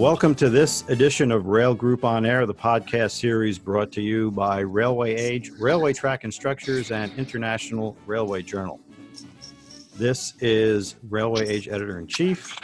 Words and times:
Welcome 0.00 0.34
to 0.36 0.48
this 0.48 0.88
edition 0.88 1.30
of 1.30 1.44
Rail 1.44 1.74
Group 1.74 2.06
on 2.06 2.24
Air, 2.24 2.46
the 2.46 2.54
podcast 2.54 3.10
series 3.10 3.58
brought 3.58 3.92
to 3.92 4.00
you 4.00 4.30
by 4.30 4.60
Railway 4.60 5.14
Age, 5.14 5.50
Railway 5.60 5.92
Track 5.92 6.24
and 6.24 6.32
Structures, 6.32 6.90
and 6.90 7.12
International 7.18 7.94
Railway 8.06 8.40
Journal. 8.40 8.80
This 9.96 10.32
is 10.40 10.96
Railway 11.10 11.46
Age 11.46 11.68
Editor 11.68 11.98
in 11.98 12.06
Chief, 12.06 12.58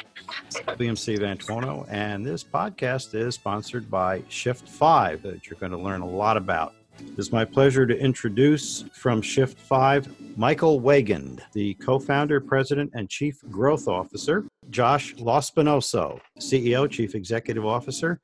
William 0.66 0.96
C. 0.96 1.16
Vantuono, 1.16 1.86
and 1.90 2.24
this 2.24 2.42
podcast 2.42 3.14
is 3.14 3.34
sponsored 3.34 3.90
by 3.90 4.22
Shift 4.30 4.66
5 4.66 5.20
that 5.20 5.46
you're 5.46 5.60
going 5.60 5.72
to 5.72 5.78
learn 5.78 6.00
a 6.00 6.08
lot 6.08 6.38
about. 6.38 6.72
It's 7.18 7.32
my 7.32 7.44
pleasure 7.44 7.86
to 7.86 7.98
introduce 7.98 8.84
from 8.92 9.22
Shift 9.22 9.58
5 9.58 10.36
Michael 10.36 10.80
Weigand, 10.80 11.40
the 11.52 11.74
co 11.74 11.98
founder, 11.98 12.40
president, 12.40 12.90
and 12.94 13.08
chief 13.08 13.40
growth 13.50 13.88
officer, 13.88 14.44
Josh 14.70 15.14
Lospinoso, 15.14 16.20
CEO, 16.40 16.90
chief 16.90 17.14
executive 17.14 17.64
officer, 17.64 18.20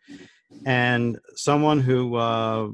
and 0.67 1.19
someone 1.37 1.81
who 1.81 2.17
uh, 2.17 2.69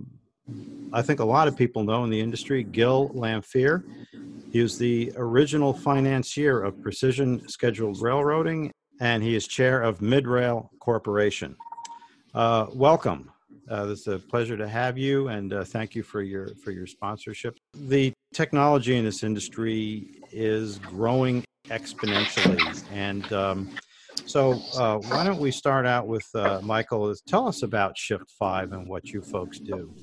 I 0.93 1.03
think 1.03 1.21
a 1.21 1.25
lot 1.25 1.49
of 1.49 1.57
people 1.57 1.85
know 1.85 2.05
in 2.05 2.11
the 2.11 2.21
industry, 2.21 2.65
Gil 2.65 3.11
Lamphere. 3.11 3.85
He 4.51 4.63
was 4.63 4.79
the 4.79 5.13
original 5.17 5.75
financier 5.75 6.63
of 6.63 6.81
Precision 6.83 7.47
Scheduled 7.49 8.01
Railroading, 8.01 8.73
and 9.01 9.23
he 9.23 9.37
is 9.37 9.47
chair 9.47 9.83
of 9.83 9.99
Midrail 9.99 10.69
Corporation. 10.81 11.57
Uh, 12.35 12.67
welcome. 12.73 13.31
Uh, 13.71 13.89
it's 13.91 14.07
a 14.07 14.19
pleasure 14.19 14.57
to 14.57 14.67
have 14.67 14.97
you, 14.97 15.29
and 15.29 15.53
uh, 15.53 15.63
thank 15.65 15.95
you 15.95 16.03
for 16.03 16.23
your 16.23 16.55
for 16.65 16.71
your 16.71 16.87
sponsorship. 16.87 17.59
The 17.75 18.13
technology 18.33 18.97
in 18.97 19.05
this 19.05 19.23
industry 19.23 20.21
is 20.33 20.79
growing 20.79 21.45
exponentially, 21.67 22.85
and 22.91 23.31
um, 23.33 23.69
so 24.25 24.53
uh, 24.75 24.99
why 25.09 25.23
don't 25.25 25.39
we 25.39 25.51
start 25.51 25.87
out 25.87 26.07
with 26.07 26.27
uh, 26.35 26.61
Michael? 26.63 27.15
Tell 27.27 27.47
us 27.47 27.63
about 27.63 27.99
Shift 27.99 28.31
Five 28.39 28.73
and 28.73 28.89
what 28.89 29.11
you 29.11 29.21
folks 29.21 29.59
do. 29.59 29.95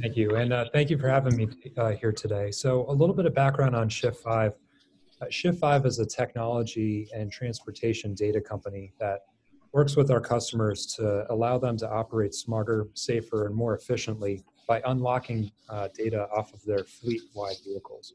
Thank 0.00 0.16
you, 0.16 0.36
and 0.36 0.52
uh, 0.52 0.66
thank 0.72 0.90
you 0.90 0.98
for 0.98 1.08
having 1.08 1.36
me 1.36 1.48
uh, 1.76 1.90
here 1.92 2.12
today. 2.12 2.52
So, 2.52 2.84
a 2.88 2.92
little 2.92 3.14
bit 3.14 3.26
of 3.26 3.34
background 3.34 3.74
on 3.74 3.88
Shift 3.88 4.22
Five. 4.22 4.52
Shift 5.30 5.58
Five 5.58 5.84
is 5.84 5.98
a 5.98 6.06
technology 6.06 7.08
and 7.12 7.32
transportation 7.32 8.14
data 8.14 8.40
company 8.40 8.92
that 9.00 9.20
works 9.74 9.96
with 9.96 10.08
our 10.08 10.20
customers 10.20 10.86
to 10.86 11.30
allow 11.32 11.58
them 11.58 11.76
to 11.76 11.90
operate 11.90 12.32
smarter, 12.32 12.86
safer, 12.94 13.46
and 13.46 13.54
more 13.54 13.74
efficiently 13.74 14.44
by 14.68 14.80
unlocking 14.86 15.50
uh, 15.68 15.88
data 15.98 16.28
off 16.34 16.54
of 16.54 16.62
their 16.64 16.84
fleet 16.84 17.20
wide 17.34 17.56
vehicles. 17.64 18.14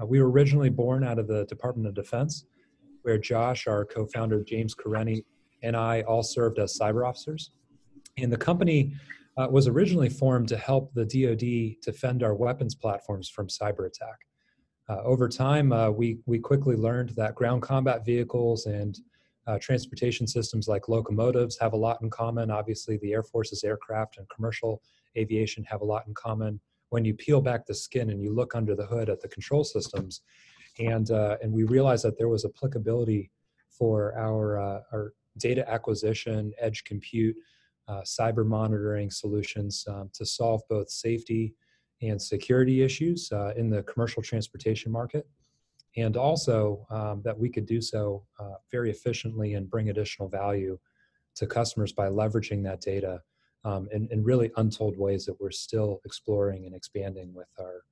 Uh, 0.00 0.06
we 0.06 0.22
were 0.22 0.30
originally 0.30 0.70
born 0.70 1.02
out 1.02 1.18
of 1.18 1.26
the 1.26 1.44
Department 1.46 1.88
of 1.88 1.94
Defense, 1.94 2.46
where 3.02 3.18
Josh, 3.18 3.66
our 3.66 3.84
co 3.84 4.06
founder, 4.06 4.44
James 4.44 4.76
Kareni, 4.76 5.24
and 5.64 5.76
I 5.76 6.02
all 6.02 6.22
served 6.22 6.60
as 6.60 6.78
cyber 6.78 7.06
officers. 7.06 7.50
And 8.16 8.32
the 8.32 8.36
company 8.36 8.94
uh, 9.36 9.48
was 9.50 9.66
originally 9.66 10.08
formed 10.08 10.46
to 10.48 10.56
help 10.56 10.94
the 10.94 11.04
DoD 11.04 11.82
defend 11.82 12.22
our 12.22 12.34
weapons 12.34 12.76
platforms 12.76 13.28
from 13.28 13.48
cyber 13.48 13.88
attack. 13.88 14.20
Uh, 14.88 15.02
over 15.02 15.28
time, 15.28 15.72
uh, 15.72 15.90
we, 15.90 16.18
we 16.26 16.38
quickly 16.38 16.76
learned 16.76 17.08
that 17.10 17.34
ground 17.34 17.62
combat 17.62 18.04
vehicles 18.06 18.66
and 18.66 19.00
uh, 19.46 19.58
transportation 19.60 20.26
systems 20.26 20.68
like 20.68 20.88
locomotives 20.88 21.58
have 21.58 21.72
a 21.72 21.76
lot 21.76 22.00
in 22.02 22.10
common. 22.10 22.50
Obviously, 22.50 22.96
the 22.98 23.12
Air 23.12 23.22
Force's 23.22 23.64
aircraft 23.64 24.18
and 24.18 24.28
commercial 24.28 24.82
aviation 25.16 25.64
have 25.64 25.80
a 25.80 25.84
lot 25.84 26.06
in 26.06 26.14
common. 26.14 26.60
When 26.90 27.04
you 27.04 27.14
peel 27.14 27.40
back 27.40 27.66
the 27.66 27.74
skin 27.74 28.10
and 28.10 28.22
you 28.22 28.32
look 28.34 28.54
under 28.54 28.76
the 28.76 28.86
hood 28.86 29.08
at 29.08 29.20
the 29.20 29.28
control 29.28 29.64
systems, 29.64 30.22
and 30.78 31.10
uh, 31.10 31.36
and 31.42 31.52
we 31.52 31.64
realized 31.64 32.04
that 32.04 32.18
there 32.18 32.28
was 32.28 32.44
applicability 32.44 33.30
for 33.70 34.16
our 34.16 34.58
uh, 34.58 34.80
our 34.92 35.12
data 35.38 35.68
acquisition, 35.68 36.52
edge 36.60 36.84
compute, 36.84 37.36
uh, 37.88 38.02
cyber 38.02 38.46
monitoring 38.46 39.10
solutions 39.10 39.84
um, 39.88 40.10
to 40.12 40.24
solve 40.24 40.62
both 40.68 40.88
safety 40.90 41.54
and 42.02 42.20
security 42.20 42.82
issues 42.82 43.30
uh, 43.32 43.52
in 43.56 43.70
the 43.70 43.82
commercial 43.84 44.22
transportation 44.22 44.90
market 44.92 45.26
and 45.96 46.16
also 46.16 46.86
um, 46.90 47.22
that 47.24 47.38
we 47.38 47.48
could 47.48 47.66
do 47.66 47.80
so 47.80 48.24
uh, 48.38 48.54
very 48.70 48.90
efficiently 48.90 49.54
and 49.54 49.68
bring 49.68 49.90
additional 49.90 50.28
value 50.28 50.78
to 51.34 51.46
customers 51.46 51.92
by 51.92 52.08
leveraging 52.08 52.62
that 52.64 52.80
data 52.80 53.20
um, 53.64 53.88
in, 53.92 54.08
in, 54.10 54.24
really 54.24 54.50
untold 54.56 54.98
ways 54.98 55.24
that 55.24 55.40
we're 55.40 55.50
still 55.50 56.00
exploring 56.04 56.66
and 56.66 56.74
expanding 56.74 57.32
with 57.32 57.46
our 57.60 57.84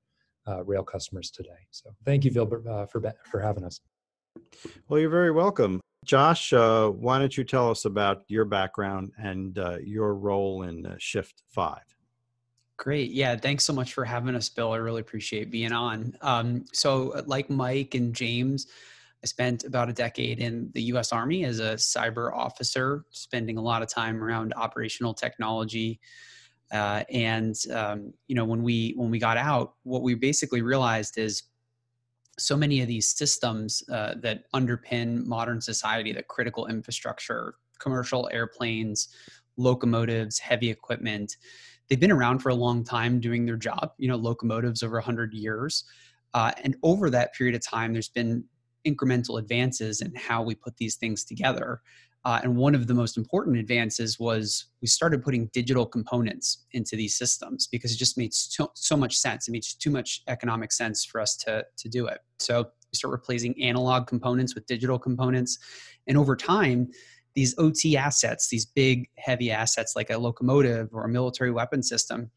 uh, 0.47 0.63
rail 0.63 0.83
customers 0.83 1.31
today. 1.31 1.49
So 1.71 1.91
thank 2.05 2.25
you, 2.25 2.31
Vilbert, 2.31 2.67
uh, 2.67 2.85
for, 2.87 3.01
for 3.29 3.39
having 3.39 3.63
us. 3.63 3.79
Well, 4.89 4.99
you're 4.99 5.09
very 5.09 5.31
welcome. 5.31 5.79
Josh, 6.03 6.51
uh, 6.51 6.89
why 6.89 7.19
don't 7.19 7.37
you 7.37 7.43
tell 7.43 7.69
us 7.69 7.85
about 7.85 8.23
your 8.27 8.45
background 8.45 9.11
and 9.17 9.57
uh, 9.57 9.77
your 9.83 10.15
role 10.15 10.63
in 10.63 10.85
uh, 10.85 10.95
Shift 10.97 11.43
5? 11.49 11.77
Great. 12.81 13.11
Yeah. 13.11 13.35
Thanks 13.35 13.63
so 13.63 13.73
much 13.73 13.93
for 13.93 14.03
having 14.03 14.33
us, 14.33 14.49
Bill. 14.49 14.71
I 14.71 14.77
really 14.77 15.01
appreciate 15.01 15.51
being 15.51 15.71
on. 15.71 16.17
Um, 16.21 16.65
so, 16.73 17.11
uh, 17.11 17.21
like 17.27 17.47
Mike 17.47 17.93
and 17.93 18.11
James, 18.11 18.65
I 19.23 19.27
spent 19.27 19.65
about 19.65 19.91
a 19.91 19.93
decade 19.93 20.39
in 20.39 20.71
the 20.73 20.81
US 20.93 21.11
Army 21.11 21.45
as 21.45 21.59
a 21.59 21.75
cyber 21.75 22.33
officer, 22.33 23.05
spending 23.11 23.59
a 23.59 23.61
lot 23.61 23.83
of 23.83 23.87
time 23.87 24.23
around 24.23 24.55
operational 24.55 25.13
technology. 25.13 25.99
Uh, 26.71 27.03
and 27.11 27.55
um, 27.71 28.13
you 28.27 28.33
know 28.33 28.45
when 28.45 28.63
we 28.63 28.95
when 28.95 29.11
we 29.11 29.19
got 29.19 29.37
out 29.37 29.75
what 29.83 30.01
we 30.01 30.15
basically 30.15 30.63
realized 30.63 31.19
is 31.19 31.43
so 32.39 32.57
many 32.57 32.81
of 32.81 32.87
these 32.87 33.15
systems 33.15 33.83
uh, 33.91 34.15
that 34.23 34.51
underpin 34.55 35.23
modern 35.25 35.61
society 35.61 36.13
the 36.13 36.23
critical 36.23 36.65
infrastructure 36.65 37.55
commercial 37.77 38.27
airplanes 38.31 39.09
locomotives 39.57 40.39
heavy 40.39 40.69
equipment 40.69 41.35
they've 41.91 41.99
been 41.99 42.11
around 42.11 42.39
for 42.39 42.47
a 42.47 42.55
long 42.55 42.85
time 42.85 43.19
doing 43.19 43.45
their 43.45 43.57
job 43.57 43.91
you 43.97 44.07
know 44.07 44.15
locomotives 44.15 44.81
over 44.81 44.95
100 44.95 45.33
years 45.33 45.83
uh, 46.33 46.51
and 46.63 46.77
over 46.83 47.09
that 47.09 47.35
period 47.35 47.53
of 47.53 47.61
time 47.61 47.91
there's 47.91 48.07
been 48.07 48.41
incremental 48.87 49.37
advances 49.37 49.99
in 50.01 50.15
how 50.15 50.41
we 50.41 50.55
put 50.55 50.75
these 50.77 50.95
things 50.95 51.25
together 51.25 51.81
uh, 52.23 52.39
and 52.43 52.55
one 52.55 52.75
of 52.75 52.87
the 52.87 52.93
most 52.93 53.17
important 53.17 53.57
advances 53.57 54.19
was 54.19 54.67
we 54.81 54.87
started 54.87 55.23
putting 55.23 55.47
digital 55.47 55.85
components 55.85 56.65
into 56.71 56.95
these 56.95 57.17
systems 57.17 57.67
because 57.67 57.91
it 57.91 57.97
just 57.97 58.17
made 58.17 58.33
so, 58.33 58.71
so 58.75 58.95
much 58.95 59.17
sense. 59.17 59.47
It 59.47 59.51
made 59.51 59.63
too 59.79 59.89
much 59.89 60.21
economic 60.27 60.71
sense 60.71 61.03
for 61.03 61.19
us 61.19 61.35
to, 61.37 61.65
to 61.77 61.89
do 61.89 62.05
it. 62.05 62.19
So 62.37 62.59
we 62.61 62.95
start 62.95 63.11
replacing 63.11 63.59
analog 63.61 64.05
components 64.05 64.53
with 64.53 64.67
digital 64.67 64.99
components. 64.99 65.57
And 66.05 66.15
over 66.15 66.35
time, 66.35 66.91
these 67.35 67.55
OT 67.57 67.97
assets, 67.97 68.49
these 68.49 68.65
big, 68.65 69.07
heavy 69.17 69.51
assets 69.51 69.95
like 69.95 70.09
a 70.09 70.17
locomotive 70.17 70.89
or 70.91 71.05
a 71.05 71.09
military 71.09 71.51
weapon 71.51 71.81
system, 71.81 72.29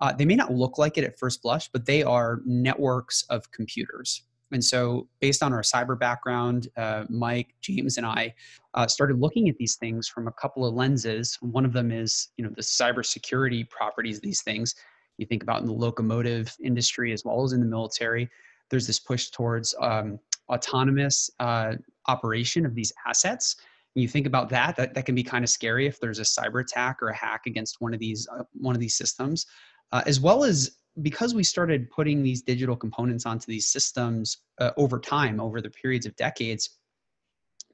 uh, 0.00 0.12
they 0.12 0.24
may 0.24 0.34
not 0.34 0.52
look 0.52 0.78
like 0.78 0.98
it 0.98 1.04
at 1.04 1.18
first 1.18 1.42
blush, 1.42 1.68
but 1.72 1.86
they 1.86 2.02
are 2.02 2.40
networks 2.44 3.24
of 3.30 3.50
computers. 3.52 4.24
And 4.50 4.62
so, 4.62 5.08
based 5.20 5.42
on 5.42 5.52
our 5.52 5.62
cyber 5.62 5.98
background, 5.98 6.68
uh, 6.76 7.04
Mike, 7.08 7.54
James, 7.62 7.96
and 7.96 8.04
I 8.04 8.34
uh, 8.74 8.86
started 8.86 9.18
looking 9.18 9.48
at 9.48 9.56
these 9.56 9.76
things 9.76 10.08
from 10.08 10.28
a 10.28 10.32
couple 10.32 10.66
of 10.66 10.74
lenses. 10.74 11.38
One 11.40 11.64
of 11.64 11.72
them 11.72 11.90
is, 11.90 12.28
you 12.36 12.44
know, 12.44 12.50
the 12.54 12.62
cybersecurity 12.62 13.70
properties 13.70 14.16
of 14.16 14.22
these 14.22 14.42
things. 14.42 14.74
You 15.16 15.26
think 15.26 15.42
about 15.42 15.60
in 15.60 15.66
the 15.66 15.72
locomotive 15.72 16.54
industry 16.62 17.12
as 17.12 17.24
well 17.24 17.42
as 17.44 17.52
in 17.52 17.60
the 17.60 17.66
military. 17.66 18.28
There's 18.68 18.86
this 18.86 18.98
push 18.98 19.30
towards 19.30 19.74
um, 19.80 20.18
autonomous 20.48 21.30
uh, 21.40 21.76
operation 22.08 22.66
of 22.66 22.74
these 22.74 22.92
assets 23.06 23.56
you 23.94 24.08
think 24.08 24.26
about 24.26 24.48
that, 24.50 24.76
that 24.76 24.94
that 24.94 25.06
can 25.06 25.14
be 25.14 25.22
kind 25.22 25.44
of 25.44 25.50
scary 25.50 25.86
if 25.86 26.00
there's 26.00 26.18
a 26.18 26.22
cyber 26.22 26.62
attack 26.62 27.02
or 27.02 27.08
a 27.08 27.16
hack 27.16 27.42
against 27.46 27.80
one 27.80 27.92
of 27.92 28.00
these 28.00 28.26
uh, 28.36 28.44
one 28.54 28.74
of 28.74 28.80
these 28.80 28.96
systems, 28.96 29.46
uh, 29.92 30.02
as 30.06 30.20
well 30.20 30.44
as 30.44 30.78
because 31.02 31.34
we 31.34 31.44
started 31.44 31.90
putting 31.90 32.22
these 32.22 32.42
digital 32.42 32.76
components 32.76 33.26
onto 33.26 33.46
these 33.46 33.68
systems 33.68 34.38
uh, 34.60 34.70
over 34.76 34.98
time, 34.98 35.40
over 35.40 35.60
the 35.60 35.70
periods 35.70 36.06
of 36.06 36.14
decades. 36.16 36.78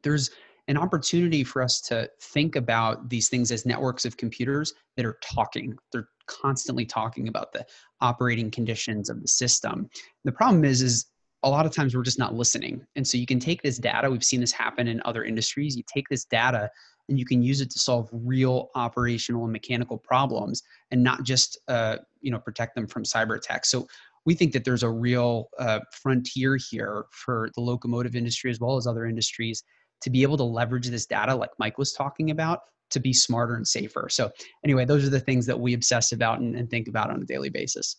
There's 0.02 0.30
an 0.68 0.76
opportunity 0.76 1.42
for 1.42 1.62
us 1.62 1.80
to 1.80 2.08
think 2.20 2.54
about 2.54 3.08
these 3.08 3.28
things 3.28 3.50
as 3.50 3.64
networks 3.64 4.04
of 4.04 4.16
computers 4.16 4.74
that 4.96 5.06
are 5.06 5.18
talking. 5.22 5.76
They're 5.92 6.08
constantly 6.26 6.84
talking 6.84 7.28
about 7.28 7.52
the 7.52 7.66
operating 8.00 8.50
conditions 8.50 9.08
of 9.08 9.20
the 9.22 9.28
system. 9.28 9.88
The 10.24 10.32
problem 10.32 10.64
is, 10.64 10.82
is 10.82 11.06
a 11.42 11.48
lot 11.48 11.66
of 11.66 11.72
times 11.72 11.94
we're 11.94 12.02
just 12.02 12.18
not 12.18 12.34
listening. 12.34 12.84
And 12.96 13.06
so 13.06 13.16
you 13.16 13.26
can 13.26 13.38
take 13.38 13.62
this 13.62 13.78
data, 13.78 14.10
we've 14.10 14.24
seen 14.24 14.40
this 14.40 14.52
happen 14.52 14.88
in 14.88 15.00
other 15.04 15.24
industries. 15.24 15.76
You 15.76 15.84
take 15.86 16.08
this 16.08 16.24
data 16.24 16.70
and 17.08 17.18
you 17.18 17.24
can 17.24 17.42
use 17.42 17.60
it 17.60 17.70
to 17.70 17.78
solve 17.78 18.08
real 18.12 18.70
operational 18.74 19.44
and 19.44 19.52
mechanical 19.52 19.96
problems 19.96 20.62
and 20.90 21.02
not 21.02 21.22
just 21.22 21.58
uh, 21.68 21.98
you 22.20 22.30
know 22.30 22.38
protect 22.38 22.74
them 22.74 22.86
from 22.86 23.04
cyber 23.04 23.36
attacks. 23.36 23.70
So 23.70 23.86
we 24.24 24.34
think 24.34 24.52
that 24.52 24.64
there's 24.64 24.82
a 24.82 24.90
real 24.90 25.48
uh, 25.58 25.80
frontier 25.92 26.58
here 26.70 27.06
for 27.12 27.50
the 27.54 27.60
locomotive 27.60 28.14
industry 28.14 28.50
as 28.50 28.60
well 28.60 28.76
as 28.76 28.86
other 28.86 29.06
industries 29.06 29.62
to 30.02 30.10
be 30.10 30.22
able 30.22 30.36
to 30.36 30.44
leverage 30.44 30.88
this 30.88 31.06
data 31.06 31.34
like 31.34 31.50
Mike 31.58 31.78
was 31.78 31.92
talking 31.92 32.30
about 32.30 32.60
to 32.90 33.00
be 33.00 33.12
smarter 33.12 33.54
and 33.54 33.66
safer. 33.66 34.08
So 34.10 34.30
anyway, 34.64 34.84
those 34.84 35.06
are 35.06 35.10
the 35.10 35.20
things 35.20 35.46
that 35.46 35.58
we 35.58 35.74
obsess 35.74 36.12
about 36.12 36.40
and, 36.40 36.56
and 36.56 36.70
think 36.70 36.88
about 36.88 37.10
on 37.10 37.22
a 37.22 37.24
daily 37.24 37.48
basis. 37.50 37.96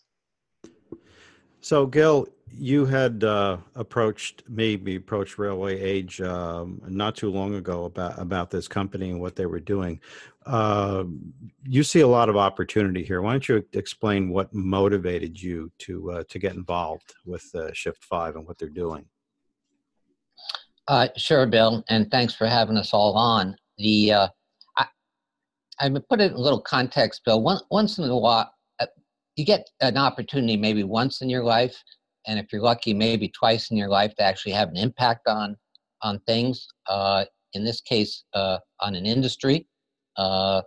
So, 1.62 1.86
Gil, 1.86 2.28
you 2.54 2.86
had 2.86 3.24
uh, 3.24 3.58
approached 3.76 4.44
me, 4.50 4.96
approached 4.96 5.38
Railway 5.38 5.80
Age 5.80 6.22
um, 6.22 6.82
not 6.88 7.16
too 7.16 7.30
long 7.30 7.56
ago 7.56 7.86
about 7.86 8.20
about 8.20 8.50
this 8.50 8.68
company 8.68 9.10
and 9.10 9.20
what 9.20 9.36
they 9.36 9.46
were 9.46 9.60
doing. 9.60 10.00
Uh, 10.46 11.04
you 11.64 11.84
see 11.84 12.02
a 12.02 12.08
lot 12.08 12.30
of 12.30 12.38
opportunity 12.38 13.04
here. 13.04 13.22
Why 13.22 13.34
don't 13.34 13.48
you 13.48 13.64
explain 13.74 14.30
what 14.30 14.54
motivated 14.54 15.42
you 15.42 15.72
to 15.80 16.12
uh, 16.12 16.24
to 16.30 16.40
get 16.40 16.56
involved 16.56 17.14
with 17.26 17.50
uh, 17.56 17.72
Shift 17.74 18.04
Five 18.04 18.36
and 18.36 18.46
what 18.48 18.58
they're 18.58 18.70
doing? 18.70 19.06
Uh, 20.88 21.08
sure, 21.18 21.46
Bill, 21.46 21.84
and 21.90 22.10
thanks 22.10 22.34
for 22.34 22.48
having 22.48 22.78
us 22.78 22.94
all 22.94 23.14
on. 23.14 23.56
The 23.78 24.12
uh, 24.12 24.28
I, 24.78 24.86
I 25.80 25.90
put 25.90 26.22
it 26.22 26.32
in 26.32 26.38
a 26.38 26.42
little 26.42 26.62
context, 26.62 27.22
Bill. 27.26 27.42
One, 27.42 27.60
once 27.70 27.98
in 27.98 28.10
a 28.10 28.18
while, 28.18 28.52
you 29.36 29.46
get 29.46 29.70
an 29.80 29.98
opportunity 29.98 30.58
maybe 30.58 30.84
once 30.84 31.22
in 31.22 31.30
your 31.30 31.44
life 31.44 31.82
and 32.28 32.40
if 32.40 32.52
you're 32.52 32.62
lucky, 32.62 32.94
maybe 32.94 33.30
twice 33.30 33.72
in 33.72 33.78
your 33.78 33.90
life 33.90 34.16
to 34.16 34.24
actually 34.24 34.52
have 34.54 34.70
an 34.70 34.78
impact 34.78 35.28
on 35.28 35.56
on 36.02 36.20
things. 36.20 36.68
Uh, 36.88 37.26
in 37.54 37.64
this 37.64 37.82
case, 37.82 38.24
uh, 38.34 38.60
on 38.80 38.96
an 38.96 39.06
industry, 39.06 39.68
uh, 40.18 40.62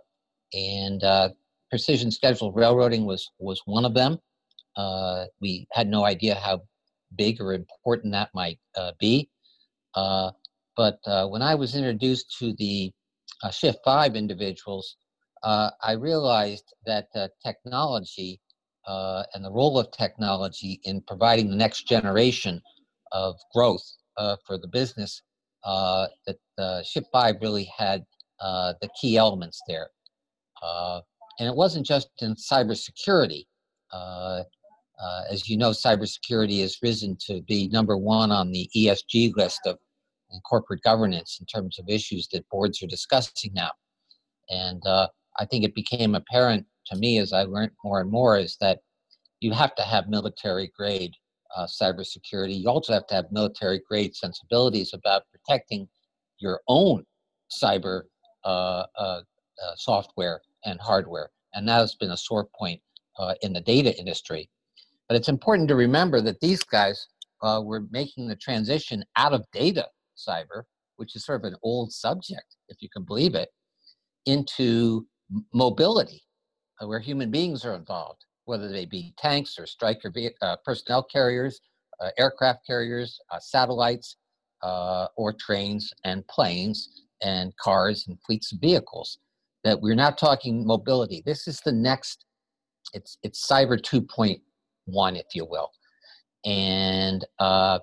and 0.53 1.03
uh, 1.03 1.29
precision 1.69 2.11
scheduled 2.11 2.55
railroading 2.55 3.05
was 3.05 3.29
was 3.39 3.61
one 3.65 3.85
of 3.85 3.93
them. 3.93 4.19
Uh, 4.75 5.25
we 5.39 5.67
had 5.71 5.87
no 5.87 6.03
idea 6.05 6.35
how 6.35 6.61
big 7.15 7.39
or 7.39 7.53
important 7.53 8.11
that 8.11 8.29
might 8.33 8.59
uh, 8.75 8.91
be, 8.99 9.29
but 9.95 10.99
when 11.29 11.41
I 11.41 11.55
was 11.55 11.75
introduced 11.75 12.35
to 12.39 12.53
the 12.57 12.91
Shift 13.51 13.79
Five 13.85 14.15
individuals, 14.15 14.97
I 15.43 15.93
realized 15.93 16.73
that 16.85 17.07
technology 17.45 18.41
uh, 18.87 19.23
and 19.33 19.43
the 19.43 19.51
role 19.51 19.79
of 19.79 19.91
technology 19.91 20.79
in 20.83 21.01
providing 21.01 21.49
the 21.49 21.55
next 21.55 21.87
generation 21.87 22.61
of 23.11 23.35
growth 23.53 23.83
uh, 24.17 24.35
for 24.45 24.57
the 24.57 24.67
business, 24.67 25.21
uh, 25.63 26.07
that 26.27 26.37
uh, 26.57 26.81
5 27.11 27.35
really 27.41 27.69
had 27.77 28.03
uh, 28.39 28.73
the 28.81 28.89
key 28.99 29.17
elements 29.17 29.61
there. 29.67 29.87
Uh, 30.61 31.01
and 31.39 31.47
it 31.47 31.55
wasn't 31.55 31.85
just 31.85 32.09
in 32.19 32.35
cybersecurity. 32.35 33.45
as 35.31 35.49
you 35.49 35.57
know, 35.57 35.71
cybersecurity 35.71 36.61
has 36.61 36.77
risen 36.83 37.17
to 37.27 37.41
be 37.43 37.69
number 37.69 37.97
one 37.97 38.31
on 38.31 38.51
the 38.51 38.69
ESG 38.75 39.35
list 39.35 39.61
of 39.65 39.77
corporate 40.45 40.81
governance 40.83 41.37
in 41.39 41.45
terms 41.45 41.79
of 41.79 41.87
issues 41.87 42.27
that 42.27 42.47
boards 42.49 42.81
are 42.83 42.87
discussing 42.87 43.51
now. 43.53 43.71
And 44.49 44.81
I 44.85 45.45
think 45.49 45.63
it 45.63 45.73
became 45.73 46.15
apparent 46.15 46.65
to 46.87 46.95
me 46.97 47.19
as 47.19 47.33
I 47.33 47.43
learned 47.43 47.71
more 47.83 48.01
and 48.01 48.11
more 48.11 48.37
is 48.37 48.57
that 48.61 48.79
you 49.39 49.51
have 49.51 49.75
to 49.75 49.83
have 49.83 50.07
military 50.07 50.71
grade 50.75 51.13
uh, 51.55 51.67
cybersecurity. 51.67 52.59
You 52.61 52.69
also 52.69 52.93
have 52.93 53.07
to 53.07 53.15
have 53.15 53.25
military 53.31 53.81
grade 53.87 54.15
sensibilities 54.15 54.93
about 54.93 55.23
protecting 55.31 55.87
your 56.39 56.61
own 56.67 57.05
cyber 57.51 58.03
uh, 58.43 58.85
uh, 58.97 59.21
uh 59.63 59.75
software 59.75 60.41
and 60.65 60.79
hardware. 60.79 61.29
And 61.53 61.67
that 61.67 61.77
has 61.77 61.95
been 61.95 62.11
a 62.11 62.17
sore 62.17 62.47
point 62.57 62.81
uh, 63.19 63.35
in 63.41 63.53
the 63.53 63.61
data 63.61 63.97
industry. 63.97 64.49
But 65.07 65.17
it's 65.17 65.29
important 65.29 65.67
to 65.69 65.75
remember 65.75 66.21
that 66.21 66.39
these 66.39 66.63
guys 66.63 67.07
uh, 67.41 67.61
were 67.63 67.83
making 67.91 68.27
the 68.27 68.35
transition 68.35 69.03
out 69.17 69.33
of 69.33 69.45
data 69.51 69.87
cyber, 70.17 70.63
which 70.95 71.15
is 71.15 71.25
sort 71.25 71.41
of 71.41 71.51
an 71.51 71.57
old 71.61 71.91
subject, 71.91 72.55
if 72.69 72.81
you 72.81 72.89
can 72.89 73.03
believe 73.03 73.35
it, 73.35 73.49
into 74.25 75.05
mobility 75.53 76.22
where 76.87 76.99
human 76.99 77.31
beings 77.31 77.65
are 77.65 77.75
involved, 77.75 78.25
whether 78.45 78.69
they 78.69 78.85
be 78.85 79.13
tanks 79.17 79.57
or 79.57 79.65
Stryker 79.65 80.11
uh, 80.41 80.57
personnel 80.65 81.03
carriers, 81.03 81.59
uh, 82.01 82.09
aircraft 82.17 82.65
carriers, 82.65 83.19
uh, 83.31 83.39
satellites, 83.39 84.17
uh, 84.61 85.07
or 85.17 85.33
trains 85.33 85.93
and 86.05 86.25
planes 86.27 87.03
and 87.21 87.55
cars 87.57 88.05
and 88.07 88.17
fleets 88.25 88.51
of 88.51 88.59
vehicles. 88.59 89.19
That 89.63 89.81
we're 89.81 89.95
not 89.95 90.17
talking 90.17 90.65
mobility. 90.65 91.23
This 91.25 91.47
is 91.47 91.61
the 91.61 91.71
next. 91.71 92.25
It's 92.93 93.17
it's 93.23 93.47
cyber 93.49 93.79
2.1, 93.79 94.39
if 95.17 95.25
you 95.33 95.45
will, 95.45 95.71
and 96.43 97.25
uh, 97.39 97.79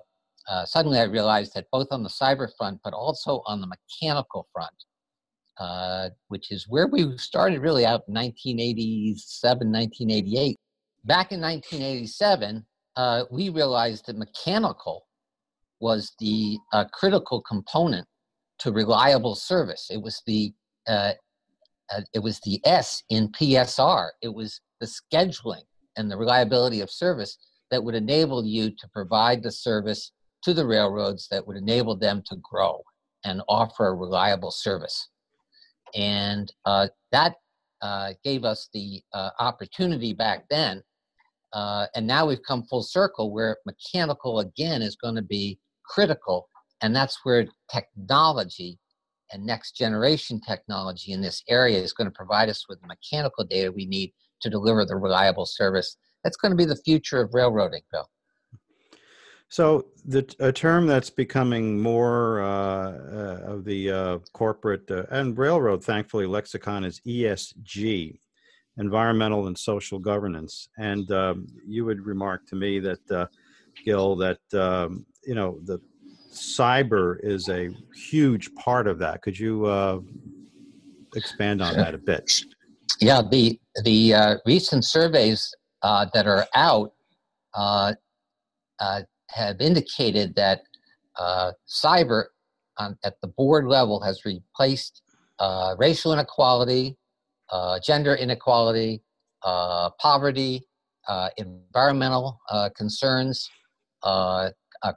suddenly 0.65 0.99
I 0.99 1.03
realized 1.03 1.53
that 1.55 1.65
both 1.71 1.87
on 1.91 2.03
the 2.03 2.09
cyber 2.09 2.49
front, 2.55 2.79
but 2.83 2.93
also 2.93 3.41
on 3.47 3.61
the 3.61 3.67
mechanical 3.67 4.47
front, 4.53 4.73
uh, 5.61 6.09
which 6.29 6.51
is 6.51 6.67
where 6.67 6.87
we 6.87 7.15
started 7.19 7.61
really 7.61 7.85
out 7.85 8.01
in 8.07 8.15
1987, 8.15 9.71
1988. 9.71 10.57
Back 11.03 11.31
in 11.31 11.39
1987, 11.39 12.65
uh, 12.95 13.25
we 13.29 13.49
realized 13.49 14.07
that 14.07 14.17
mechanical 14.17 15.05
was 15.79 16.13
the 16.17 16.57
uh, 16.73 16.85
critical 16.91 17.43
component 17.43 18.07
to 18.57 18.71
reliable 18.71 19.35
service. 19.35 19.87
It 19.91 20.01
was 20.01 20.23
the 20.25 20.51
uh, 20.87 21.13
uh, 21.95 22.01
it 22.15 22.19
was 22.23 22.39
the 22.39 22.59
S 22.65 23.03
in 23.11 23.29
PSR. 23.29 24.09
It 24.23 24.33
was 24.33 24.61
the 24.79 24.87
scheduling 24.87 25.65
and 25.95 26.09
the 26.09 26.17
reliability 26.17 26.81
of 26.81 26.89
service 26.89 27.37
that 27.69 27.83
would 27.83 27.93
enable 27.93 28.43
you 28.43 28.71
to 28.71 28.87
provide 28.91 29.43
the 29.43 29.51
service 29.51 30.11
to 30.41 30.55
the 30.55 30.65
railroads 30.65 31.27
that 31.29 31.45
would 31.45 31.57
enable 31.57 31.95
them 31.95 32.23
to 32.29 32.37
grow 32.37 32.81
and 33.25 33.43
offer 33.47 33.89
a 33.89 33.93
reliable 33.93 34.49
service 34.49 35.10
and 35.95 36.51
uh, 36.65 36.87
that 37.11 37.35
uh, 37.81 38.13
gave 38.23 38.43
us 38.43 38.69
the 38.73 39.01
uh, 39.13 39.31
opportunity 39.39 40.13
back 40.13 40.45
then. 40.49 40.83
Uh, 41.53 41.87
and 41.95 42.07
now 42.07 42.25
we've 42.25 42.43
come 42.47 42.63
full 42.63 42.83
circle 42.83 43.31
where 43.31 43.57
mechanical 43.65 44.39
again 44.39 44.81
is 44.81 44.95
going 44.95 45.15
to 45.15 45.21
be 45.21 45.59
critical, 45.85 46.47
and 46.81 46.95
that's 46.95 47.19
where 47.23 47.45
technology 47.71 48.79
and 49.33 49.45
next 49.45 49.75
generation 49.75 50.39
technology 50.45 51.11
in 51.11 51.21
this 51.21 51.43
area 51.49 51.77
is 51.77 51.93
going 51.93 52.07
to 52.09 52.15
provide 52.15 52.49
us 52.49 52.65
with 52.67 52.79
the 52.81 52.87
mechanical 52.87 53.43
data 53.43 53.71
we 53.71 53.85
need 53.85 54.13
to 54.41 54.49
deliver 54.49 54.85
the 54.85 54.95
reliable 54.95 55.45
service. 55.45 55.97
That's 56.23 56.37
going 56.37 56.51
to 56.51 56.57
be 56.57 56.65
the 56.65 56.75
future 56.75 57.21
of 57.21 57.33
railroading, 57.33 57.81
Bill. 57.91 58.09
So 59.51 59.87
the 60.05 60.33
a 60.39 60.51
term 60.51 60.87
that's 60.87 61.09
becoming 61.09 61.77
more 61.79 62.41
uh, 62.41 62.47
uh, 62.47 63.39
of 63.53 63.65
the 63.65 63.91
uh, 63.91 64.17
corporate 64.31 64.89
uh, 64.89 65.03
and 65.11 65.37
railroad, 65.37 65.83
thankfully, 65.83 66.25
lexicon 66.25 66.85
is 66.85 67.01
ESG, 67.05 68.17
environmental 68.77 69.47
and 69.47 69.57
social 69.57 69.99
governance. 69.99 70.69
And 70.77 71.11
um, 71.11 71.47
you 71.67 71.83
would 71.83 72.05
remark 72.05 72.47
to 72.47 72.55
me 72.55 72.79
that, 72.79 73.11
uh, 73.11 73.27
Gil, 73.83 74.15
that 74.15 74.39
um, 74.53 75.05
you 75.25 75.35
know 75.35 75.59
the 75.65 75.79
cyber 76.31 77.17
is 77.21 77.49
a 77.49 77.71
huge 78.09 78.55
part 78.55 78.87
of 78.87 78.99
that. 78.99 79.21
Could 79.21 79.37
you 79.37 79.65
uh, 79.65 79.99
expand 81.13 81.61
on 81.61 81.75
that 81.75 81.93
a 81.93 81.99
bit? 81.99 82.31
Yeah, 82.99 83.23
the 83.23 83.59
the 83.83 84.39
recent 84.45 84.85
surveys 84.85 85.51
that 85.81 86.27
are 86.27 86.45
out. 86.53 86.93
Uh, 87.55 87.93
have 89.33 89.61
indicated 89.61 90.35
that 90.35 90.61
uh, 91.17 91.51
cyber 91.67 92.25
on, 92.77 92.97
at 93.03 93.15
the 93.21 93.27
board 93.27 93.67
level 93.67 94.01
has 94.01 94.25
replaced 94.25 95.01
uh, 95.39 95.75
racial 95.77 96.13
inequality, 96.13 96.97
uh, 97.49 97.79
gender 97.85 98.15
inequality, 98.15 99.01
uh, 99.43 99.89
poverty, 99.99 100.63
uh, 101.07 101.29
environmental 101.37 102.39
uh, 102.49 102.69
concerns, 102.77 103.49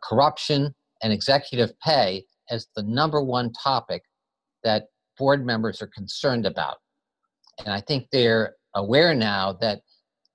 corruption, 0.03 0.75
and 1.03 1.13
executive 1.13 1.71
pay 1.81 2.25
as 2.51 2.67
the 2.77 2.83
number 2.83 3.23
one 3.23 3.53
topic 3.53 4.03
that 4.63 4.85
board 5.19 5.45
members 5.45 5.81
are 5.83 5.91
concerned 5.95 6.47
about. 6.47 6.77
And 7.59 7.73
I 7.73 7.81
think 7.81 8.09
they're 8.11 8.55
aware 8.75 9.15
now 9.15 9.53
that 9.61 9.81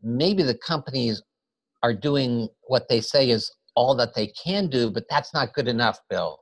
maybe 0.01 0.43
the 0.43 0.57
companies 0.57 1.21
are 1.83 1.93
doing 1.93 2.49
what 2.67 2.87
they 2.89 3.01
say 3.01 3.29
is 3.29 3.51
all 3.79 3.95
that 3.95 4.13
they 4.13 4.27
can 4.27 4.67
do, 4.67 4.91
but 4.91 5.05
that's 5.09 5.33
not 5.33 5.53
good 5.53 5.69
enough, 5.69 6.01
Bill. 6.09 6.38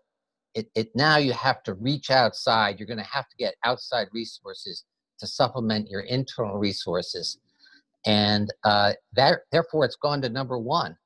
It, 0.55 0.71
it 0.73 0.89
now 0.95 1.17
you 1.17 1.33
have 1.33 1.61
to 1.65 1.75
reach 1.75 2.09
outside. 2.09 2.79
You're 2.79 2.87
going 2.87 2.97
to 2.97 3.03
have 3.17 3.29
to 3.29 3.37
get 3.37 3.53
outside 3.63 4.07
resources 4.11 4.85
to 5.19 5.27
supplement 5.27 5.87
your 5.87 6.01
internal 6.01 6.57
resources, 6.57 7.37
and 8.07 8.51
uh, 8.63 8.93
that 9.13 9.41
therefore 9.51 9.85
it's 9.85 9.97
gone 9.97 10.19
to 10.23 10.29
number 10.29 10.57
one. 10.57 10.97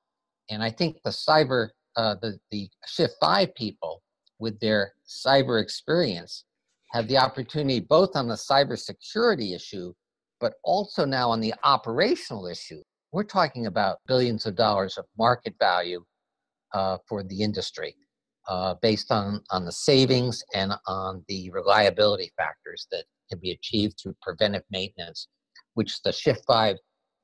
And 0.50 0.64
I 0.64 0.70
think 0.70 1.04
the 1.04 1.10
cyber, 1.10 1.72
uh, 1.98 2.16
the 2.22 2.40
the 2.50 2.70
Shift 2.88 3.16
Five 3.20 3.54
people 3.56 4.02
with 4.40 4.58
their 4.62 4.94
cyber 5.06 5.62
experience 5.62 6.46
have 6.92 7.10
the 7.10 7.18
opportunity 7.18 7.82
both 7.82 8.16
on 8.16 8.30
the 8.30 8.36
cybersecurity 8.36 9.54
issue, 9.54 9.92
but 10.40 10.54
also 10.64 11.04
now 11.04 11.30
on 11.30 11.42
the 11.42 11.54
operational 11.66 12.48
issue. 12.48 12.82
We're 13.12 13.24
talking 13.26 13.66
about 13.66 13.98
billions 14.08 14.46
of 14.46 14.56
dollars 14.56 14.98
of 14.98 15.04
market 15.18 15.56
value 15.60 16.06
uh, 16.74 16.98
for 17.08 17.24
the 17.24 17.42
industry 17.42 17.96
uh, 18.48 18.76
based 18.82 19.12
on, 19.12 19.42
on 19.52 19.66
the 19.66 19.72
savings 19.72 20.44
and 20.54 20.74
on 20.88 21.24
the 21.28 21.50
reliability 21.52 22.32
factors 22.38 22.88
that 22.92 23.06
can 23.30 23.40
be 23.40 23.52
achieved 23.52 24.00
through 24.02 24.16
preventive 24.22 24.64
maintenance, 24.72 25.28
which 25.76 26.02
the 26.04 26.12
Shift 26.12 26.44
5 26.48 26.76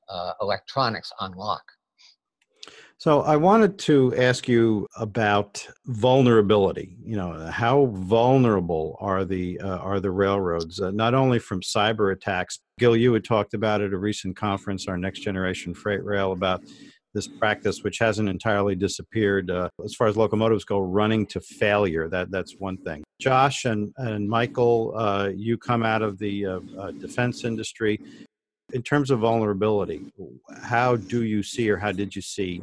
uh, 0.08 0.32
electronics 0.40 1.12
unlock. 1.20 1.62
So 3.00 3.20
I 3.20 3.36
wanted 3.36 3.78
to 3.80 4.12
ask 4.16 4.48
you 4.48 4.88
about 4.96 5.64
vulnerability. 5.86 6.96
You 7.00 7.16
know, 7.16 7.48
how 7.48 7.86
vulnerable 7.86 8.96
are 8.98 9.24
the 9.24 9.60
uh, 9.60 9.78
are 9.78 10.00
the 10.00 10.10
railroads? 10.10 10.80
Uh, 10.80 10.90
not 10.90 11.14
only 11.14 11.38
from 11.38 11.60
cyber 11.60 12.12
attacks. 12.12 12.58
Gil, 12.80 12.96
you 12.96 13.12
had 13.12 13.24
talked 13.24 13.54
about 13.54 13.82
at 13.82 13.92
a 13.92 13.96
recent 13.96 14.36
conference, 14.36 14.88
our 14.88 14.96
next 14.96 15.20
generation 15.20 15.74
freight 15.74 16.02
rail, 16.02 16.32
about 16.32 16.64
this 17.14 17.26
practice, 17.26 17.82
which 17.82 17.98
hasn't 17.98 18.28
entirely 18.28 18.74
disappeared 18.74 19.50
uh, 19.50 19.68
as 19.84 19.94
far 19.94 20.06
as 20.06 20.16
locomotives 20.16 20.64
go, 20.64 20.78
running 20.78 21.26
to 21.26 21.40
failure. 21.40 22.08
That 22.08 22.30
that's 22.30 22.56
one 22.58 22.76
thing. 22.78 23.04
Josh 23.20 23.64
and 23.64 23.92
and 23.96 24.28
Michael, 24.28 24.92
uh, 24.96 25.30
you 25.34 25.56
come 25.58 25.82
out 25.82 26.02
of 26.02 26.18
the 26.18 26.46
uh, 26.46 26.60
uh, 26.78 26.90
defense 26.92 27.44
industry. 27.44 28.00
In 28.74 28.82
terms 28.82 29.10
of 29.10 29.20
vulnerability, 29.20 30.12
how 30.62 30.96
do 30.96 31.24
you 31.24 31.42
see 31.42 31.70
or 31.70 31.78
how 31.78 31.90
did 31.90 32.14
you 32.14 32.20
see 32.20 32.60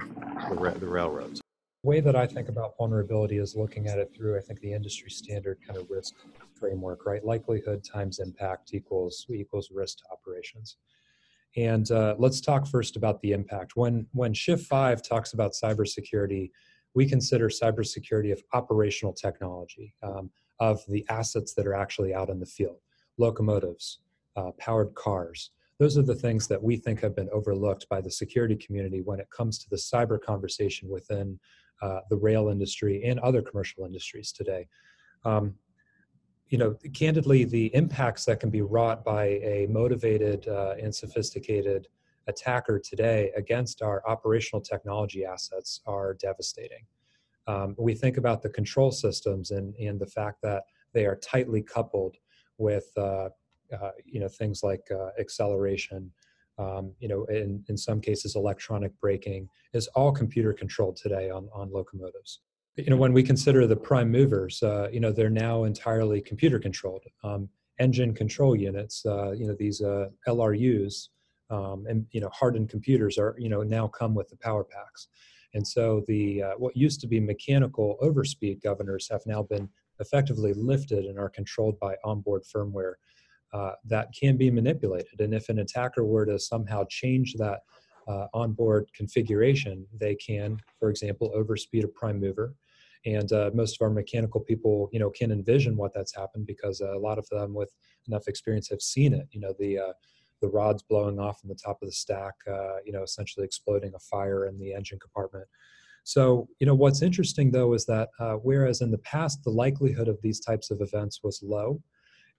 the, 0.50 0.56
ra- 0.56 0.76
the 0.76 0.88
railroads? 0.88 1.42
The 1.84 1.90
way 1.90 2.00
that 2.00 2.16
I 2.16 2.28
think 2.28 2.48
about 2.48 2.78
vulnerability 2.78 3.40
is 3.40 3.56
looking 3.56 3.88
at 3.88 3.98
it 3.98 4.12
through, 4.16 4.38
I 4.38 4.42
think, 4.42 4.60
the 4.60 4.72
industry 4.72 5.10
standard 5.10 5.58
kind 5.66 5.80
of 5.80 5.90
risk 5.90 6.14
framework, 6.54 7.08
right? 7.08 7.26
Likelihood 7.26 7.84
times 7.84 8.20
impact 8.20 8.76
equals 8.76 9.26
equals 9.32 9.72
risk 9.72 9.98
to 10.00 10.04
operations. 10.12 10.78
And 11.58 11.90
uh, 11.92 12.16
let's 12.18 12.42
talk 12.42 12.68
first 12.68 12.96
about 12.96 13.22
the 13.22 13.32
impact. 13.32 13.76
When 13.76 14.08
when 14.12 14.34
Shift 14.34 14.66
Five 14.66 15.02
talks 15.02 15.34
about 15.34 15.54
cybersecurity, 15.54 16.52
we 16.94 17.08
consider 17.08 17.50
cybersecurity 17.50 18.32
of 18.32 18.42
operational 18.54 19.14
technology, 19.14 19.94
um, 20.04 20.30
of 20.60 20.82
the 20.88 21.06
assets 21.10 21.54
that 21.54 21.66
are 21.68 21.76
actually 21.76 22.14
out 22.14 22.30
in 22.30 22.40
the 22.40 22.46
field, 22.46 22.78
locomotives, 23.18 24.00
uh, 24.36 24.52
powered 24.58 24.94
cars, 24.96 25.52
those 25.78 25.98
are 25.98 26.04
the 26.04 26.16
things 26.16 26.48
that 26.48 26.62
we 26.62 26.78
think 26.78 27.02
have 27.02 27.16
been 27.16 27.30
overlooked 27.34 27.88
by 27.90 28.00
the 28.00 28.12
security 28.12 28.56
community 28.56 29.02
when 29.02 29.20
it 29.20 29.30
comes 29.30 29.60
to 29.60 29.70
the 29.70 29.76
cyber 29.76 30.22
conversation 30.22 30.90
within 30.90 31.38
uh, 31.82 32.00
the 32.10 32.16
rail 32.16 32.48
industry 32.48 33.04
and 33.04 33.20
other 33.20 33.42
commercial 33.42 33.86
industries 33.86 34.32
today. 34.32 34.68
Um, 35.26 35.56
you 36.50 36.58
know, 36.58 36.76
candidly, 36.94 37.44
the 37.44 37.74
impacts 37.76 38.26
that 38.26 38.40
can 38.40 38.50
be 38.50 38.62
wrought 38.62 39.04
by 39.04 39.26
a 39.26 39.68
motivated 39.70 40.48
uh, 40.48 40.76
and 40.82 40.94
sophisticated 40.94 41.88
attacker 42.28 42.80
today 42.80 43.32
against 43.36 43.82
our 43.82 44.04
operational 44.08 44.62
technology 44.62 45.26
assets 45.26 45.82
are 45.86 46.14
devastating. 46.14 46.86
Um, 47.48 47.76
we 47.78 47.94
think 47.94 48.18
about 48.18 48.42
the 48.42 48.50
control 48.50 48.92
systems 48.92 49.52
and, 49.52 49.76
and 49.76 50.00
the 50.00 50.08
fact 50.08 50.42
that 50.42 50.64
they 50.94 51.06
are 51.06 51.16
tightly 51.18 51.62
coupled 51.62 52.18
with 52.58 52.90
uh, 52.98 53.30
uh, 53.74 53.92
you 54.06 54.20
know 54.20 54.28
things 54.28 54.64
like 54.64 54.88
uh, 54.92 55.10
acceleration 55.20 56.12
um, 56.58 56.94
you 57.00 57.08
know 57.08 57.26
in, 57.26 57.64
in 57.68 57.76
some 57.76 58.00
cases 58.00 58.36
electronic 58.36 58.92
braking 59.02 59.50
is 59.74 59.88
all 59.90 60.12
computer 60.12 60.54
controlled 60.54 60.96
today 60.96 61.30
on, 61.30 61.50
on 61.54 61.72
locomotives 61.72 62.42
you 62.78 62.90
know 62.90 62.98
when 62.98 63.14
we 63.14 63.24
consider 63.24 63.66
the 63.68 63.76
prime 63.76 64.12
movers 64.12 64.62
uh, 64.64 64.88
you 64.92 65.00
know 65.00 65.12
they're 65.12 65.30
now 65.30 65.64
entirely 65.64 66.22
computer 66.22 66.60
controlled 66.60 67.04
um, 67.24 67.50
engine 67.80 68.14
control 68.14 68.56
units 68.56 69.06
uh, 69.06 69.32
you 69.32 69.48
know 69.48 69.56
these 69.58 69.82
uh, 69.82 70.08
lrus 70.28 71.10
um, 71.50 71.86
and 71.88 72.06
you 72.12 72.22
know 72.22 72.30
hardened 72.30 72.70
computers 72.70 73.18
are 73.18 73.36
you 73.38 73.50
know 73.50 73.62
now 73.64 73.88
come 73.88 74.14
with 74.14 74.28
the 74.30 74.38
power 74.38 74.64
packs 74.64 75.08
and 75.54 75.66
so 75.66 76.04
the 76.08 76.44
uh, 76.44 76.52
what 76.58 76.76
used 76.76 77.00
to 77.00 77.08
be 77.08 77.20
mechanical 77.20 77.98
overspeed 78.02 78.62
governors 78.62 79.08
have 79.10 79.22
now 79.26 79.42
been 79.42 79.70
effectively 80.00 80.54
lifted 80.54 81.06
and 81.06 81.18
are 81.18 81.30
controlled 81.30 81.80
by 81.80 81.96
onboard 82.04 82.44
firmware 82.44 82.96
uh, 83.54 83.72
that 83.86 84.10
can 84.20 84.36
be 84.36 84.52
manipulated. 84.52 85.22
And 85.22 85.34
if 85.34 85.48
an 85.48 85.60
attacker 85.60 86.04
were 86.04 86.26
to 86.26 86.38
somehow 86.38 86.86
change 86.90 87.36
that 87.36 87.62
uh, 88.08 88.28
onboard 88.34 88.90
configuration, 88.94 89.88
they 89.98 90.16
can, 90.16 90.58
for 90.78 90.90
example, 90.90 91.34
overspeed 91.36 91.86
a 91.86 91.88
prime 91.88 92.20
mover. 92.20 92.54
And 93.06 93.32
uh, 93.32 93.52
most 93.54 93.78
of 93.78 93.86
our 93.86 93.92
mechanical 93.92 94.42
people, 94.42 94.90
you 94.92 95.00
know, 95.00 95.10
can 95.10 95.32
envision 95.32 95.78
what 95.78 95.94
that's 95.94 96.16
happened 96.16 96.48
because 96.48 96.82
a 96.82 96.98
lot 96.98 97.20
of 97.20 97.28
them 97.30 97.54
with 97.54 97.72
enough 98.08 98.28
experience 98.28 98.70
have 98.70 98.82
seen 98.82 99.14
it. 99.14 99.28
You 99.32 99.42
know, 99.42 99.54
the 99.60 99.80
uh, 99.80 99.94
the 100.42 100.50
rods 100.50 100.84
blowing 100.84 101.20
off 101.20 101.40
in 101.44 101.50
the 101.50 101.56
top 101.56 101.82
of 101.82 101.88
the 101.88 101.94
stack, 101.94 102.34
uh, 102.48 102.78
you 102.86 102.92
know, 102.92 103.04
essentially 103.04 103.46
exploding 103.46 103.94
a 103.96 104.00
fire 104.00 104.48
in 104.48 104.60
the 104.60 104.74
engine 104.74 105.00
compartment. 105.00 105.48
So, 106.04 106.48
you 106.60 106.68
know, 106.68 106.76
what's 106.76 107.02
interesting 107.02 107.52
though 107.52 107.74
is 107.74 107.86
that 107.86 108.10
whereas 108.44 108.82
in 108.82 108.92
the 108.92 109.00
past 109.00 109.44
the 109.44 109.50
likelihood 109.50 110.08
of 110.08 110.22
these 110.22 110.40
types 110.40 110.70
of 110.72 110.82
events 110.82 111.22
was 111.24 111.42
low, 111.42 111.82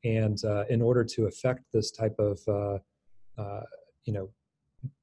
and 0.05 0.43
uh, 0.45 0.65
in 0.69 0.83
order 0.83 1.05
to 1.05 1.27
affect 1.27 1.65
this 1.73 1.91
type 1.91 2.15
of, 2.19 2.39
uh, 2.47 2.79
uh, 3.41 3.65
you 4.05 4.13
know, 4.13 4.31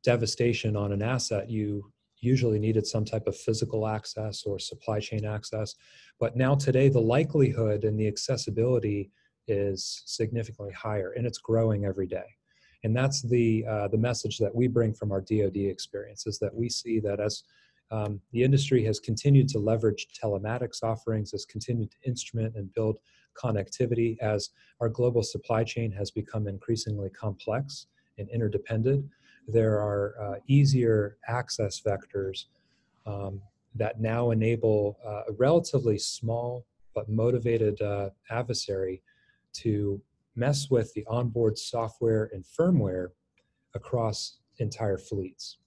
devastation 0.03 0.75
on 0.75 0.91
an 0.93 1.01
asset, 1.01 1.49
you 1.49 1.91
usually 2.23 2.59
needed 2.59 2.85
some 2.87 3.05
type 3.05 3.27
of 3.27 3.35
physical 3.35 3.87
access 3.87 4.43
or 4.45 4.59
supply 4.59 4.99
chain 4.99 5.25
access. 5.25 5.75
But 6.19 6.35
now 6.35 6.55
today, 6.55 6.89
the 6.89 6.99
likelihood 6.99 7.83
and 7.83 7.99
the 7.99 8.07
accessibility 8.07 9.11
is 9.47 10.03
significantly 10.05 10.73
higher, 10.73 11.11
and 11.11 11.25
it's 11.25 11.37
growing 11.37 11.85
every 11.85 12.07
day. 12.07 12.25
And 12.83 12.95
that's 12.95 13.21
the 13.21 13.65
uh, 13.69 13.87
the 13.87 13.97
message 13.97 14.37
that 14.39 14.53
we 14.53 14.67
bring 14.67 14.93
from 14.93 15.11
our 15.11 15.21
DoD 15.21 15.57
experience 15.57 16.27
is 16.27 16.39
that 16.39 16.53
we 16.53 16.69
see 16.69 16.99
that 17.01 17.19
as 17.19 17.43
um, 17.91 18.19
the 18.31 18.43
industry 18.43 18.83
has 18.85 18.99
continued 18.99 19.47
to 19.49 19.59
leverage 19.59 20.07
telematics 20.21 20.83
offerings, 20.83 21.31
has 21.31 21.45
continued 21.45 21.91
to 21.91 21.97
instrument 22.09 22.55
and 22.55 22.73
build 22.73 22.97
connectivity 23.35 24.17
as 24.19 24.49
our 24.79 24.89
global 24.89 25.23
supply 25.23 25.63
chain 25.63 25.91
has 25.91 26.11
become 26.11 26.47
increasingly 26.47 27.09
complex 27.09 27.87
and 28.17 28.29
interdependent. 28.29 29.05
There 29.47 29.79
are 29.79 30.15
uh, 30.21 30.35
easier 30.47 31.17
access 31.27 31.81
vectors 31.81 32.45
um, 33.05 33.41
that 33.75 33.99
now 33.99 34.31
enable 34.31 34.97
uh, 35.05 35.23
a 35.29 35.33
relatively 35.37 35.97
small 35.97 36.65
but 36.95 37.09
motivated 37.09 37.81
uh, 37.81 38.09
adversary 38.29 39.01
to 39.53 40.01
mess 40.35 40.69
with 40.69 40.93
the 40.93 41.05
onboard 41.07 41.57
software 41.57 42.29
and 42.33 42.43
firmware 42.43 43.09
across 43.75 44.37
entire 44.59 44.97
fleets. 44.97 45.57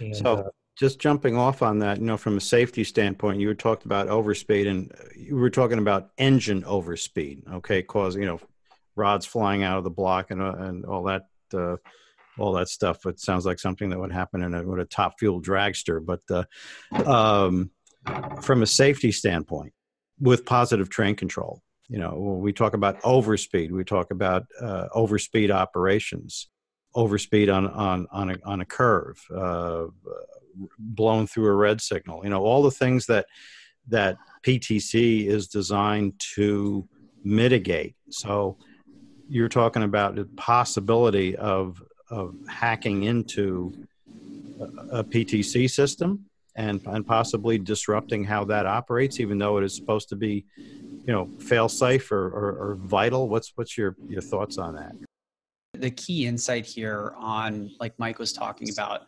And, 0.00 0.16
so, 0.16 0.36
uh, 0.36 0.48
just 0.76 0.98
jumping 0.98 1.36
off 1.36 1.62
on 1.62 1.78
that, 1.80 1.98
you 1.98 2.04
know, 2.04 2.16
from 2.16 2.36
a 2.36 2.40
safety 2.40 2.84
standpoint, 2.84 3.40
you 3.40 3.46
were 3.46 3.54
talked 3.54 3.84
about 3.84 4.08
overspeed, 4.08 4.68
and 4.68 4.92
you 5.16 5.36
were 5.36 5.50
talking 5.50 5.78
about 5.78 6.10
engine 6.18 6.62
overspeed, 6.62 7.48
okay, 7.54 7.82
causing 7.82 8.22
you 8.22 8.28
know 8.28 8.40
rods 8.96 9.26
flying 9.26 9.62
out 9.62 9.78
of 9.78 9.84
the 9.84 9.90
block 9.90 10.30
and 10.30 10.42
uh, 10.42 10.54
and 10.58 10.84
all 10.84 11.04
that 11.04 11.26
uh, 11.52 11.76
all 12.38 12.52
that 12.54 12.68
stuff. 12.68 13.06
It 13.06 13.20
sounds 13.20 13.46
like 13.46 13.58
something 13.58 13.90
that 13.90 13.98
would 13.98 14.12
happen 14.12 14.42
in 14.42 14.54
a, 14.54 14.70
a 14.72 14.84
top 14.84 15.18
fuel 15.18 15.40
dragster, 15.40 16.04
but 16.04 16.20
uh, 16.30 16.44
um, 17.08 17.70
from 18.42 18.62
a 18.62 18.66
safety 18.66 19.12
standpoint, 19.12 19.72
with 20.20 20.44
positive 20.44 20.88
train 20.88 21.16
control, 21.16 21.62
you 21.88 21.98
know, 21.98 22.14
when 22.16 22.40
we 22.40 22.52
talk 22.52 22.74
about 22.74 23.00
overspeed, 23.02 23.70
we 23.70 23.84
talk 23.84 24.10
about 24.10 24.44
uh, 24.60 24.86
overspeed 24.94 25.50
operations 25.50 26.48
overspeed 26.94 27.54
on 27.54 27.66
on 27.68 28.06
on 28.10 28.30
a, 28.30 28.36
on 28.44 28.60
a 28.60 28.64
curve, 28.64 29.22
uh, 29.34 29.86
blown 30.78 31.26
through 31.26 31.46
a 31.46 31.52
red 31.54 31.80
signal. 31.80 32.22
You 32.24 32.30
know, 32.30 32.42
all 32.42 32.62
the 32.62 32.70
things 32.70 33.06
that 33.06 33.26
that 33.88 34.16
PTC 34.42 35.26
is 35.26 35.48
designed 35.48 36.14
to 36.34 36.88
mitigate. 37.22 37.96
So 38.10 38.58
you're 39.28 39.48
talking 39.48 39.82
about 39.82 40.14
the 40.14 40.24
possibility 40.36 41.36
of 41.36 41.82
of 42.14 42.36
hacking 42.48 43.02
into 43.02 43.74
a, 44.60 44.98
a 44.98 45.04
PTC 45.04 45.68
system 45.68 46.24
and 46.56 46.80
and 46.86 47.04
possibly 47.04 47.58
disrupting 47.58 48.22
how 48.22 48.44
that 48.44 48.66
operates, 48.66 49.18
even 49.18 49.38
though 49.38 49.58
it 49.58 49.64
is 49.64 49.74
supposed 49.74 50.08
to 50.10 50.16
be, 50.16 50.44
you 50.56 51.12
know, 51.12 51.28
fail 51.40 51.68
safe 51.68 52.12
or, 52.12 52.26
or, 52.28 52.70
or 52.70 52.74
vital. 52.76 53.28
What's 53.28 53.52
what's 53.56 53.76
your 53.76 53.96
your 54.08 54.22
thoughts 54.22 54.56
on 54.58 54.76
that? 54.76 54.94
The 55.72 55.90
key 55.90 56.26
insight 56.26 56.64
here 56.64 57.14
on, 57.18 57.72
like 57.80 57.98
Mike 57.98 58.20
was 58.20 58.32
talking 58.32 58.70
about, 58.70 59.06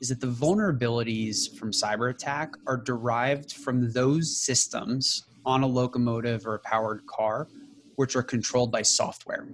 is 0.00 0.08
that 0.08 0.20
the 0.20 0.26
vulnerabilities 0.26 1.56
from 1.56 1.70
cyber 1.70 2.10
attack 2.10 2.54
are 2.66 2.76
derived 2.76 3.52
from 3.52 3.92
those 3.92 4.36
systems 4.36 5.26
on 5.46 5.62
a 5.62 5.66
locomotive 5.66 6.44
or 6.44 6.56
a 6.56 6.58
powered 6.58 7.06
car 7.06 7.46
which 7.94 8.16
are 8.16 8.22
controlled 8.22 8.72
by 8.72 8.82
software 8.82 9.46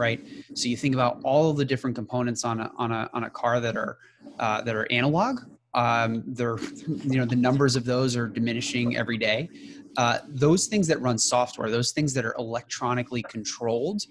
right? 0.00 0.26
So 0.54 0.68
you 0.68 0.76
think 0.76 0.94
about 0.94 1.20
all 1.22 1.50
of 1.50 1.56
the 1.56 1.64
different 1.64 1.94
components 1.94 2.44
on 2.44 2.58
a 2.58 2.72
on 2.76 2.90
a 2.90 3.08
on 3.12 3.24
a 3.24 3.30
car 3.30 3.60
that 3.60 3.76
are 3.76 3.98
uh, 4.40 4.62
that 4.62 4.74
are 4.74 4.90
analog. 4.90 5.42
Um, 5.74 6.24
they're 6.26 6.58
you 6.88 7.18
know 7.18 7.24
the 7.24 7.36
numbers 7.36 7.76
of 7.76 7.84
those 7.84 8.16
are 8.16 8.26
diminishing 8.26 8.96
every 8.96 9.18
day. 9.18 9.48
Uh, 9.96 10.18
those 10.26 10.66
things 10.66 10.88
that 10.88 11.00
run 11.00 11.18
software 11.18 11.68
those 11.68 11.90
things 11.90 12.14
that 12.14 12.24
are 12.24 12.34
electronically 12.38 13.22
controlled 13.24 14.02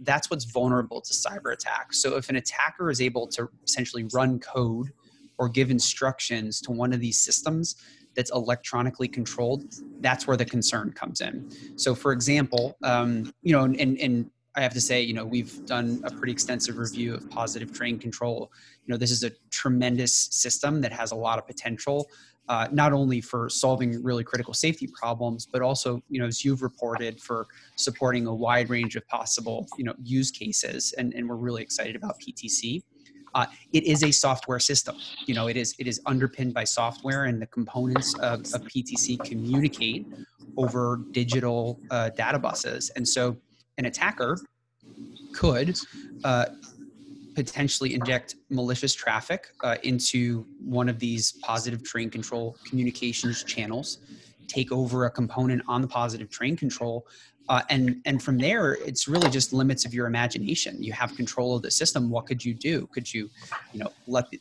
that's 0.00 0.30
what's 0.30 0.46
vulnerable 0.46 0.98
to 1.02 1.12
cyber 1.12 1.52
attacks 1.52 2.00
so 2.00 2.16
if 2.16 2.30
an 2.30 2.36
attacker 2.36 2.90
is 2.90 3.02
able 3.02 3.26
to 3.26 3.46
essentially 3.62 4.06
run 4.14 4.40
code 4.40 4.90
or 5.36 5.46
give 5.48 5.70
instructions 5.70 6.60
to 6.62 6.72
one 6.72 6.92
of 6.92 7.00
these 7.00 7.20
systems 7.20 7.76
that's 8.16 8.30
electronically 8.32 9.06
controlled, 9.06 9.74
that's 10.00 10.26
where 10.26 10.36
the 10.36 10.44
concern 10.44 10.92
comes 10.92 11.20
in. 11.20 11.48
So, 11.76 11.94
for 11.94 12.12
example, 12.12 12.76
um, 12.82 13.32
you 13.42 13.52
know, 13.52 13.64
and, 13.64 13.76
and 13.76 14.30
I 14.56 14.62
have 14.62 14.72
to 14.72 14.80
say, 14.80 15.02
you 15.02 15.12
know, 15.12 15.24
we've 15.24 15.64
done 15.66 16.00
a 16.04 16.10
pretty 16.10 16.32
extensive 16.32 16.78
review 16.78 17.14
of 17.14 17.28
positive 17.28 17.72
train 17.72 17.98
control. 17.98 18.50
You 18.86 18.92
know, 18.92 18.98
this 18.98 19.10
is 19.10 19.22
a 19.22 19.30
tremendous 19.50 20.14
system 20.30 20.80
that 20.80 20.92
has 20.92 21.12
a 21.12 21.16
lot 21.16 21.38
of 21.38 21.46
potential. 21.46 22.08
uh, 22.48 22.68
not 22.70 22.92
only 22.92 23.20
for 23.20 23.48
solving 23.48 24.02
really 24.02 24.24
critical 24.24 24.54
safety 24.54 24.86
problems, 24.86 25.46
but 25.46 25.62
also, 25.62 26.00
you 26.08 26.20
know, 26.20 26.26
as 26.26 26.44
you've 26.44 26.62
reported, 26.62 27.20
for 27.20 27.46
supporting 27.76 28.26
a 28.26 28.34
wide 28.34 28.70
range 28.70 28.96
of 28.96 29.06
possible, 29.08 29.66
you 29.76 29.84
know, 29.84 29.94
use 30.02 30.30
cases. 30.30 30.94
And, 30.96 31.12
and 31.14 31.28
we're 31.28 31.36
really 31.36 31.62
excited 31.62 31.96
about 31.96 32.20
PTC. 32.20 32.82
Uh, 33.34 33.46
it 33.72 33.84
is 33.84 34.02
a 34.02 34.12
software 34.12 34.60
system. 34.60 34.96
You 35.26 35.34
know, 35.34 35.48
it 35.48 35.56
is 35.56 35.74
it 35.78 35.86
is 35.86 36.00
underpinned 36.06 36.54
by 36.54 36.64
software, 36.64 37.24
and 37.24 37.42
the 37.42 37.46
components 37.46 38.14
of, 38.20 38.40
of 38.40 38.62
PTC 38.62 39.22
communicate 39.24 40.06
over 40.56 41.02
digital 41.10 41.78
uh, 41.90 42.08
data 42.10 42.38
buses. 42.38 42.90
And 42.96 43.06
so, 43.06 43.36
an 43.78 43.86
attacker 43.86 44.38
could 45.32 45.78
uh, 46.24 46.46
potentially 47.34 47.94
inject 47.94 48.36
malicious 48.48 48.94
traffic 48.94 49.48
uh, 49.62 49.76
into 49.82 50.46
one 50.64 50.88
of 50.88 50.98
these 50.98 51.32
positive 51.42 51.84
train 51.84 52.08
control 52.08 52.56
communications 52.64 53.44
channels, 53.44 53.98
take 54.48 54.72
over 54.72 55.04
a 55.04 55.10
component 55.10 55.62
on 55.68 55.82
the 55.82 55.88
positive 55.88 56.30
train 56.30 56.56
control, 56.56 57.06
uh, 57.48 57.62
and 57.68 58.00
and 58.06 58.22
from 58.22 58.38
there 58.38 58.72
it's 58.74 59.06
really 59.06 59.30
just 59.30 59.52
limits 59.52 59.84
of 59.84 59.92
your 59.92 60.06
imagination. 60.06 60.82
You 60.82 60.92
have 60.94 61.14
control 61.14 61.54
of 61.54 61.62
the 61.62 61.70
system. 61.70 62.10
What 62.10 62.26
could 62.26 62.44
you 62.44 62.54
do? 62.54 62.88
Could 62.92 63.12
you, 63.12 63.28
you 63.72 63.80
know, 63.80 63.92
let 64.06 64.30
the, 64.30 64.40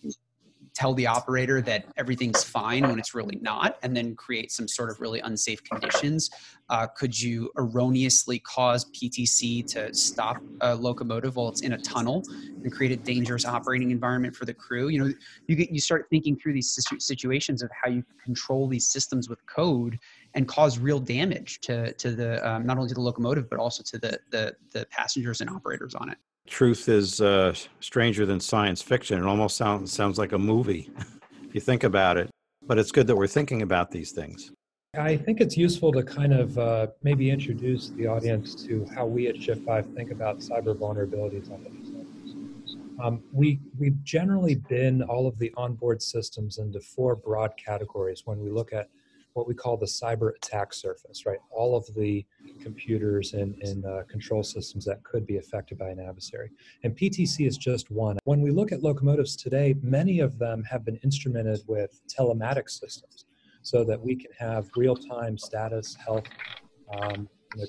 tell 0.75 0.93
the 0.93 1.07
operator 1.07 1.61
that 1.61 1.85
everything's 1.97 2.43
fine 2.43 2.83
when 2.83 2.99
it's 2.99 3.15
really 3.15 3.39
not, 3.41 3.77
and 3.81 3.95
then 3.95 4.15
create 4.15 4.51
some 4.51 4.67
sort 4.67 4.89
of 4.89 4.99
really 4.99 5.19
unsafe 5.21 5.63
conditions? 5.63 6.29
Uh, 6.69 6.85
could 6.87 7.19
you 7.19 7.49
erroneously 7.57 8.39
cause 8.39 8.85
PTC 8.91 9.65
to 9.67 9.93
stop 9.93 10.37
a 10.61 10.75
locomotive 10.75 11.35
while 11.35 11.49
it's 11.49 11.61
in 11.61 11.73
a 11.73 11.77
tunnel 11.79 12.23
and 12.63 12.71
create 12.71 12.91
a 12.91 12.97
dangerous 12.97 13.45
operating 13.45 13.91
environment 13.91 14.35
for 14.35 14.45
the 14.45 14.53
crew? 14.53 14.89
You 14.89 15.05
know, 15.05 15.13
you 15.47 15.55
get 15.55 15.71
you 15.71 15.79
start 15.79 16.07
thinking 16.09 16.35
through 16.37 16.53
these 16.53 16.77
situations 16.99 17.63
of 17.63 17.71
how 17.71 17.89
you 17.89 18.03
control 18.23 18.67
these 18.67 18.87
systems 18.87 19.29
with 19.29 19.45
code 19.45 19.97
and 20.33 20.47
cause 20.47 20.77
real 20.77 20.99
damage 20.99 21.59
to 21.61 21.93
to 21.93 22.11
the 22.11 22.47
um, 22.47 22.65
not 22.65 22.77
only 22.77 22.89
to 22.89 22.95
the 22.95 23.01
locomotive 23.01 23.49
but 23.49 23.59
also 23.59 23.83
to 23.83 23.97
the 23.97 24.19
the, 24.31 24.55
the 24.71 24.85
passengers 24.91 25.41
and 25.41 25.49
operators 25.49 25.95
on 25.95 26.09
it 26.09 26.17
truth 26.47 26.89
is 26.89 27.21
uh, 27.21 27.53
stranger 27.79 28.25
than 28.25 28.39
science 28.39 28.81
fiction. 28.81 29.19
It 29.19 29.25
almost 29.25 29.57
sounds 29.57 29.91
sounds 29.91 30.17
like 30.17 30.31
a 30.31 30.37
movie 30.37 30.89
if 31.43 31.55
you 31.55 31.61
think 31.61 31.83
about 31.83 32.17
it. 32.17 32.29
But 32.67 32.79
it's 32.79 32.91
good 32.91 33.07
that 33.07 33.15
we're 33.15 33.27
thinking 33.27 33.61
about 33.61 33.91
these 33.91 34.11
things. 34.11 34.51
I 34.97 35.17
think 35.17 35.41
it's 35.41 35.57
useful 35.57 35.91
to 35.91 36.03
kind 36.03 36.33
of 36.33 36.57
uh, 36.57 36.87
maybe 37.03 37.29
introduce 37.29 37.89
the 37.89 38.07
audience 38.07 38.55
to 38.63 38.87
how 38.95 39.05
we 39.05 39.27
at 39.27 39.37
Shift 39.41 39.63
Five 39.65 39.87
think 39.93 40.11
about 40.11 40.39
cyber 40.39 40.73
vulnerabilities 40.73 41.51
on 41.51 41.63
the 41.63 41.69
um, 43.01 43.21
we 43.31 43.59
we've 43.77 44.01
generally 44.03 44.55
bin 44.55 45.01
all 45.03 45.27
of 45.27 45.37
the 45.37 45.53
onboard 45.57 46.01
systems 46.01 46.57
into 46.57 46.79
four 46.79 47.15
broad 47.15 47.51
categories 47.57 48.21
when 48.25 48.39
we 48.39 48.49
look 48.49 48.71
at 48.73 48.89
what 49.35 49.47
we 49.47 49.53
call 49.53 49.75
the 49.75 49.85
cyber 49.85 50.33
attack 50.33 50.73
surface, 50.73 51.25
right? 51.25 51.39
All 51.51 51.75
of 51.75 51.85
the 51.93 52.25
computers 52.61 53.33
and, 53.33 53.53
and 53.61 53.85
uh, 53.85 54.03
control 54.09 54.43
systems 54.43 54.85
that 54.85 55.03
could 55.03 55.27
be 55.27 55.37
affected 55.37 55.77
by 55.77 55.89
an 55.89 55.99
adversary. 55.99 56.49
And 56.83 56.95
PTC 56.95 57.45
is 57.45 57.57
just 57.57 57.91
one. 57.91 58.17
When 58.23 58.41
we 58.41 58.49
look 58.49 58.71
at 58.71 58.81
locomotives 58.81 59.35
today, 59.35 59.75
many 59.81 60.21
of 60.21 60.39
them 60.39 60.63
have 60.63 60.85
been 60.85 60.97
instrumented 61.03 61.59
with 61.67 62.01
telematics 62.07 62.79
systems 62.79 63.25
so 63.61 63.83
that 63.83 63.99
we 63.99 64.15
can 64.15 64.31
have 64.39 64.69
real 64.77 64.95
time 64.95 65.37
status, 65.37 65.95
health, 65.95 66.27
um, 67.01 67.27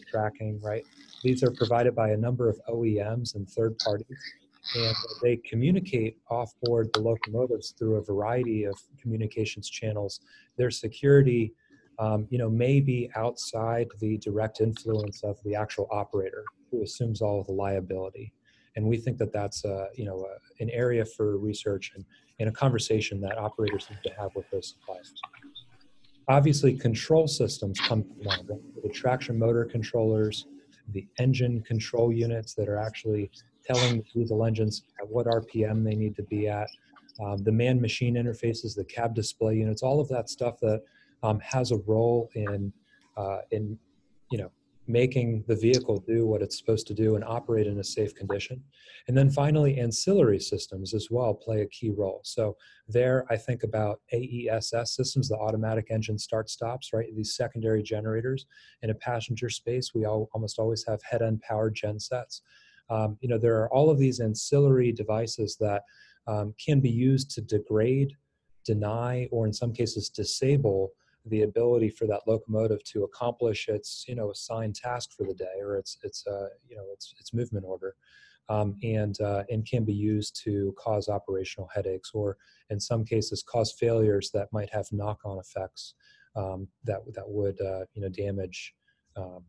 tracking, 0.09 0.61
right? 0.61 0.85
These 1.25 1.43
are 1.43 1.51
provided 1.51 1.97
by 1.97 2.11
a 2.11 2.17
number 2.17 2.49
of 2.49 2.61
OEMs 2.69 3.35
and 3.35 3.49
third 3.49 3.77
parties 3.79 4.07
and 4.75 4.97
they 5.23 5.37
communicate 5.37 6.19
off 6.31 6.53
board 6.63 6.89
the 6.95 7.01
locomotives 7.01 7.71
through 7.79 7.97
a 7.97 8.03
variety 8.03 8.65
of 8.65 8.77
communications 9.01 9.69
channels. 9.71 10.21
Their 10.57 10.71
security, 10.71 11.55
um, 11.99 12.27
you 12.31 12.39
know, 12.39 12.51
may 12.51 12.81
be 12.81 13.11
outside 13.17 13.89
the 14.01 14.19
direct 14.19 14.61
influence 14.61 15.23
of 15.23 15.39
the 15.45 15.55
actual 15.55 15.89
operator 15.91 16.45
who 16.71 16.83
assumes 16.83 17.23
all 17.23 17.41
of 17.41 17.47
the 17.47 17.53
liability. 17.53 18.33
And 18.75 18.87
we 18.87 18.99
think 18.99 19.17
that 19.19 19.33
that's, 19.33 19.65
a, 19.65 19.89
you 19.95 20.05
know, 20.05 20.27
a, 20.27 20.63
an 20.63 20.69
area 20.71 21.05
for 21.05 21.39
research 21.39 21.93
and, 21.95 22.05
a 22.49 22.53
conversation 22.53 23.19
that 23.23 23.39
operators 23.39 23.89
need 23.89 24.03
to 24.03 24.15
have 24.21 24.31
with 24.35 24.45
those 24.51 24.75
suppliers. 24.75 25.15
Obviously, 26.29 26.77
control 26.77 27.27
systems 27.27 27.81
come 27.81 28.05
mind, 28.23 28.51
the 28.83 28.89
traction 28.91 29.39
motor 29.39 29.65
controllers, 29.65 30.47
the 30.93 31.07
engine 31.19 31.63
control 31.63 32.13
units 32.13 32.53
that 32.53 32.69
are 32.69 32.77
actually 32.77 33.31
telling 33.67 33.99
the 33.99 34.05
diesel 34.15 34.45
engines 34.45 34.83
at 35.01 35.09
what 35.09 35.27
RPM 35.27 35.85
they 35.85 35.95
need 35.95 36.17
to 36.17 36.23
be 36.23 36.49
at, 36.49 36.69
um, 37.21 37.43
the 37.43 37.53
man 37.53 37.81
machine 37.81 38.15
interfaces, 38.15 38.75
the 38.75 38.85
cab 38.85 39.15
display 39.15 39.57
units, 39.57 39.83
all 39.83 40.01
of 40.01 40.09
that 40.09 40.29
stuff 40.29 40.61
that 40.61 40.83
um, 41.23 41.41
has 41.41 41.73
a 41.73 41.79
role 41.87 42.31
in, 42.35 42.73
uh, 43.17 43.39
in, 43.51 43.79
you 44.31 44.39
know, 44.39 44.51
making 44.89 45.45
the 45.49 45.57
vehicle 45.57 45.99
do 46.07 46.27
what 46.27 46.43
it's 46.43 46.59
supposed 46.59 46.87
to 46.87 46.95
do 46.95 47.17
and 47.17 47.25
operate 47.25 47.67
in 47.67 47.79
a 47.79 47.85
safe 47.85 48.15
condition. 48.15 48.63
And 49.09 49.17
then 49.17 49.31
finally, 49.31 49.79
ancillary 49.79 50.39
systems 50.39 50.95
as 50.95 51.09
well 51.11 51.35
play 51.35 51.63
a 51.63 51.67
key 51.67 51.91
role. 51.91 52.21
So 52.25 52.57
there, 52.89 53.27
I 53.29 53.37
think 53.37 53.63
about 53.63 54.01
AESS 54.13 54.89
systems, 54.89 55.29
the 55.29 55.37
automatic 55.37 55.89
engine 55.91 56.19
start 56.19 56.49
stops, 56.51 56.93
right? 56.93 57.07
These 57.15 57.35
secondary 57.35 57.83
generators 57.83 58.47
in 58.83 58.91
a 58.91 58.95
passenger 58.95 59.51
space. 59.51 59.93
We 59.95 60.05
all, 60.05 60.29
almost 60.33 60.59
always 60.59 60.85
have 60.87 61.01
head-end 61.03 61.43
powered 61.43 61.75
gen 61.75 61.99
sets. 61.99 62.43
Um, 62.89 63.19
you 63.21 63.29
know, 63.29 63.39
there 63.39 63.61
are 63.61 63.73
all 63.73 63.91
of 63.91 63.99
these 63.99 64.21
ancillary 64.21 64.93
devices 64.93 65.57
that 65.61 65.83
um, 66.27 66.55
can 66.65 66.81
be 66.81 66.91
used 66.91 67.31
to 67.33 67.41
degrade, 67.41 68.17
deny, 68.65 69.29
or 69.31 69.47
in 69.47 69.53
some 69.53 69.73
cases 69.73 70.09
disable 70.09 70.93
the 71.27 71.43
ability 71.43 71.91
for 71.91 72.07
that 72.07 72.23
locomotive 72.27 72.83
to 72.85 73.05
accomplish 73.05 73.69
its, 73.69 74.05
you 74.07 74.15
know, 74.15 74.31
assigned 74.31 74.77
task 74.77 75.11
for 75.17 75.25
the 75.25 75.35
day 75.35 75.61
or 75.61 75.77
its, 75.77 75.99
its, 76.05 76.27
uh, 76.27 76.49
you 76.69 76.77
know, 76.77 76.85
its, 76.93 77.15
its 77.19 77.35
movement 77.35 77.65
order. 77.67 77.95
Um, 78.49 78.77
and 78.85 79.21
uh, 79.21 79.43
and 79.51 79.67
can 79.67 79.85
be 79.85 79.93
used 79.93 80.41
to 80.45 80.73
cause 80.79 81.09
operational 81.09 81.69
headaches, 81.75 82.13
or 82.15 82.37
in 82.71 82.79
some 82.79 83.05
cases, 83.05 83.43
cause 83.43 83.73
failures 83.73 84.31
that 84.35 84.53
might 84.53 84.73
have 84.73 84.87
knock-on 84.93 85.41
effects 85.41 85.95
um, 86.37 86.69
that 86.85 87.01
that 87.15 87.29
would 87.29 87.61
uh, 87.61 87.87
you 87.95 88.03
know 88.03 88.09
damage 88.09 88.73
um, 89.17 89.43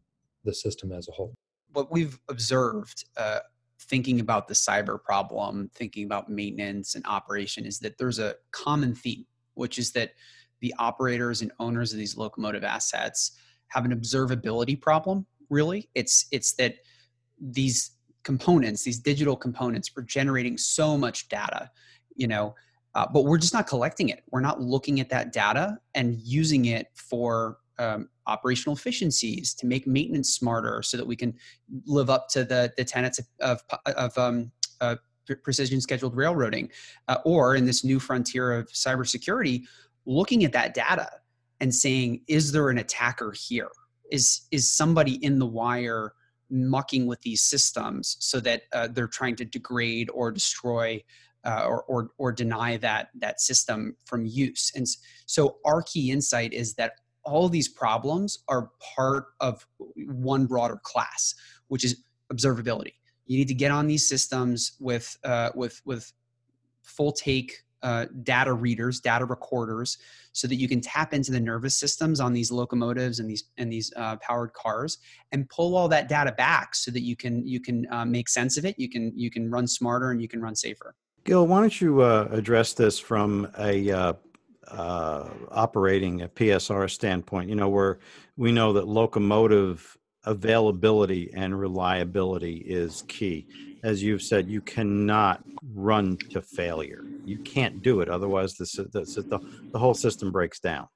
the 0.46 0.54
system 0.54 0.92
as 0.92 1.08
a 1.10 1.12
whole 1.12 1.36
what 1.74 1.92
we've 1.92 2.20
observed 2.30 3.06
uh, 3.18 3.40
thinking 3.82 4.20
about 4.20 4.48
the 4.48 4.54
cyber 4.54 5.02
problem, 5.02 5.70
thinking 5.76 6.06
about 6.06 6.30
maintenance 6.30 6.96
and 6.96 7.06
operation, 7.06 7.66
is 7.66 7.80
that 7.80 7.98
there's 7.98 8.20
a 8.20 8.36
common 8.52 8.96
theme, 8.96 9.26
which 9.54 9.78
is 9.78 9.92
that 9.92 10.12
the 10.62 10.74
operators 10.80 11.42
and 11.42 11.52
owners 11.60 11.94
of 11.94 12.00
these 12.00 12.18
locomotive 12.18 12.64
assets 12.64 13.38
have 13.68 13.86
an 13.86 13.98
observability 13.98 14.80
problem. 14.80 15.26
Really, 15.50 15.90
it's 15.96 16.28
it's 16.32 16.54
that 16.56 16.76
these 17.40 17.92
components, 18.24 18.84
these 18.84 19.00
digital 19.00 19.36
components, 19.36 19.92
are 19.96 20.02
generating 20.02 20.58
so 20.58 20.98
much 20.98 21.30
data, 21.30 21.70
you 22.16 22.28
know, 22.28 22.56
uh, 22.96 23.06
but 23.14 23.26
we're 23.26 23.38
just 23.38 23.54
not 23.54 23.68
collecting 23.68 24.10
it. 24.10 24.24
We're 24.32 24.42
not 24.42 24.60
looking 24.60 25.00
at 25.00 25.10
that 25.10 25.32
data 25.32 25.78
and 25.94 26.20
using 26.20 26.66
it 26.66 26.88
for 26.96 27.60
um, 27.78 28.10
operational 28.28 28.76
efficiencies 28.76 29.54
to 29.56 29.66
make 29.66 29.88
maintenance 29.88 30.34
smarter 30.34 30.82
so 30.84 30.98
that 30.98 31.08
we 31.08 31.16
can 31.16 31.34
live 31.86 32.10
up 32.10 32.28
to 32.30 32.44
the, 32.44 32.72
the 32.78 32.84
tenets 32.84 33.20
of, 33.40 33.64
of 33.86 34.18
um, 34.18 34.52
uh, 34.82 34.96
precision 35.44 35.82
scheduled 35.82 36.16
railroading. 36.16 36.70
Uh, 37.08 37.18
or 37.26 37.56
in 37.56 37.66
this 37.66 37.84
new 37.84 38.00
frontier 38.00 38.54
of 38.54 38.68
cybersecurity 38.72 39.64
looking 40.06 40.46
at 40.46 40.54
that 40.54 40.74
data 40.74 41.10
and 41.60 41.74
saying 41.74 42.22
is 42.28 42.52
there 42.52 42.70
an 42.70 42.80
attacker 42.80 43.32
here? 43.32 43.70
Is 44.12 44.48
is 44.52 44.72
somebody 44.72 45.24
in 45.24 45.38
the 45.38 45.46
wire 45.46 46.14
mucking 46.50 47.08
with 47.08 47.22
these 47.22 47.42
systems 47.42 48.16
so 48.20 48.40
that 48.40 48.64
uh, 48.72 48.88
they're 48.88 49.08
trying 49.08 49.36
to 49.36 49.46
degrade 49.46 50.10
or 50.14 50.32
destroy 50.32 51.04
uh, 51.44 51.66
or, 51.68 51.84
or, 51.84 52.10
or 52.18 52.32
deny 52.32 52.78
that 52.78 53.10
that 53.20 53.42
system 53.42 53.98
from 54.06 54.26
use? 54.26 54.72
And 54.76 54.88
so 55.26 55.58
our 55.66 55.82
key 55.82 56.10
insight 56.10 56.54
is 56.54 56.76
that 56.76 56.94
all 57.28 57.50
these 57.50 57.68
problems 57.68 58.40
are 58.48 58.72
part 58.96 59.26
of 59.42 59.68
one 59.96 60.46
broader 60.46 60.80
class, 60.82 61.36
which 61.68 61.84
is 61.84 62.04
observability. 62.32 62.94
You 63.26 63.38
need 63.38 63.50
to 63.50 63.54
get 63.54 63.72
on 63.72 63.88
these 63.88 64.08
systems 64.08 64.78
with 64.80 65.18
uh, 65.24 65.50
with 65.54 65.82
with 65.86 66.14
full 66.82 67.12
take 67.12 67.64
uh, 67.84 68.06
data 68.24 68.54
readers, 68.54 69.02
data 69.02 69.26
recorders, 69.26 69.98
so 70.32 70.48
that 70.48 70.56
you 70.56 70.68
can 70.68 70.80
tap 70.80 71.14
into 71.14 71.32
the 71.32 71.40
nervous 71.40 71.76
systems 71.76 72.20
on 72.20 72.32
these 72.32 72.50
locomotives 72.52 73.20
and 73.20 73.30
these 73.30 73.44
and 73.58 73.72
these 73.72 73.92
uh, 73.98 74.16
powered 74.18 74.54
cars, 74.54 75.00
and 75.34 75.50
pull 75.50 75.76
all 75.76 75.90
that 75.90 76.08
data 76.08 76.32
back, 76.32 76.74
so 76.74 76.90
that 76.92 77.02
you 77.02 77.18
can 77.18 77.46
you 77.46 77.60
can 77.60 77.86
uh, 77.92 78.06
make 78.06 78.30
sense 78.30 78.58
of 78.58 78.64
it. 78.66 78.80
You 78.80 78.90
can 78.90 79.12
you 79.16 79.30
can 79.30 79.52
run 79.52 79.68
smarter 79.68 80.12
and 80.12 80.22
you 80.22 80.30
can 80.30 80.42
run 80.42 80.56
safer. 80.56 80.96
Gil, 81.26 81.46
why 81.46 81.60
don't 81.60 81.82
you 81.82 82.00
uh, 82.00 82.30
address 82.32 82.72
this 82.72 82.98
from 82.98 83.52
a 83.60 83.90
uh, 84.72 85.30
operating 85.52 86.22
a 86.22 86.28
PSR 86.28 86.90
standpoint, 86.90 87.50
you 87.50 87.56
know, 87.56 87.70
where 87.70 88.00
we 88.36 88.52
know 88.52 88.74
that 88.74 88.88
locomotive 88.88 89.98
availability 90.26 91.32
and 91.34 91.58
reliability 91.58 92.58
is 92.58 93.04
key. 93.08 93.48
As 93.84 94.04
you've 94.04 94.22
said, 94.22 94.50
you 94.50 94.62
cannot 94.62 95.44
run 95.74 96.18
to 96.32 96.42
failure. 96.42 97.04
you 97.26 97.38
can't 97.40 97.82
do 97.82 98.02
it. 98.02 98.10
Otherwise, 98.10 98.56
the, 98.56 98.66
the, 98.92 99.02
the, 99.02 99.40
the 99.72 99.80
whole 99.80 99.94
system 99.94 100.32
breaks 100.32 100.60
down. 100.60 100.88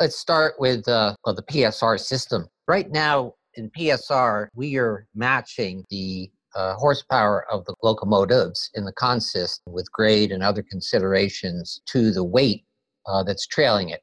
Let's 0.00 0.18
start 0.18 0.54
with 0.58 0.86
uh, 0.88 1.14
well, 1.24 1.34
the 1.34 1.42
PSR 1.42 1.98
system. 1.98 2.46
Right 2.66 2.90
now 2.90 3.34
in 3.54 3.70
PSR, 3.70 4.48
we 4.54 4.76
are 4.76 5.06
matching 5.14 5.84
the 5.90 6.30
uh, 6.54 6.74
horsepower 6.74 7.46
of 7.50 7.64
the 7.64 7.74
locomotives 7.82 8.70
in 8.74 8.84
the 8.84 8.92
consist 8.92 9.62
with 9.66 9.90
grade 9.92 10.30
and 10.32 10.42
other 10.42 10.62
considerations 10.62 11.80
to 11.86 12.10
the 12.10 12.24
weight 12.24 12.64
uh, 13.06 13.22
that's 13.22 13.46
trailing 13.46 13.90
it. 13.90 14.00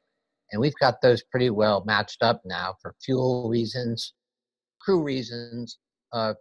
And 0.50 0.60
we've 0.60 0.74
got 0.80 1.00
those 1.02 1.22
pretty 1.30 1.50
well 1.50 1.82
matched 1.86 2.22
up 2.22 2.42
now 2.44 2.74
for 2.80 2.94
fuel 3.02 3.48
reasons, 3.48 4.12
crew 4.80 5.02
reasons, 5.02 5.78
uh, 6.12 6.34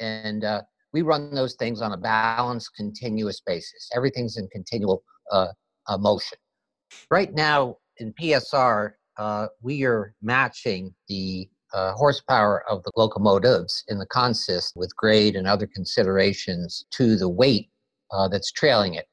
and 0.00 0.44
uh, 0.44 0.62
we 0.92 1.02
run 1.02 1.34
those 1.34 1.54
things 1.54 1.80
on 1.80 1.92
a 1.92 1.96
balanced, 1.96 2.70
continuous 2.76 3.40
basis. 3.40 3.88
Everything's 3.94 4.36
in 4.36 4.48
continual 4.48 5.02
uh, 5.30 5.48
uh, 5.86 5.96
motion. 5.96 6.38
Right 7.10 7.32
now 7.32 7.76
in 7.98 8.12
PSR, 8.14 8.92
uh, 9.18 9.46
we 9.62 9.84
are 9.84 10.14
matching 10.22 10.94
the 11.08 11.48
horsepower 11.74 12.68
of 12.68 12.82
the 12.82 12.92
locomotives 12.96 13.82
in 13.88 13.98
the 13.98 14.06
consist 14.06 14.74
with 14.76 14.94
grade 14.94 15.36
and 15.36 15.46
other 15.46 15.66
considerations 15.66 16.84
to 16.90 17.16
the 17.16 17.28
weight 17.28 17.70
that's 18.30 18.52
trailing 18.52 18.94
it. 18.94 19.06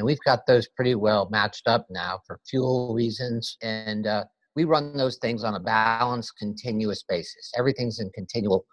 And 0.00 0.06
we've 0.06 0.18
got 0.24 0.46
those 0.46 0.66
pretty 0.66 0.94
well 0.94 1.28
matched 1.30 1.68
up 1.68 1.86
now 1.90 2.20
for 2.26 2.40
fuel 2.48 2.94
reasons. 2.94 3.58
And 3.60 4.06
uh, 4.06 4.24
we 4.56 4.64
run 4.64 4.96
those 4.96 5.18
things 5.18 5.44
on 5.44 5.56
a 5.56 5.60
balanced, 5.60 6.32
continuous 6.38 7.04
basis. 7.06 7.52
Everything's 7.58 8.00
in 8.00 8.08
continual 8.14 8.64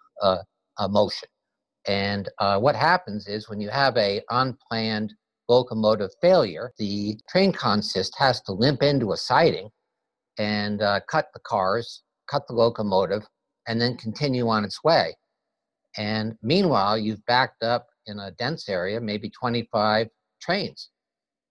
motion. 0.88 1.28
And 1.86 2.30
uh, 2.38 2.58
what 2.60 2.74
happens 2.74 3.28
is 3.28 3.50
when 3.50 3.60
you 3.60 3.68
have 3.68 3.94
a 3.98 4.22
unplanned 4.30 5.12
locomotive 5.50 6.08
failure, 6.22 6.72
the 6.78 7.18
train 7.28 7.52
consist 7.52 8.14
has 8.18 8.40
to 8.44 8.52
limp 8.52 8.82
into 8.82 9.12
a 9.12 9.16
siding 9.18 9.68
and 10.38 10.80
uh, 10.80 11.00
cut 11.10 11.26
the 11.34 11.40
cars, 11.40 12.04
cut 12.30 12.46
the 12.48 12.54
locomotive, 12.54 13.26
and 13.66 13.78
then 13.78 13.98
continue 13.98 14.48
on 14.48 14.64
its 14.64 14.82
way. 14.82 15.14
And 15.98 16.38
meanwhile, 16.40 16.96
you've 16.96 17.24
backed 17.26 17.62
up 17.62 17.86
in 18.06 18.18
a 18.18 18.30
dense 18.30 18.66
area, 18.70 18.98
maybe 18.98 19.28
25 19.28 20.08
trains. 20.40 20.88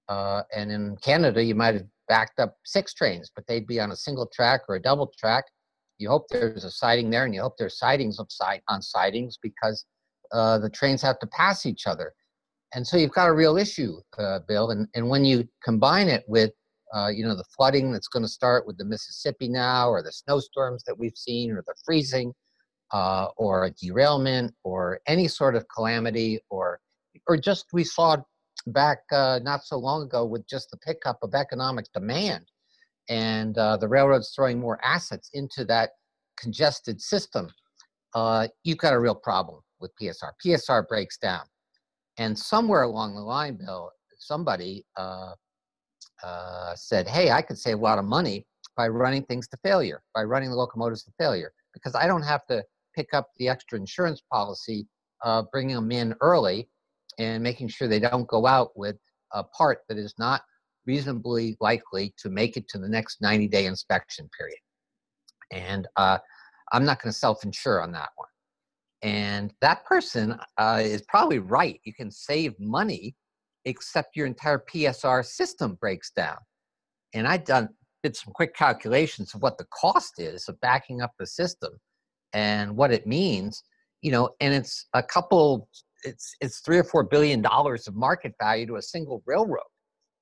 Uh, 0.09 0.43
and 0.55 0.71
in 0.71 0.95
Canada, 0.97 1.43
you 1.43 1.55
might 1.55 1.75
have 1.75 1.85
backed 2.07 2.39
up 2.39 2.55
six 2.65 2.93
trains, 2.93 3.31
but 3.35 3.45
they'd 3.47 3.67
be 3.67 3.79
on 3.79 3.91
a 3.91 3.95
single 3.95 4.27
track 4.33 4.61
or 4.69 4.75
a 4.75 4.81
double 4.81 5.11
track. 5.17 5.45
You 5.97 6.09
hope 6.09 6.27
there's 6.29 6.63
a 6.63 6.71
siding 6.71 7.09
there, 7.09 7.25
and 7.25 7.33
you 7.33 7.41
hope 7.41 7.55
there's 7.57 7.77
sidings 7.77 8.19
on 8.19 8.81
sidings 8.81 9.37
because 9.41 9.85
uh, 10.31 10.59
the 10.59 10.69
trains 10.69 11.01
have 11.01 11.19
to 11.19 11.27
pass 11.27 11.65
each 11.65 11.87
other. 11.87 12.13
And 12.73 12.85
so 12.85 12.97
you've 12.97 13.11
got 13.11 13.29
a 13.29 13.33
real 13.33 13.57
issue, 13.57 13.97
uh, 14.17 14.39
Bill. 14.47 14.71
And, 14.71 14.87
and 14.93 15.09
when 15.09 15.25
you 15.25 15.47
combine 15.63 16.07
it 16.07 16.23
with, 16.27 16.51
uh, 16.93 17.07
you 17.07 17.25
know, 17.25 17.35
the 17.35 17.45
flooding 17.55 17.91
that's 17.91 18.07
going 18.07 18.23
to 18.23 18.29
start 18.29 18.67
with 18.67 18.77
the 18.77 18.85
Mississippi 18.85 19.47
now, 19.47 19.89
or 19.89 20.01
the 20.01 20.11
snowstorms 20.11 20.83
that 20.85 20.97
we've 20.97 21.17
seen, 21.17 21.51
or 21.51 21.63
the 21.65 21.73
freezing, 21.85 22.33
uh, 22.93 23.27
or 23.37 23.65
a 23.65 23.71
derailment, 23.71 24.53
or 24.63 24.99
any 25.07 25.27
sort 25.27 25.55
of 25.55 25.65
calamity, 25.73 26.39
or 26.49 26.79
or 27.27 27.35
just 27.35 27.65
we 27.73 27.83
saw 27.83 28.17
back 28.67 28.99
uh, 29.11 29.39
not 29.43 29.63
so 29.63 29.77
long 29.77 30.03
ago 30.03 30.25
with 30.25 30.47
just 30.47 30.71
the 30.71 30.77
pickup 30.77 31.19
of 31.21 31.33
economic 31.33 31.85
demand, 31.93 32.45
and 33.09 33.57
uh, 33.57 33.77
the 33.77 33.87
railroads 33.87 34.33
throwing 34.35 34.59
more 34.59 34.79
assets 34.83 35.29
into 35.33 35.65
that 35.65 35.91
congested 36.37 37.01
system. 37.01 37.49
you've 38.63 38.77
got 38.77 38.93
a 38.93 38.99
real 38.99 39.15
problem 39.15 39.61
with 39.79 39.91
PSR. 40.01 40.31
PSR 40.45 40.87
breaks 40.87 41.17
down. 41.17 41.43
And 42.17 42.37
somewhere 42.37 42.83
along 42.83 43.15
the 43.15 43.21
line, 43.21 43.57
Bill, 43.57 43.91
somebody 44.17 44.85
uh, 44.97 45.33
uh, 46.23 46.75
said, 46.75 47.07
hey, 47.07 47.31
I 47.31 47.41
could 47.41 47.57
save 47.57 47.77
a 47.77 47.81
lot 47.81 47.99
of 47.99 48.05
money 48.05 48.45
by 48.75 48.87
running 48.87 49.23
things 49.23 49.47
to 49.49 49.57
failure, 49.63 50.01
by 50.13 50.23
running 50.23 50.49
the 50.49 50.55
locomotives 50.55 51.03
to 51.03 51.11
failure, 51.17 51.51
because 51.73 51.95
I 51.95 52.07
don't 52.07 52.23
have 52.23 52.45
to 52.47 52.63
pick 52.95 53.13
up 53.13 53.29
the 53.37 53.47
extra 53.47 53.77
insurance 53.77 54.21
policy, 54.31 54.87
uh, 55.23 55.43
bringing 55.51 55.75
them 55.75 55.91
in 55.91 56.15
early 56.21 56.69
and 57.17 57.43
making 57.43 57.67
sure 57.67 57.87
they 57.87 57.99
don't 57.99 58.27
go 58.27 58.45
out 58.45 58.71
with 58.75 58.97
a 59.33 59.43
part 59.43 59.79
that 59.89 59.97
is 59.97 60.13
not 60.17 60.41
reasonably 60.85 61.57
likely 61.59 62.13
to 62.17 62.29
make 62.29 62.57
it 62.57 62.67
to 62.69 62.79
the 62.79 62.87
next 62.87 63.21
90 63.21 63.47
day 63.47 63.65
inspection 63.65 64.29
period. 64.37 64.57
And 65.51 65.87
uh, 65.97 66.17
I'm 66.71 66.85
not 66.85 67.01
going 67.01 67.11
to 67.11 67.17
self 67.17 67.43
insure 67.43 67.81
on 67.81 67.91
that 67.91 68.09
one. 68.15 68.29
And 69.03 69.53
that 69.61 69.85
person 69.85 70.37
uh, 70.57 70.81
is 70.83 71.03
probably 71.03 71.39
right. 71.39 71.79
You 71.83 71.93
can 71.93 72.09
save 72.09 72.59
money, 72.59 73.15
except 73.65 74.15
your 74.15 74.25
entire 74.25 74.63
PSR 74.73 75.23
system 75.23 75.75
breaks 75.75 76.11
down. 76.11 76.37
And 77.13 77.27
I 77.27 77.37
done 77.37 77.69
did 78.03 78.15
some 78.15 78.33
quick 78.33 78.55
calculations 78.55 79.33
of 79.33 79.41
what 79.41 79.57
the 79.57 79.65
cost 79.65 80.19
is 80.19 80.47
of 80.47 80.59
backing 80.61 81.01
up 81.01 81.11
the 81.19 81.27
system 81.27 81.73
and 82.33 82.75
what 82.75 82.91
it 82.91 83.05
means. 83.05 83.63
You 84.01 84.11
know, 84.11 84.29
and 84.39 84.53
it's 84.53 84.87
a 84.93 85.03
couple. 85.03 85.69
It's 86.03 86.35
it's 86.41 86.59
three 86.59 86.77
or 86.77 86.83
four 86.83 87.03
billion 87.03 87.41
dollars 87.41 87.87
of 87.87 87.95
market 87.95 88.33
value 88.39 88.65
to 88.67 88.75
a 88.75 88.81
single 88.81 89.23
railroad. 89.25 89.61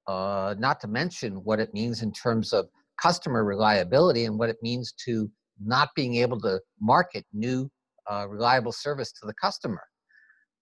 Uh, 0.08 0.56
not 0.58 0.80
to 0.82 0.88
mention 0.88 1.34
what 1.44 1.60
it 1.60 1.74
means 1.74 2.02
in 2.02 2.12
terms 2.12 2.54
of 2.54 2.68
customer 3.02 3.44
reliability 3.44 4.26
and 4.26 4.38
what 4.38 4.50
it 4.50 4.58
means 4.62 4.94
to 5.06 5.30
not 5.64 5.90
being 5.96 6.16
able 6.16 6.40
to 6.40 6.60
market 6.80 7.26
new 7.34 7.70
uh, 8.10 8.28
reliable 8.28 8.72
service 8.72 9.12
to 9.12 9.26
the 9.26 9.34
customer. 9.34 9.82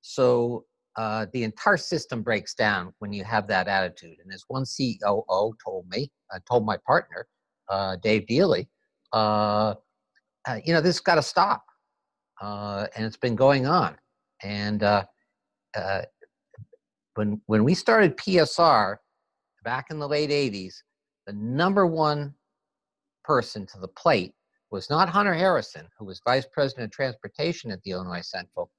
So 0.01 0.65
uh, 0.95 1.25
the 1.33 1.43
entire 1.43 1.77
system 1.77 2.21
breaks 2.21 2.53
down 2.53 2.93
when 2.99 3.11
you 3.11 3.23
have 3.23 3.47
that 3.47 3.67
attitude. 3.67 4.17
And 4.23 4.31
as 4.33 4.43
one 4.47 4.63
COO 4.65 5.53
told 5.63 5.87
me, 5.89 6.11
I 6.31 6.37
told 6.49 6.65
my 6.65 6.77
partner, 6.85 7.27
uh, 7.69 7.97
Dave 8.01 8.25
Dealey, 8.29 8.67
uh, 9.11 9.75
uh, 10.47 10.59
you 10.63 10.73
know, 10.73 10.81
this 10.81 10.99
got 10.99 11.15
to 11.15 11.23
stop. 11.23 11.63
Uh, 12.41 12.87
and 12.95 13.05
it's 13.05 13.17
been 13.17 13.35
going 13.35 13.65
on. 13.65 13.95
And 14.43 14.83
when, 17.15 17.41
when 17.45 17.63
we 17.63 17.73
started 17.73 18.17
PSR 18.17 18.97
back 19.63 19.87
in 19.89 19.99
the 19.99 20.07
late 20.07 20.29
80s, 20.29 20.75
the 21.25 21.33
number 21.33 21.85
one 21.85 22.33
person 23.23 23.65
to 23.67 23.79
the 23.79 23.87
plate 23.87 24.33
was 24.71 24.89
not 24.89 25.07
Hunter 25.07 25.33
Harrison, 25.33 25.87
who 25.97 26.05
was 26.05 26.21
vice 26.25 26.47
president 26.51 26.85
of 26.85 26.91
transportation 26.91 27.71
at 27.71 27.81
the 27.83 27.91
Illinois 27.91 28.27
Central. 28.27 28.71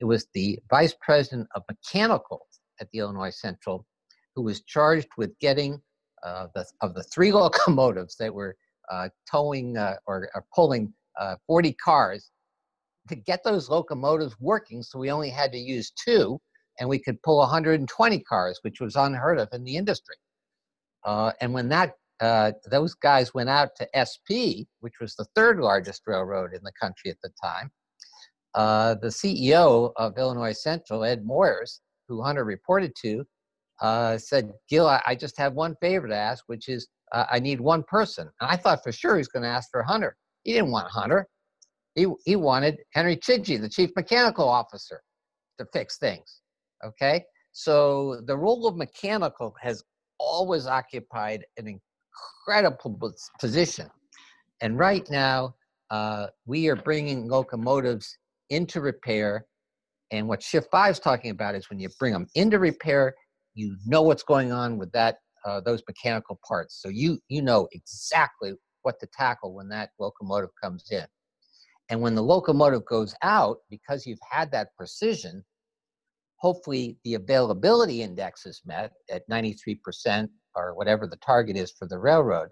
It 0.00 0.04
was 0.04 0.26
the 0.34 0.58
vice 0.70 0.94
president 1.00 1.48
of 1.54 1.62
mechanical 1.68 2.46
at 2.80 2.88
the 2.92 2.98
Illinois 2.98 3.34
Central, 3.34 3.86
who 4.36 4.42
was 4.42 4.62
charged 4.62 5.08
with 5.16 5.36
getting 5.40 5.80
uh, 6.22 6.48
the, 6.54 6.64
of 6.82 6.94
the 6.94 7.02
three 7.04 7.32
locomotives 7.42 8.16
that 8.16 8.32
were 8.32 8.56
uh, 8.90 9.08
towing 9.30 9.76
uh, 9.76 9.96
or, 10.06 10.30
or, 10.34 10.44
pulling 10.54 10.92
uh, 11.20 11.36
40 11.46 11.72
cars 11.74 12.30
to 13.08 13.16
get 13.16 13.42
those 13.44 13.68
locomotives 13.68 14.36
working. 14.40 14.82
So 14.82 14.98
we 14.98 15.10
only 15.10 15.30
had 15.30 15.52
to 15.52 15.58
use 15.58 15.92
two, 15.92 16.40
and 16.78 16.88
we 16.88 16.98
could 16.98 17.22
pull 17.22 17.38
120 17.38 18.20
cars, 18.20 18.58
which 18.62 18.80
was 18.80 18.96
unheard 18.96 19.38
of 19.38 19.48
in 19.52 19.64
the 19.64 19.76
industry. 19.76 20.16
Uh, 21.04 21.32
and 21.40 21.52
when 21.52 21.68
that 21.68 21.94
uh, 22.20 22.52
those 22.70 22.94
guys 22.94 23.32
went 23.32 23.48
out 23.48 23.70
to 23.76 23.88
SP, 23.94 24.66
which 24.80 24.94
was 25.00 25.14
the 25.14 25.26
third 25.36 25.60
largest 25.60 26.02
railroad 26.06 26.52
in 26.52 26.60
the 26.64 26.72
country 26.80 27.10
at 27.10 27.20
the 27.22 27.30
time. 27.40 27.70
Uh, 28.54 28.94
the 28.94 29.08
CEO 29.08 29.92
of 29.96 30.18
Illinois 30.18 30.52
Central, 30.52 31.04
Ed 31.04 31.24
Moyers, 31.24 31.80
who 32.08 32.22
Hunter 32.22 32.44
reported 32.44 32.92
to, 33.02 33.24
uh, 33.80 34.18
said, 34.18 34.52
Gil, 34.68 34.88
I, 34.88 35.00
I, 35.06 35.14
just 35.14 35.38
have 35.38 35.52
one 35.52 35.76
favor 35.80 36.08
to 36.08 36.16
ask, 36.16 36.42
which 36.48 36.68
is 36.68 36.88
uh, 37.12 37.26
I 37.30 37.38
need 37.38 37.60
one 37.60 37.84
person. 37.84 38.28
And 38.40 38.50
I 38.50 38.56
thought 38.56 38.82
for 38.82 38.90
sure 38.90 39.14
he 39.14 39.18
was 39.18 39.28
going 39.28 39.44
to 39.44 39.48
ask 39.48 39.70
for 39.70 39.84
Hunter. 39.84 40.16
He 40.42 40.54
didn't 40.54 40.72
want 40.72 40.90
Hunter. 40.90 41.28
He, 41.98 42.06
he 42.24 42.36
wanted 42.36 42.78
Henry 42.92 43.16
Chidgey, 43.16 43.60
the 43.60 43.68
chief 43.68 43.90
mechanical 43.96 44.48
officer, 44.48 45.02
to 45.58 45.66
fix 45.72 45.98
things. 45.98 46.40
Okay? 46.84 47.24
So 47.52 48.20
the 48.26 48.36
role 48.36 48.66
of 48.68 48.76
mechanical 48.76 49.54
has 49.60 49.82
always 50.18 50.66
occupied 50.66 51.44
an 51.56 51.80
incredible 52.46 53.12
position. 53.40 53.88
And 54.60 54.78
right 54.78 55.08
now, 55.10 55.54
uh, 55.90 56.28
we 56.46 56.68
are 56.68 56.76
bringing 56.76 57.28
locomotives 57.28 58.16
into 58.50 58.80
repair. 58.80 59.46
And 60.10 60.28
what 60.28 60.42
Shift 60.42 60.68
5 60.70 60.92
is 60.92 61.00
talking 61.00 61.30
about 61.32 61.54
is 61.54 61.68
when 61.68 61.80
you 61.80 61.88
bring 61.98 62.12
them 62.12 62.28
into 62.34 62.58
repair, 62.58 63.14
you 63.54 63.76
know 63.86 64.02
what's 64.02 64.22
going 64.22 64.52
on 64.52 64.78
with 64.78 64.92
that 64.92 65.16
uh, 65.44 65.60
those 65.60 65.82
mechanical 65.88 66.38
parts. 66.46 66.80
So 66.80 66.88
you 66.88 67.18
you 67.28 67.42
know 67.42 67.68
exactly 67.72 68.52
what 68.82 68.98
to 69.00 69.08
tackle 69.16 69.54
when 69.54 69.68
that 69.70 69.90
locomotive 69.98 70.50
comes 70.62 70.84
in. 70.90 71.06
And 71.90 72.00
when 72.00 72.14
the 72.14 72.22
locomotive 72.22 72.84
goes 72.84 73.14
out, 73.22 73.58
because 73.70 74.06
you've 74.06 74.18
had 74.30 74.50
that 74.52 74.74
precision, 74.76 75.44
hopefully 76.36 76.98
the 77.04 77.14
availability 77.14 78.02
index 78.02 78.46
is 78.46 78.60
met 78.64 78.92
at 79.10 79.28
93% 79.28 80.28
or 80.54 80.74
whatever 80.74 81.06
the 81.06 81.16
target 81.16 81.56
is 81.56 81.72
for 81.72 81.86
the 81.86 81.98
railroad, 81.98 82.48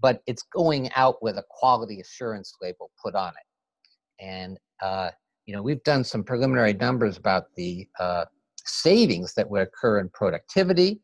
but 0.00 0.22
it's 0.26 0.44
going 0.54 0.90
out 0.94 1.22
with 1.22 1.38
a 1.38 1.44
quality 1.48 2.00
assurance 2.00 2.54
label 2.60 2.90
put 3.02 3.14
on 3.14 3.30
it. 3.30 4.24
And, 4.24 4.58
uh, 4.82 5.10
you 5.46 5.54
know, 5.54 5.62
we've 5.62 5.82
done 5.84 6.04
some 6.04 6.22
preliminary 6.22 6.74
numbers 6.74 7.16
about 7.16 7.46
the 7.56 7.88
uh, 7.98 8.26
savings 8.64 9.34
that 9.34 9.48
would 9.48 9.62
occur 9.62 10.00
in 10.00 10.10
productivity 10.10 11.00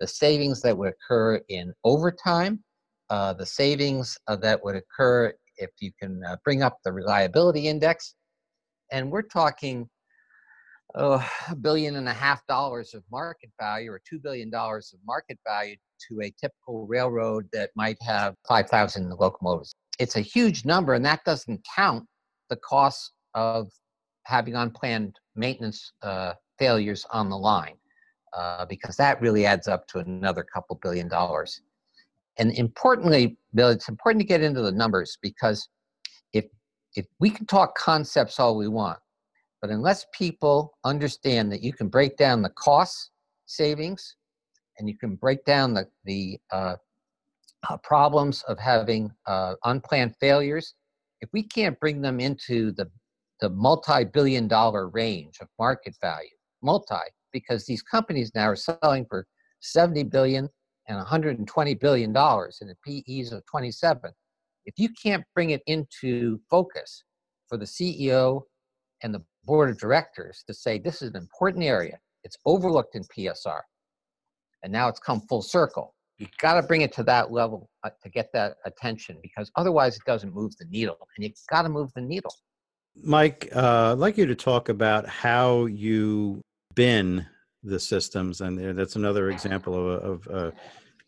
the 0.00 0.06
savings 0.06 0.62
that 0.62 0.76
would 0.76 0.92
occur 0.92 1.40
in 1.48 1.72
overtime, 1.84 2.62
uh, 3.10 3.32
the 3.32 3.46
savings 3.46 4.18
uh, 4.28 4.36
that 4.36 4.62
would 4.62 4.76
occur 4.76 5.32
if 5.58 5.70
you 5.80 5.90
can 6.00 6.22
uh, 6.24 6.36
bring 6.44 6.62
up 6.62 6.78
the 6.84 6.92
reliability 6.92 7.68
index. 7.68 8.14
And 8.90 9.10
we're 9.10 9.22
talking 9.22 9.88
oh, 10.94 11.24
a 11.50 11.56
billion 11.56 11.96
and 11.96 12.08
a 12.08 12.12
half 12.12 12.46
dollars 12.46 12.94
of 12.94 13.02
market 13.10 13.50
value 13.60 13.90
or 13.90 14.00
$2 14.10 14.22
billion 14.22 14.52
of 14.54 14.82
market 15.06 15.38
value 15.46 15.76
to 16.08 16.20
a 16.22 16.32
typical 16.40 16.86
railroad 16.86 17.46
that 17.52 17.70
might 17.76 17.98
have 18.02 18.34
5,000 18.48 19.10
locomotives. 19.18 19.74
It's 19.98 20.16
a 20.16 20.20
huge 20.20 20.64
number, 20.64 20.94
and 20.94 21.04
that 21.04 21.24
doesn't 21.24 21.66
count 21.76 22.04
the 22.50 22.56
costs 22.56 23.12
of 23.34 23.68
having 24.24 24.54
unplanned 24.54 25.16
maintenance 25.34 25.92
uh, 26.02 26.34
failures 26.58 27.04
on 27.10 27.28
the 27.28 27.36
line, 27.36 27.76
uh, 28.36 28.64
because 28.66 28.96
that 28.96 29.20
really 29.20 29.44
adds 29.44 29.66
up 29.68 29.86
to 29.88 29.98
another 29.98 30.44
couple 30.44 30.78
billion 30.82 31.08
dollars. 31.08 31.62
And 32.38 32.52
importantly, 32.52 33.36
Bill, 33.54 33.70
it's 33.70 33.88
important 33.88 34.20
to 34.22 34.26
get 34.26 34.42
into 34.42 34.62
the 34.62 34.72
numbers 34.72 35.18
because 35.20 35.68
if 36.32 36.46
if 36.94 37.06
we 37.20 37.30
can 37.30 37.46
talk 37.46 37.76
concepts 37.76 38.38
all 38.38 38.56
we 38.56 38.68
want, 38.68 38.98
but 39.60 39.70
unless 39.70 40.06
people 40.12 40.78
understand 40.84 41.50
that 41.52 41.62
you 41.62 41.72
can 41.72 41.88
break 41.88 42.16
down 42.16 42.42
the 42.42 42.50
cost 42.50 43.10
savings 43.46 44.16
and 44.78 44.88
you 44.88 44.96
can 44.96 45.16
break 45.16 45.44
down 45.44 45.74
the, 45.74 45.86
the 46.04 46.38
uh, 46.52 46.76
uh, 47.68 47.76
problems 47.78 48.42
of 48.48 48.58
having 48.58 49.10
uh, 49.26 49.54
unplanned 49.64 50.14
failures, 50.20 50.74
if 51.20 51.28
we 51.32 51.42
can't 51.42 51.78
bring 51.80 52.00
them 52.00 52.20
into 52.20 52.70
the, 52.72 52.88
the 53.40 53.50
multi 53.50 54.04
billion 54.04 54.46
dollar 54.46 54.88
range 54.88 55.38
of 55.40 55.48
market 55.58 55.96
value, 56.00 56.28
multi, 56.62 56.94
because 57.32 57.66
these 57.66 57.82
companies 57.82 58.30
now 58.34 58.48
are 58.48 58.56
selling 58.56 59.04
for 59.08 59.26
70 59.60 60.04
billion 60.04 60.48
and 60.88 60.96
120 60.96 61.74
billion 61.74 62.12
dollars 62.12 62.60
in 62.62 62.68
the 62.68 63.02
PEs 63.04 63.32
of 63.32 63.44
27. 63.46 64.10
If 64.64 64.74
you 64.78 64.88
can't 65.00 65.24
bring 65.34 65.50
it 65.50 65.62
into 65.66 66.40
focus 66.50 67.04
for 67.46 67.56
the 67.56 67.64
CEO 67.64 68.42
and 69.02 69.14
the 69.14 69.22
board 69.44 69.70
of 69.70 69.78
directors 69.78 70.42
to 70.46 70.54
say 70.54 70.78
this 70.78 71.00
is 71.02 71.10
an 71.10 71.16
important 71.16 71.64
area, 71.64 71.98
it's 72.24 72.36
overlooked 72.44 72.94
in 72.94 73.04
PSR, 73.04 73.60
and 74.62 74.72
now 74.72 74.88
it's 74.88 74.98
come 74.98 75.20
full 75.28 75.42
circle. 75.42 75.94
You've 76.18 76.36
got 76.38 76.54
to 76.60 76.66
bring 76.66 76.80
it 76.80 76.92
to 76.94 77.04
that 77.04 77.30
level 77.30 77.70
uh, 77.84 77.90
to 78.02 78.08
get 78.08 78.30
that 78.32 78.56
attention 78.64 79.18
because 79.22 79.52
otherwise 79.54 79.96
it 79.96 80.02
doesn't 80.04 80.34
move 80.34 80.56
the 80.56 80.66
needle, 80.66 80.98
and 81.16 81.24
you've 81.24 81.34
got 81.48 81.62
to 81.62 81.68
move 81.68 81.92
the 81.94 82.00
needle. 82.00 82.34
Mike, 82.96 83.48
uh, 83.54 83.92
I'd 83.92 83.98
like 83.98 84.18
you 84.18 84.26
to 84.26 84.34
talk 84.34 84.68
about 84.68 85.06
how 85.06 85.66
you 85.66 86.42
bin 86.74 87.24
the 87.62 87.78
systems, 87.78 88.40
and 88.40 88.78
that's 88.78 88.96
another 88.96 89.30
example 89.30 89.74
of, 89.74 90.02
of 90.02 90.28
uh, 90.28 90.50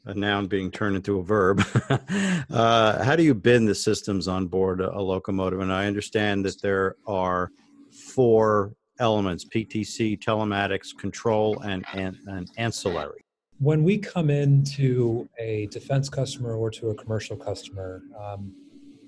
a 0.07 0.15
noun 0.15 0.47
being 0.47 0.71
turned 0.71 0.97
into 0.97 1.19
a 1.19 1.23
verb. 1.23 1.63
uh, 2.51 3.05
how 3.05 3.17
do 3.17 3.23
you 3.23 3.35
bin 3.35 3.67
the 3.67 3.75
systems 3.75 4.29
on 4.29 4.47
board 4.47 4.81
a, 4.81 4.97
a, 4.97 5.01
locomotive? 5.01 5.61
And 5.61 5.73
I 5.73 5.87
understand 5.87 6.45
that 6.47 6.61
there 6.63 6.97
are 7.07 7.51
four 7.93 8.73
elements: 8.99 9.45
PTC, 9.45 10.19
telematics, 10.19 10.97
control, 10.97 11.61
and, 11.61 11.85
and, 11.95 12.17
and 12.27 12.51
ancillary. 12.57 13.25
When 13.59 13.85
we 13.85 13.99
come 13.99 14.31
into 14.31 15.29
a 15.39 15.67
defense 15.67 16.09
customer 16.09 16.55
or 16.57 16.71
to 16.71 16.91
a 16.91 16.95
commercial 16.95 17.37
customer, 17.37 18.03
um, 18.19 18.55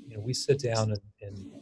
you 0.06 0.16
know, 0.16 0.22
we 0.22 0.34
sit 0.34 0.60
down 0.60 0.90
and, 0.90 1.00
and 1.22 1.52
uh, 1.54 1.58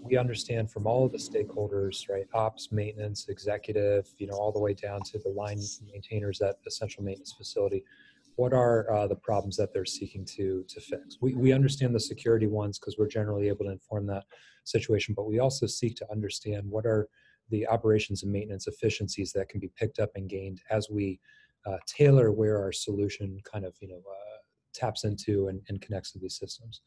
we 0.00 0.16
understand 0.16 0.70
from 0.70 0.86
all 0.86 1.04
of 1.04 1.12
the 1.12 1.18
stakeholders, 1.18 2.08
right? 2.08 2.26
Ops, 2.34 2.70
maintenance, 2.72 3.28
executive, 3.28 4.08
you 4.18 4.26
know, 4.26 4.34
all 4.34 4.52
the 4.52 4.60
way 4.60 4.74
down 4.74 5.00
to 5.02 5.18
the 5.18 5.28
line 5.28 5.60
maintainers 5.92 6.40
at 6.40 6.56
essential 6.66 7.02
maintenance 7.02 7.32
facility 7.32 7.84
what 8.38 8.52
are 8.52 8.88
uh, 8.92 9.08
the 9.08 9.16
problems 9.16 9.56
that 9.56 9.72
they're 9.72 9.84
seeking 9.84 10.24
to 10.24 10.64
to 10.68 10.80
fix 10.80 11.18
we, 11.20 11.34
we 11.34 11.52
understand 11.52 11.92
the 11.92 12.00
security 12.00 12.46
ones 12.46 12.78
because 12.78 12.96
we're 12.96 13.08
generally 13.08 13.48
able 13.48 13.64
to 13.64 13.72
inform 13.72 14.06
that 14.06 14.24
situation 14.64 15.12
but 15.14 15.26
we 15.26 15.40
also 15.40 15.66
seek 15.66 15.96
to 15.96 16.06
understand 16.10 16.62
what 16.70 16.86
are 16.86 17.08
the 17.50 17.66
operations 17.66 18.22
and 18.22 18.30
maintenance 18.30 18.68
efficiencies 18.68 19.32
that 19.32 19.48
can 19.48 19.58
be 19.58 19.70
picked 19.76 19.98
up 19.98 20.10
and 20.14 20.30
gained 20.30 20.62
as 20.70 20.88
we 20.88 21.18
uh, 21.66 21.78
tailor 21.86 22.30
where 22.30 22.62
our 22.62 22.70
solution 22.70 23.40
kind 23.44 23.64
of 23.64 23.74
you 23.80 23.88
know 23.88 24.02
uh, 24.08 24.38
taps 24.72 25.02
into 25.02 25.48
and, 25.48 25.60
and, 25.68 25.80
connects 25.80 26.12
to 26.12 26.20
these 26.20 26.38
systems 26.38 26.82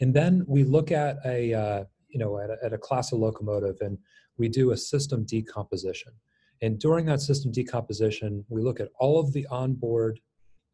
and 0.00 0.14
then 0.14 0.44
we 0.46 0.62
look 0.62 0.92
at 0.92 1.16
a 1.26 1.52
uh, 1.52 1.84
you 2.12 2.18
know 2.18 2.38
at 2.38 2.50
a, 2.50 2.56
at 2.64 2.72
a 2.72 2.78
class 2.78 3.12
of 3.12 3.18
locomotive 3.18 3.76
and 3.80 3.98
we 4.38 4.48
do 4.48 4.70
a 4.70 4.76
system 4.76 5.24
decomposition 5.24 6.12
and 6.60 6.78
during 6.78 7.06
that 7.06 7.20
system 7.20 7.50
decomposition 7.50 8.44
we 8.48 8.62
look 8.62 8.80
at 8.80 8.88
all 8.98 9.18
of 9.18 9.32
the 9.32 9.46
onboard 9.50 10.20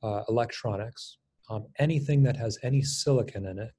uh, 0.03 0.22
electronics, 0.29 1.18
um, 1.51 1.66
anything 1.79 2.22
that 2.22 2.37
has 2.37 2.59
any 2.62 2.83
silicon 2.83 3.46
in 3.46 3.59
it. 3.59 3.72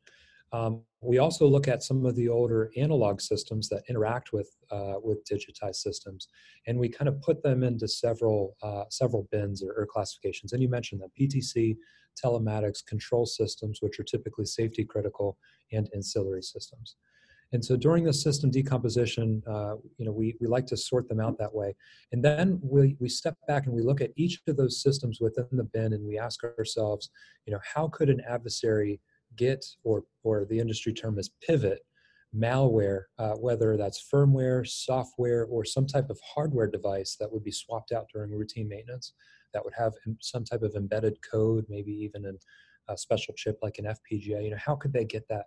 Um, 0.52 0.82
we 1.02 1.19
also 1.19 1.48
look 1.48 1.67
at 1.67 1.84
some 1.84 2.06
of 2.06 2.15
the 2.15 2.28
older 2.28 2.72
analog 2.76 3.22
systems 3.22 3.69
that 3.69 3.84
interact 3.88 4.34
with 4.34 4.50
uh, 4.72 4.95
with 5.02 5.24
digitized 5.32 5.76
systems, 5.76 6.28
and 6.65 6.80
we 6.80 6.89
kind 6.89 7.08
of 7.08 7.22
put 7.22 7.43
them 7.43 7.62
into 7.63 7.88
several 7.88 8.56
uh, 8.63 8.86
several 8.89 9.28
bins 9.32 9.63
or, 9.63 9.74
or, 9.74 9.86
classifications. 9.86 10.52
And 10.52 10.62
you 10.62 10.67
mentioned 10.67 11.02
that 11.02 11.15
PTC, 11.19 11.78
telematics, 12.22 12.84
control 12.84 13.28
systems, 13.28 13.78
which 13.82 14.00
are 14.00 14.04
typically 14.04 14.45
safety 14.45 14.84
critical, 14.84 15.38
and 15.72 15.88
ancillary 15.93 16.41
systems. 16.41 16.95
And 17.51 17.63
so 17.65 17.75
during 17.75 18.03
the 18.03 18.13
system 18.13 18.51
decomposition, 18.51 19.41
uh, 19.47 19.75
you 19.97 20.05
know, 20.05 20.12
we, 20.12 20.35
we 20.39 20.47
like 20.47 20.67
to 20.67 20.77
sort 20.77 21.09
them 21.09 21.19
out 21.19 21.38
that 21.39 21.53
way. 21.53 21.75
And 22.12 22.23
then 22.23 22.59
we, 22.62 22.95
we 22.99 23.09
step 23.09 23.35
back 23.47 23.65
and 23.65 23.73
we 23.73 23.81
look 23.81 24.01
at 24.01 24.12
each 24.15 24.39
of 24.47 24.55
those 24.55 24.81
systems 24.81 25.19
within 25.19 25.47
the 25.51 25.63
bin 25.63 25.93
and 25.93 26.05
we 26.05 26.19
ask 26.19 26.43
ourselves, 26.43 27.09
you 27.45 27.53
know, 27.53 27.59
how 27.63 27.88
could 27.88 28.09
an 28.09 28.21
adversary 28.27 29.01
get, 29.35 29.65
or, 29.83 30.03
or 30.23 30.45
the 30.45 30.59
industry 30.59 30.93
term 30.93 31.17
is 31.17 31.31
pivot, 31.45 31.79
malware, 32.35 33.03
uh, 33.17 33.33
whether 33.33 33.77
that's 33.77 34.07
firmware, 34.13 34.67
software, 34.67 35.45
or 35.45 35.65
some 35.65 35.88
type 35.88 36.12
of 36.12 36.19
hardware 36.23 36.67
device 36.67 37.15
that 37.19 37.31
would 37.31 37.43
be 37.43 37.51
swapped 37.51 37.91
out 37.91 38.05
during 38.13 38.31
routine 38.31 38.69
maintenance 38.69 39.13
that 39.53 39.63
would 39.63 39.73
have 39.75 39.93
some 40.21 40.43
type 40.43 40.62
of 40.62 40.75
embedded 40.75 41.17
code, 41.29 41.65
maybe 41.69 41.91
even 41.91 42.25
in 42.25 42.38
a 42.88 42.97
special 42.97 43.33
chip 43.35 43.57
like 43.62 43.77
an 43.79 43.85
FPGA, 43.85 44.43
you 44.43 44.51
know, 44.51 44.57
how 44.57 44.75
could 44.75 44.93
they 44.93 45.05
get 45.05 45.27
that, 45.29 45.45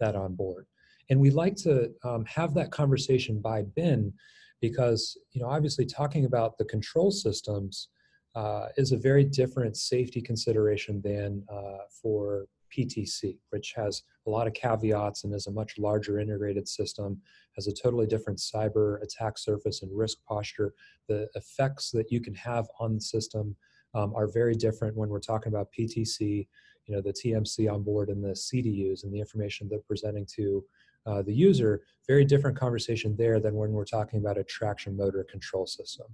that 0.00 0.16
on 0.16 0.34
board? 0.34 0.66
And 1.10 1.20
we 1.20 1.30
like 1.30 1.56
to 1.56 1.90
um, 2.04 2.24
have 2.26 2.54
that 2.54 2.70
conversation 2.70 3.40
by 3.40 3.62
bin 3.62 4.12
because 4.60 5.18
you 5.32 5.40
know 5.40 5.48
obviously 5.48 5.84
talking 5.84 6.24
about 6.24 6.56
the 6.58 6.64
control 6.64 7.10
systems 7.10 7.88
uh, 8.34 8.66
is 8.76 8.92
a 8.92 8.96
very 8.96 9.24
different 9.24 9.76
safety 9.76 10.20
consideration 10.20 11.00
than 11.02 11.44
uh, 11.52 11.84
for 12.02 12.46
PTC, 12.76 13.38
which 13.50 13.72
has 13.76 14.02
a 14.26 14.30
lot 14.30 14.46
of 14.46 14.54
caveats 14.54 15.24
and 15.24 15.34
is 15.34 15.46
a 15.46 15.52
much 15.52 15.78
larger 15.78 16.18
integrated 16.18 16.66
system, 16.66 17.20
has 17.54 17.66
a 17.66 17.72
totally 17.72 18.06
different 18.06 18.38
cyber 18.38 19.00
attack 19.02 19.38
surface 19.38 19.82
and 19.82 19.96
risk 19.96 20.18
posture. 20.26 20.74
The 21.08 21.28
effects 21.34 21.90
that 21.92 22.10
you 22.10 22.20
can 22.20 22.34
have 22.34 22.66
on 22.80 22.94
the 22.94 23.00
system 23.00 23.54
um, 23.94 24.12
are 24.16 24.26
very 24.26 24.54
different 24.54 24.96
when 24.96 25.08
we're 25.08 25.20
talking 25.20 25.52
about 25.52 25.68
PTC, 25.78 26.48
you 26.86 26.94
know, 26.94 27.00
the 27.00 27.12
TMC 27.12 27.72
on 27.72 27.82
board 27.82 28.08
and 28.08 28.22
the 28.22 28.30
CDUs 28.30 29.04
and 29.04 29.12
the 29.12 29.20
information 29.20 29.68
they're 29.68 29.78
presenting 29.86 30.26
to 30.34 30.64
uh, 31.06 31.22
the 31.22 31.34
user, 31.34 31.82
very 32.06 32.24
different 32.24 32.58
conversation 32.58 33.14
there 33.16 33.40
than 33.40 33.54
when 33.54 33.72
we're 33.72 33.84
talking 33.84 34.18
about 34.18 34.38
a 34.38 34.44
traction 34.44 34.96
motor 34.96 35.24
control 35.24 35.66
system 35.66 36.06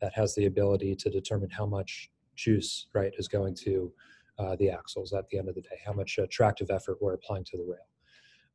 that 0.00 0.12
has 0.14 0.34
the 0.34 0.46
ability 0.46 0.94
to 0.96 1.10
determine 1.10 1.50
how 1.50 1.66
much 1.66 2.10
juice 2.36 2.86
right 2.94 3.12
is 3.18 3.28
going 3.28 3.54
to 3.54 3.92
uh, 4.38 4.56
the 4.56 4.70
axles 4.70 5.12
at 5.12 5.28
the 5.28 5.38
end 5.38 5.48
of 5.48 5.54
the 5.54 5.60
day, 5.60 5.78
how 5.84 5.92
much 5.92 6.18
uh, 6.18 6.26
tractive 6.30 6.70
effort 6.70 6.96
we're 7.00 7.14
applying 7.14 7.44
to 7.44 7.58
the 7.58 7.64
rail. 7.64 7.86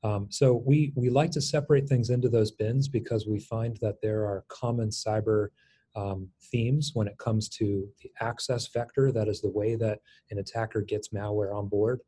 Um, 0.04 0.28
so 0.30 0.64
we 0.66 0.92
we 0.96 1.10
like 1.10 1.32
to 1.32 1.42
separate 1.42 1.88
things 1.88 2.10
into 2.10 2.30
those 2.30 2.52
bins 2.52 2.88
because 2.88 3.28
we 3.28 3.40
find 3.40 3.78
that 3.82 4.02
there 4.02 4.22
are 4.26 4.46
common 4.50 4.90
cyber 4.90 5.50
um, 5.96 6.30
themes 6.52 6.92
when 6.94 7.08
it 7.08 7.18
comes 7.18 7.48
to 7.50 7.88
the 8.02 8.12
access 8.20 8.68
vector, 8.68 9.12
that 9.12 9.28
is 9.28 9.42
the 9.42 9.50
way 9.50 9.76
that 9.76 10.00
an 10.30 10.40
attacker 10.40 10.82
gets 10.82 11.10
malware 11.10 11.56
on 11.56 11.68
board, 11.68 12.02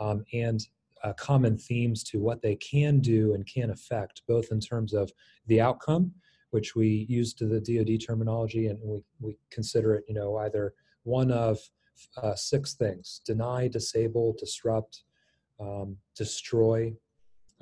um, 0.00 0.24
and 0.32 0.66
uh, 1.02 1.12
common 1.14 1.58
themes 1.58 2.02
to 2.04 2.18
what 2.18 2.42
they 2.42 2.56
can 2.56 3.00
do 3.00 3.34
and 3.34 3.46
can 3.46 3.70
affect, 3.70 4.22
both 4.28 4.50
in 4.50 4.60
terms 4.60 4.94
of 4.94 5.10
the 5.46 5.60
outcome, 5.60 6.12
which 6.50 6.76
we 6.76 7.06
use 7.08 7.34
to 7.34 7.46
the 7.46 7.60
DoD 7.60 7.98
terminology, 8.06 8.68
and 8.68 8.78
we, 8.82 9.00
we 9.20 9.36
consider 9.50 9.94
it, 9.94 10.04
you 10.08 10.14
know, 10.14 10.36
either 10.38 10.74
one 11.04 11.30
of 11.30 11.58
uh, 12.22 12.34
six 12.34 12.74
things: 12.74 13.20
deny, 13.24 13.68
disable, 13.68 14.34
disrupt, 14.38 15.02
um, 15.60 15.96
destroy, 16.16 16.92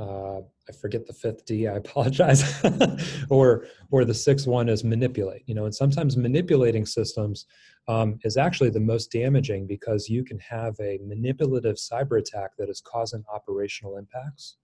uh, 0.00 0.40
I 0.68 0.72
forget 0.80 1.06
the 1.06 1.12
fifth 1.12 1.44
D. 1.44 1.68
I 1.68 1.74
apologize. 1.74 2.42
or 3.30 3.66
or 3.90 4.04
the 4.04 4.14
sixth 4.14 4.46
one 4.46 4.68
is 4.68 4.82
manipulate. 4.82 5.42
You 5.46 5.54
know, 5.54 5.66
and 5.66 5.74
sometimes 5.74 6.16
manipulating 6.16 6.86
systems 6.86 7.46
um, 7.88 8.18
is 8.24 8.36
actually 8.36 8.70
the 8.70 8.80
most 8.80 9.12
damaging 9.12 9.66
because 9.66 10.08
you 10.08 10.24
can 10.24 10.38
have 10.38 10.74
a 10.80 10.98
manipulative 11.04 11.76
cyber 11.76 12.18
attack 12.18 12.52
that 12.58 12.70
is 12.70 12.80
causing 12.80 13.24
operational 13.32 13.98
impacts 13.98 14.56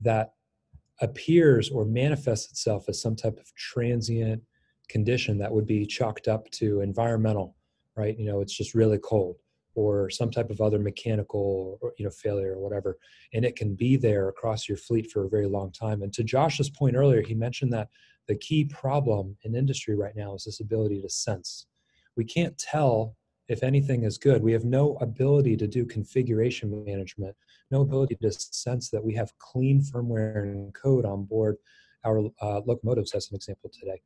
that 0.00 0.32
appears 1.00 1.70
or 1.70 1.84
manifests 1.84 2.50
itself 2.50 2.88
as 2.88 3.00
some 3.00 3.16
type 3.16 3.38
of 3.38 3.54
transient 3.54 4.42
condition 4.88 5.38
that 5.38 5.52
would 5.52 5.66
be 5.66 5.86
chalked 5.86 6.28
up 6.28 6.50
to 6.50 6.80
environmental 6.80 7.56
right? 7.96 8.18
You 8.18 8.26
know, 8.26 8.40
it's 8.40 8.56
just 8.56 8.74
really 8.74 8.98
cold 8.98 9.36
or 9.74 10.10
some 10.10 10.30
type 10.30 10.50
of 10.50 10.60
other 10.60 10.78
mechanical 10.78 11.78
or, 11.80 11.92
you 11.98 12.04
know 12.04 12.10
failure 12.10 12.54
or 12.54 12.58
whatever 12.58 12.98
and 13.32 13.44
it 13.44 13.56
can 13.56 13.74
be 13.74 13.96
there 13.96 14.28
across 14.28 14.68
your 14.68 14.76
fleet 14.76 15.10
for 15.10 15.24
a 15.24 15.28
very 15.28 15.46
long 15.46 15.70
time. 15.72 16.02
And 16.02 16.12
to 16.14 16.24
josh's 16.24 16.70
point 16.70 16.96
earlier 16.96 17.22
he 17.22 17.34
mentioned 17.34 17.72
that 17.72 17.88
the 18.28 18.36
key 18.36 18.64
problem 18.64 19.36
in 19.42 19.54
industry 19.54 19.96
right 19.96 20.14
now 20.14 20.34
is 20.34 20.44
this 20.44 20.60
ability 20.60 21.02
to 21.02 21.08
sense. 21.08 21.66
We 22.16 22.24
can't 22.24 22.56
tell 22.56 23.16
if 23.48 23.64
anything 23.64 24.04
is 24.04 24.16
good. 24.16 24.42
We 24.42 24.52
have 24.52 24.64
no 24.64 24.96
ability 25.00 25.56
to 25.56 25.66
do 25.66 25.84
configuration 25.84 26.84
management 26.84 27.36
no 27.72 27.80
ability 27.80 28.16
to 28.20 28.30
sense 28.30 28.90
that 28.90 29.02
we 29.02 29.14
have 29.14 29.36
clean 29.38 29.80
firmware 29.80 30.42
and 30.42 30.72
code 30.74 31.04
on 31.04 31.24
board 31.24 31.56
our 32.04 32.18
uh, 32.40 32.60
locomotives 32.66 33.14
as 33.14 33.30
an 33.30 33.36
example 33.36 33.70
today. 33.72 34.00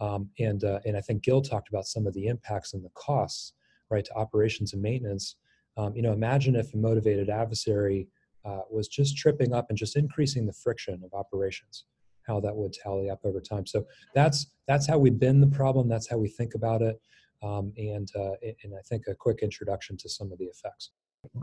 Um, 0.00 0.30
and 0.40 0.64
uh, 0.64 0.80
and 0.84 0.96
i 0.96 1.00
think 1.00 1.22
gil 1.22 1.42
talked 1.42 1.68
about 1.68 1.86
some 1.86 2.08
of 2.08 2.14
the 2.14 2.26
impacts 2.26 2.72
and 2.72 2.84
the 2.84 2.90
costs 2.94 3.52
right 3.92 4.04
to 4.04 4.14
operations 4.14 4.72
and 4.72 4.82
maintenance 4.82 5.36
um, 5.76 5.94
you 5.94 6.02
know 6.02 6.12
imagine 6.12 6.56
if 6.56 6.74
a 6.74 6.76
motivated 6.76 7.28
adversary 7.30 8.08
uh, 8.44 8.62
was 8.70 8.88
just 8.88 9.16
tripping 9.16 9.52
up 9.54 9.66
and 9.68 9.78
just 9.78 9.96
increasing 9.96 10.46
the 10.46 10.52
friction 10.52 11.00
of 11.04 11.12
operations 11.14 11.84
how 12.26 12.40
that 12.40 12.54
would 12.54 12.72
tally 12.72 13.10
up 13.10 13.20
over 13.24 13.40
time. 13.40 13.66
So 13.66 13.84
that's 14.14 14.46
that's 14.68 14.86
how 14.86 14.98
we 14.98 15.10
bend 15.10 15.42
the 15.42 15.48
problem 15.48 15.88
that's 15.88 16.08
how 16.08 16.16
we 16.16 16.28
think 16.28 16.54
about 16.54 16.82
it 16.82 17.00
um, 17.42 17.72
and 17.76 18.08
uh, 18.16 18.34
and 18.42 18.74
i 18.78 18.82
think 18.88 19.04
a 19.08 19.14
quick 19.14 19.40
introduction 19.42 19.96
to 19.98 20.08
some 20.08 20.32
of 20.32 20.38
the 20.38 20.44
effects. 20.44 20.90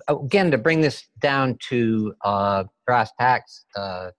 Again 0.08 0.52
to 0.52 0.58
bring 0.58 0.82
this 0.82 1.08
down 1.20 1.58
to 1.70 2.14
uh, 2.24 2.64
brass 2.86 3.12
tacks 3.20 3.66
uh, 3.76 4.12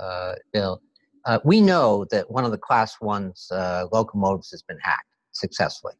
uh, 0.00 0.34
bill 0.52 0.82
uh, 1.24 1.38
we 1.44 1.60
know 1.60 2.06
that 2.10 2.30
one 2.30 2.44
of 2.44 2.52
the 2.52 2.58
class 2.58 3.00
ones 3.00 3.48
locomotives 3.92 4.50
has 4.50 4.62
been 4.62 4.78
hacked 4.80 5.08
successfully. 5.32 5.94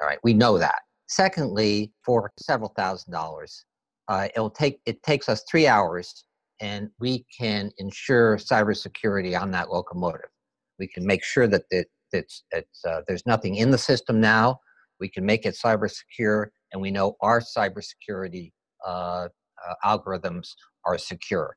All 0.00 0.06
right 0.06 0.18
we 0.22 0.34
know 0.34 0.58
that 0.58 0.80
Secondly, 1.10 1.92
for 2.04 2.32
several 2.38 2.72
thousand 2.76 3.12
dollars, 3.12 3.64
uh, 4.06 4.28
it'll 4.36 4.48
take 4.48 4.80
it 4.86 5.02
takes 5.02 5.28
us 5.28 5.42
three 5.50 5.66
hours, 5.66 6.24
and 6.60 6.88
we 7.00 7.26
can 7.36 7.72
ensure 7.78 8.36
cybersecurity 8.36 9.38
on 9.38 9.50
that 9.50 9.70
locomotive. 9.70 10.30
We 10.78 10.86
can 10.86 11.04
make 11.04 11.24
sure 11.24 11.48
that 11.48 11.64
it, 11.70 11.88
it's, 12.12 12.44
it's 12.52 12.84
uh, 12.84 13.00
there's 13.08 13.26
nothing 13.26 13.56
in 13.56 13.72
the 13.72 13.78
system 13.78 14.20
now. 14.20 14.60
We 15.00 15.08
can 15.08 15.26
make 15.26 15.46
it 15.46 15.58
cyber 15.62 15.90
secure, 15.90 16.52
and 16.72 16.80
we 16.80 16.92
know 16.92 17.16
our 17.20 17.40
cybersecurity 17.40 18.52
uh, 18.86 19.26
uh 19.68 19.74
algorithms 19.84 20.50
are 20.86 20.96
secure. 20.96 21.56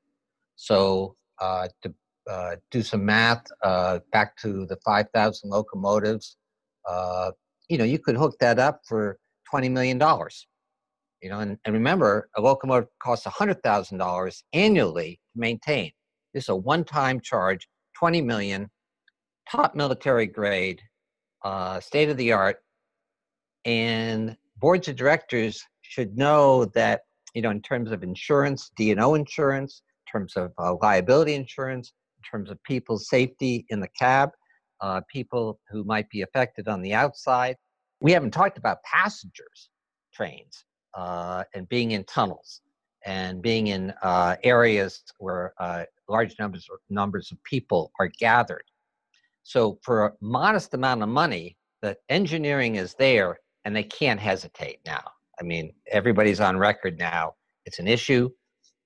So 0.56 1.16
uh, 1.40 1.68
to 1.84 1.94
uh, 2.28 2.56
do 2.72 2.82
some 2.82 3.06
math, 3.06 3.44
back 3.62 4.36
to 4.38 4.66
the 4.66 4.78
5,000 4.84 5.48
locomotives, 5.48 6.38
you 7.70 7.78
know, 7.78 7.84
you 7.84 8.00
could 8.00 8.16
hook 8.16 8.36
that 8.40 8.58
up 8.58 8.82
for 8.88 9.20
$20 9.54 9.72
million. 9.72 10.00
You 11.22 11.30
know, 11.30 11.40
and, 11.40 11.58
and 11.66 11.74
remember, 11.74 12.30
a 12.36 12.42
locomotive 12.42 12.90
costs 13.02 13.26
$100,000 13.26 14.44
annually 14.54 15.20
to 15.34 15.40
maintain. 15.40 15.92
This 16.34 16.46
is 16.46 16.50
a 16.50 16.56
one-time 16.56 17.22
charge, 17.22 17.68
20 17.98 18.22
million, 18.22 18.70
top 19.50 19.76
military 19.76 20.26
grade, 20.26 20.82
uh, 21.44 21.80
state 21.80 22.10
of 22.10 22.18
the 22.18 22.32
art, 22.32 22.58
and 23.66 24.36
boards 24.58 24.88
of 24.88 24.96
directors 24.96 25.64
should 25.82 26.18
know 26.18 26.66
that 26.74 27.02
you 27.34 27.42
know 27.42 27.52
in 27.52 27.62
terms 27.62 27.92
of 27.92 28.04
insurance, 28.04 28.72
D&O 28.76 29.16
insurance, 29.16 29.82
in 30.08 30.20
terms 30.20 30.36
of 30.36 30.52
uh, 30.58 30.76
liability 30.82 31.36
insurance, 31.36 31.94
in 32.18 32.24
terms 32.30 32.50
of 32.50 32.62
people's 32.64 33.08
safety 33.10 33.66
in 33.70 33.80
the 33.80 33.88
cab, 34.00 34.30
uh, 34.82 35.02
people 35.12 35.60
who 35.70 35.84
might 35.84 36.10
be 36.10 36.22
affected 36.22 36.68
on 36.68 36.82
the 36.82 36.94
outside, 36.94 37.56
we 38.04 38.12
haven't 38.12 38.32
talked 38.32 38.60
about 38.60 38.84
passengers 38.84 39.70
trains 40.14 40.66
uh, 40.94 41.44
and 41.56 41.68
being 41.70 41.92
in 41.92 42.04
tunnels 42.04 42.62
and 43.06 43.42
being 43.42 43.68
in 43.68 43.94
uh, 44.04 44.36
areas 44.44 45.04
where 45.18 45.54
uh, 45.60 45.84
large 46.08 46.36
numbers 46.38 46.68
numbers 46.90 47.32
of 47.32 47.44
people 47.44 47.92
are 48.00 48.10
gathered. 48.20 48.66
So 49.44 49.80
for 49.82 50.06
a 50.06 50.12
modest 50.22 50.74
amount 50.74 51.02
of 51.02 51.10
money, 51.10 51.58
the 51.82 51.98
engineering 52.10 52.76
is 52.76 52.94
there, 52.94 53.38
and 53.66 53.76
they 53.76 53.84
can't 53.84 54.20
hesitate 54.20 54.80
now. 54.86 55.04
I 55.40 55.44
mean, 55.44 55.74
everybody's 55.92 56.40
on 56.40 56.58
record 56.58 57.00
now. 57.00 57.34
It's 57.66 57.80
an 57.80 57.88
issue. 57.88 58.30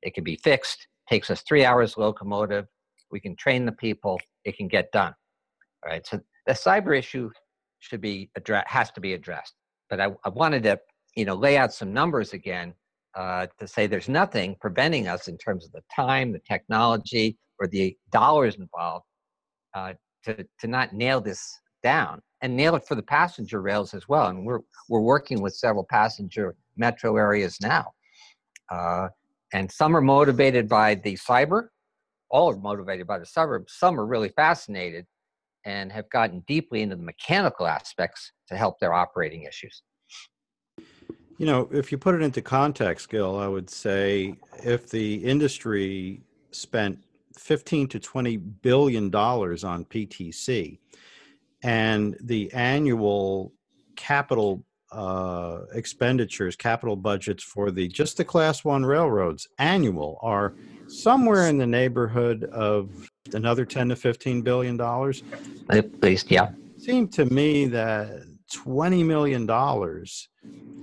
It 0.01 0.13
can 0.13 0.23
be 0.23 0.37
fixed. 0.37 0.87
Takes 1.09 1.29
us 1.29 1.41
three 1.41 1.65
hours 1.65 1.97
locomotive. 1.97 2.65
We 3.11 3.19
can 3.19 3.35
train 3.35 3.65
the 3.65 3.71
people. 3.71 4.19
It 4.45 4.57
can 4.57 4.67
get 4.67 4.91
done. 4.91 5.13
All 5.83 5.91
right. 5.91 6.05
So 6.05 6.19
the 6.45 6.53
cyber 6.53 6.97
issue 6.97 7.29
should 7.79 8.01
be 8.01 8.29
addressed 8.35 8.67
has 8.67 8.91
to 8.91 9.01
be 9.01 9.13
addressed. 9.13 9.53
But 9.89 10.01
I, 10.01 10.09
I, 10.25 10.29
wanted 10.29 10.63
to 10.63 10.79
you 11.15 11.25
know 11.25 11.35
lay 11.35 11.57
out 11.57 11.73
some 11.73 11.93
numbers 11.93 12.33
again 12.33 12.73
uh, 13.15 13.47
to 13.59 13.67
say 13.67 13.87
there's 13.87 14.09
nothing 14.09 14.55
preventing 14.59 15.07
us 15.07 15.27
in 15.27 15.37
terms 15.37 15.65
of 15.65 15.71
the 15.71 15.83
time, 15.93 16.31
the 16.31 16.41
technology, 16.47 17.37
or 17.59 17.67
the 17.67 17.95
dollars 18.11 18.55
involved 18.55 19.05
uh, 19.73 19.93
to 20.25 20.45
to 20.59 20.67
not 20.67 20.93
nail 20.93 21.21
this 21.21 21.59
down 21.83 22.21
and 22.41 22.55
nail 22.55 22.75
it 22.75 22.85
for 22.87 22.95
the 22.95 23.03
passenger 23.03 23.61
rails 23.61 23.93
as 23.93 24.07
well. 24.07 24.27
And 24.27 24.45
we're 24.45 24.61
we're 24.89 25.01
working 25.01 25.41
with 25.41 25.55
several 25.55 25.83
passenger 25.83 26.55
metro 26.75 27.15
areas 27.17 27.59
now, 27.61 27.91
uh, 28.69 29.09
and 29.53 29.71
some 29.71 29.95
are 29.95 30.01
motivated 30.01 30.67
by 30.67 30.95
the 30.95 31.15
cyber. 31.15 31.69
All 32.29 32.51
are 32.51 32.57
motivated 32.57 33.07
by 33.07 33.19
the 33.19 33.25
cyber. 33.25 33.63
Some 33.69 33.97
are 33.99 34.05
really 34.05 34.29
fascinated 34.29 35.05
and 35.67 35.91
have 35.91 36.09
gotten 36.09 36.39
deeply 36.47 36.81
into 36.81 36.95
the 36.95 37.03
mechanical 37.03 37.67
aspects 37.67 38.31
to 38.47 38.55
help 38.55 38.79
their 38.79 38.93
operating 38.93 39.43
issues. 39.43 39.83
You 41.37 41.45
know, 41.45 41.67
if 41.73 41.91
you 41.91 41.97
put 41.97 42.15
it 42.15 42.21
into 42.21 42.41
context, 42.41 43.09
Gil, 43.09 43.37
I 43.37 43.47
would 43.47 43.69
say 43.69 44.35
if 44.63 44.89
the 44.89 45.15
industry 45.15 46.21
spent 46.51 46.97
15 47.37 47.89
to 47.89 47.99
20 47.99 48.37
billion 48.37 49.09
dollars 49.09 49.65
on 49.65 49.83
PTC 49.85 50.79
and 51.63 52.17
the 52.21 52.51
annual 52.53 53.51
capital 53.97 54.63
uh, 54.93 55.59
expenditures, 55.73 56.55
capital 56.55 56.95
budgets 56.95 57.43
for 57.43 57.71
the 57.71 57.89
just 57.89 58.15
the 58.15 58.23
class 58.23 58.63
one 58.63 58.85
railroads 58.85 59.49
annual 59.59 60.17
are 60.21 60.55
somewhere 60.87 61.47
in 61.47 61.57
the 61.57 61.67
neighborhood 61.67 62.43
of 62.45 63.09
another 63.33 63.65
10 63.65 63.89
to 63.89 63.95
15 63.95 64.41
billion 64.41 64.77
dollars 64.77 65.23
at 65.69 66.01
least 66.01 66.31
yeah 66.31 66.49
seemed 66.77 67.11
to 67.11 67.25
me 67.25 67.65
that 67.65 68.23
20 68.53 69.03
million 69.03 69.45
dollars 69.45 70.29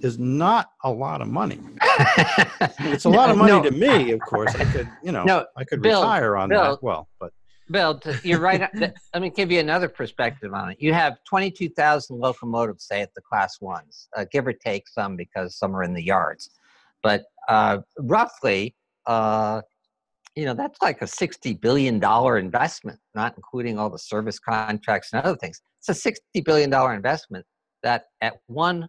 is 0.03 0.19
not 0.19 0.71
a 0.85 0.91
lot 0.91 1.23
of 1.23 1.29
money 1.29 1.59
it's 2.81 3.07
a 3.07 3.09
lot 3.09 3.31
of 3.31 3.37
money 3.37 3.53
no, 3.53 3.63
to 3.63 3.71
me 3.71 4.11
of 4.11 4.21
course 4.21 4.55
i 4.57 4.65
could 4.65 4.89
you 5.03 5.13
know 5.13 5.25
no, 5.25 5.47
i 5.57 5.65
could 5.65 5.81
Bill, 5.81 6.01
retire 6.01 6.37
on 6.37 6.51
Bill, 6.51 6.73
that 6.73 6.83
well 6.83 7.09
but 7.19 7.33
Bill, 7.71 7.99
you're 8.23 8.41
right. 8.41 8.69
Let 8.75 9.23
me 9.23 9.31
give 9.31 9.51
you 9.51 9.59
another 9.59 9.89
perspective 9.89 10.53
on 10.53 10.73
it. 10.73 10.77
You 10.81 10.93
have 10.93 11.17
22,000 11.25 12.19
locomotives, 12.19 12.85
say, 12.85 13.01
at 13.01 13.15
the 13.15 13.23
class 13.23 13.61
ones, 13.61 14.09
uh, 14.17 14.27
give 14.31 14.47
or 14.47 14.53
take 14.53 14.87
some 14.87 15.17
because 15.17 15.57
some 15.57 15.75
are 15.75 15.83
in 15.83 15.95
the 15.95 16.03
yards. 16.03 16.51
But 17.03 17.25
uh, 17.49 17.79
roughly, 17.99 18.75
uh, 19.07 19.63
you 20.37 20.45
know, 20.45 20.55
that's 20.55 20.81
like 20.83 21.01
a 21.01 21.07
$60 21.07 21.61
billion 21.61 22.03
investment, 22.45 22.99
not 23.15 23.35
including 23.37 23.79
all 23.79 23.89
the 23.89 23.99
service 23.99 24.39
contracts 24.39 25.13
and 25.13 25.23
other 25.23 25.37
things. 25.37 25.61
It's 25.81 26.07
a 26.07 26.13
$60 26.13 26.45
billion 26.45 26.73
investment 26.95 27.47
that 27.83 28.07
at 28.21 28.35
one, 28.47 28.89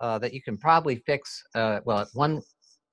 uh, 0.00 0.18
that 0.18 0.32
you 0.32 0.42
can 0.42 0.56
probably 0.56 1.02
fix, 1.06 1.42
uh, 1.54 1.80
well, 1.84 2.00
at 2.00 2.08
one, 2.12 2.40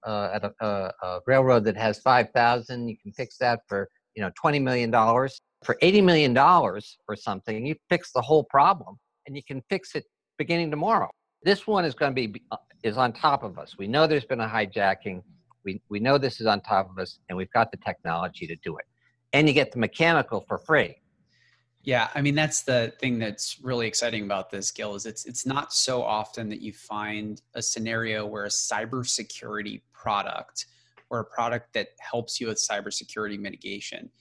uh, 0.06 0.30
at 0.34 0.44
a, 0.44 0.52
a, 0.62 0.92
a, 1.04 1.20
railroad 1.28 1.64
that 1.66 1.78
has 1.78 2.00
5,000, 2.00 2.88
you 2.88 2.98
can 2.98 3.12
fix 3.12 3.38
that 3.38 3.60
for, 3.68 3.88
you 4.16 4.24
know, 4.24 4.32
$20 4.44 4.62
million. 4.62 4.92
For 4.92 5.78
$80 5.84 6.04
million 6.04 6.36
or 6.36 7.16
something, 7.16 7.66
you 7.68 7.76
fix 7.88 8.12
the 8.14 8.22
whole 8.22 8.46
problem 8.46 8.98
and 9.28 9.36
you 9.36 9.44
can 9.44 9.62
fix 9.70 9.94
it 9.94 10.06
beginning 10.40 10.72
tomorrow. 10.72 11.10
This 11.44 11.68
one 11.68 11.86
is 11.86 11.94
going 11.94 12.16
to 12.16 12.28
be, 12.28 12.42
uh, 12.50 12.58
is 12.82 12.98
on 12.98 13.14
top 13.14 13.44
of 13.44 13.60
us. 13.60 13.78
We 13.78 13.88
know 13.88 14.08
there's 14.08 14.26
been 14.26 14.40
a 14.40 14.48
hijacking 14.48 15.22
we, 15.64 15.82
we 15.90 16.00
know 16.00 16.18
this 16.18 16.42
is 16.42 16.48
on 16.48 16.62
top 16.62 16.90
of 16.90 16.98
us 17.00 17.20
and 17.30 17.38
we've 17.38 17.52
got 17.52 17.72
the 17.72 17.78
technology 17.78 18.48
to 18.48 18.56
do 18.58 18.78
it. 18.78 18.86
And 19.34 19.48
you 19.48 19.54
get 19.54 19.72
the 19.72 19.80
mechanical 19.80 20.42
for 20.48 20.58
free. 20.58 20.96
Yeah, 21.84 22.10
I 22.14 22.22
mean 22.22 22.36
that's 22.36 22.62
the 22.62 22.94
thing 23.00 23.18
that's 23.18 23.58
really 23.64 23.88
exciting 23.88 24.24
about 24.24 24.52
this, 24.52 24.70
Gil, 24.72 24.94
is 24.94 25.08
it's 25.08 25.26
it's 25.26 25.48
not 25.48 25.74
so 25.74 26.04
often 26.04 26.48
that 26.50 26.62
you 26.62 26.74
find 26.74 27.42
a 27.56 27.62
scenario 27.62 28.26
where 28.26 28.46
a 28.46 28.50
cybersecurity 28.50 29.82
product 29.92 30.68
or 31.10 31.22
a 31.22 31.26
product 31.26 31.74
that 31.74 31.88
helps 32.00 32.40
you 32.40 32.48
with 32.48 32.58
cybersecurity 32.58 33.40
mitigation 33.40 34.12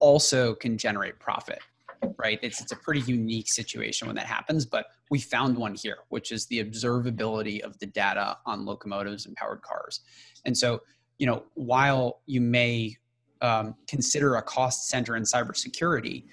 also 0.00 0.54
can 0.54 0.78
generate 0.78 1.18
profit 1.18 1.60
right? 2.18 2.38
It's, 2.42 2.60
it's 2.60 2.72
a 2.72 2.76
pretty 2.76 3.00
unique 3.00 3.48
situation 3.48 4.06
when 4.06 4.16
that 4.16 4.26
happens, 4.26 4.66
but 4.66 4.86
we 5.10 5.18
found 5.20 5.56
one 5.56 5.74
here, 5.74 5.98
which 6.08 6.32
is 6.32 6.46
the 6.46 6.62
observability 6.62 7.60
of 7.60 7.78
the 7.78 7.86
data 7.86 8.36
on 8.46 8.64
locomotives 8.64 9.26
and 9.26 9.36
powered 9.36 9.62
cars. 9.62 10.00
And 10.44 10.56
so, 10.56 10.82
you 11.18 11.26
know, 11.26 11.44
while 11.54 12.20
you 12.26 12.40
may 12.40 12.96
um, 13.42 13.74
consider 13.86 14.36
a 14.36 14.42
cost 14.42 14.88
center 14.88 15.16
in 15.16 15.22
cybersecurity, 15.22 16.24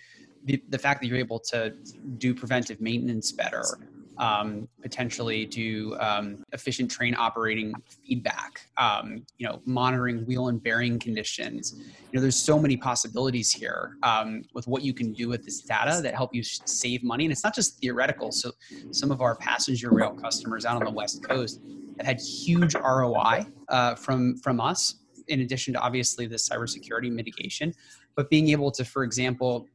the, 0.46 0.62
the 0.70 0.78
fact 0.78 1.02
that 1.02 1.08
you're 1.08 1.18
able 1.18 1.40
to 1.40 1.74
do 2.18 2.34
preventive 2.34 2.82
maintenance 2.82 3.32
better, 3.32 3.64
um, 4.18 4.68
potentially 4.82 5.46
do 5.46 5.96
um, 6.00 6.44
efficient 6.54 6.90
train 6.90 7.16
operating 7.16 7.74
feedback, 8.06 8.68
um, 8.78 9.26
you 9.38 9.48
know, 9.48 9.62
monitoring 9.66 10.26
wheel 10.26 10.50
and 10.50 10.62
bearing 10.62 11.00
conditions. 11.00 11.76
You 11.78 12.18
know, 12.18 12.22
there's 12.22 12.36
so 12.36 12.60
many 12.60 12.78
possibilities 12.78 13.52
here 13.52 13.98
um, 14.04 14.44
with 14.54 14.68
what 14.68 14.84
you 14.84 14.94
can 14.94 15.14
do 15.14 15.30
with 15.30 15.44
this 15.44 15.62
data 15.62 16.02
that 16.02 16.16
help 16.16 16.34
you 16.34 16.44
save 16.44 17.04
money. 17.04 17.26
And 17.26 17.32
it's 17.32 17.44
not 17.44 17.56
just 17.56 17.80
theoretical. 17.80 18.32
So 18.32 18.52
some 18.92 19.12
of 19.12 19.22
our 19.22 19.36
passenger 19.36 19.90
rail 19.92 20.12
customers 20.12 20.66
out 20.66 20.78
on 20.78 20.84
the 20.84 20.92
West 20.92 21.24
Coast 21.24 21.62
have 21.98 22.06
had 22.06 22.20
huge 22.20 22.76
ROI 22.76 23.46
uh, 23.70 23.96
from 23.96 24.38
from 24.38 24.60
us. 24.60 24.96
In 25.30 25.40
addition 25.40 25.74
to 25.76 25.80
obviously 25.80 26.28
the 26.28 26.36
cybersecurity 26.36 27.10
mitigation, 27.10 27.74
but 28.16 28.30
being 28.30 28.50
able 28.50 28.72
to, 28.72 28.84
for 28.84 29.06
example, 29.06 29.68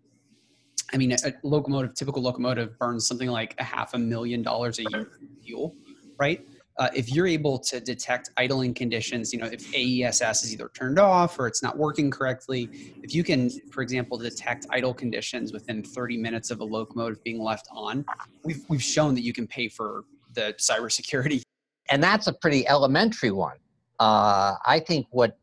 I 0.92 0.96
mean, 0.96 1.12
a 1.12 1.32
locomotive, 1.42 1.94
typical 1.94 2.22
locomotive 2.22 2.78
burns 2.78 3.06
something 3.06 3.28
like 3.28 3.54
a 3.58 3.64
half 3.64 3.94
a 3.94 3.98
million 3.98 4.42
dollars 4.42 4.78
a 4.78 4.84
year 4.90 5.10
fuel, 5.44 5.74
right? 6.18 6.46
Uh, 6.78 6.88
if 6.94 7.12
you're 7.12 7.26
able 7.26 7.58
to 7.58 7.80
detect 7.80 8.30
idling 8.36 8.72
conditions, 8.72 9.32
you 9.32 9.38
know, 9.40 9.46
if 9.46 9.72
AESS 9.72 10.44
is 10.44 10.52
either 10.52 10.70
turned 10.74 10.98
off 10.98 11.38
or 11.38 11.48
it's 11.48 11.60
not 11.60 11.76
working 11.76 12.08
correctly, 12.08 12.70
if 13.02 13.12
you 13.12 13.24
can, 13.24 13.50
for 13.70 13.82
example, 13.82 14.16
detect 14.16 14.64
idle 14.70 14.94
conditions 14.94 15.52
within 15.52 15.82
30 15.82 16.16
minutes 16.16 16.52
of 16.52 16.60
a 16.60 16.64
locomotive 16.64 17.22
being 17.24 17.40
left 17.40 17.66
on, 17.72 18.04
we've, 18.44 18.64
we've 18.68 18.82
shown 18.82 19.14
that 19.14 19.22
you 19.22 19.32
can 19.32 19.46
pay 19.46 19.68
for 19.68 20.04
the 20.34 20.54
cybersecurity. 20.58 21.42
And 21.90 22.00
that's 22.02 22.28
a 22.28 22.32
pretty 22.32 22.66
elementary 22.68 23.32
one. 23.32 23.56
Uh, 23.98 24.54
I 24.64 24.78
think 24.78 25.06
what 25.10 25.36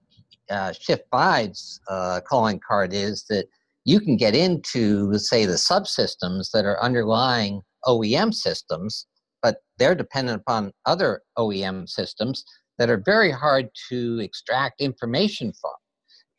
uh, 0.49 0.71
Shift 0.71 1.03
5's 1.11 1.81
uh, 1.89 2.21
calling 2.25 2.61
card 2.65 2.93
is 2.93 3.23
that 3.23 3.45
you 3.85 3.99
can 3.99 4.17
get 4.17 4.35
into, 4.35 5.17
say, 5.17 5.45
the 5.45 5.53
subsystems 5.53 6.49
that 6.51 6.65
are 6.65 6.81
underlying 6.81 7.61
OEM 7.85 8.33
systems, 8.33 9.05
but 9.43 9.57
they're 9.77 9.95
dependent 9.95 10.41
upon 10.41 10.71
other 10.85 11.21
OEM 11.37 11.87
systems 11.87 12.43
that 12.79 12.89
are 12.89 13.01
very 13.05 13.31
hard 13.31 13.69
to 13.89 14.19
extract 14.19 14.81
information 14.81 15.53
from. 15.61 15.71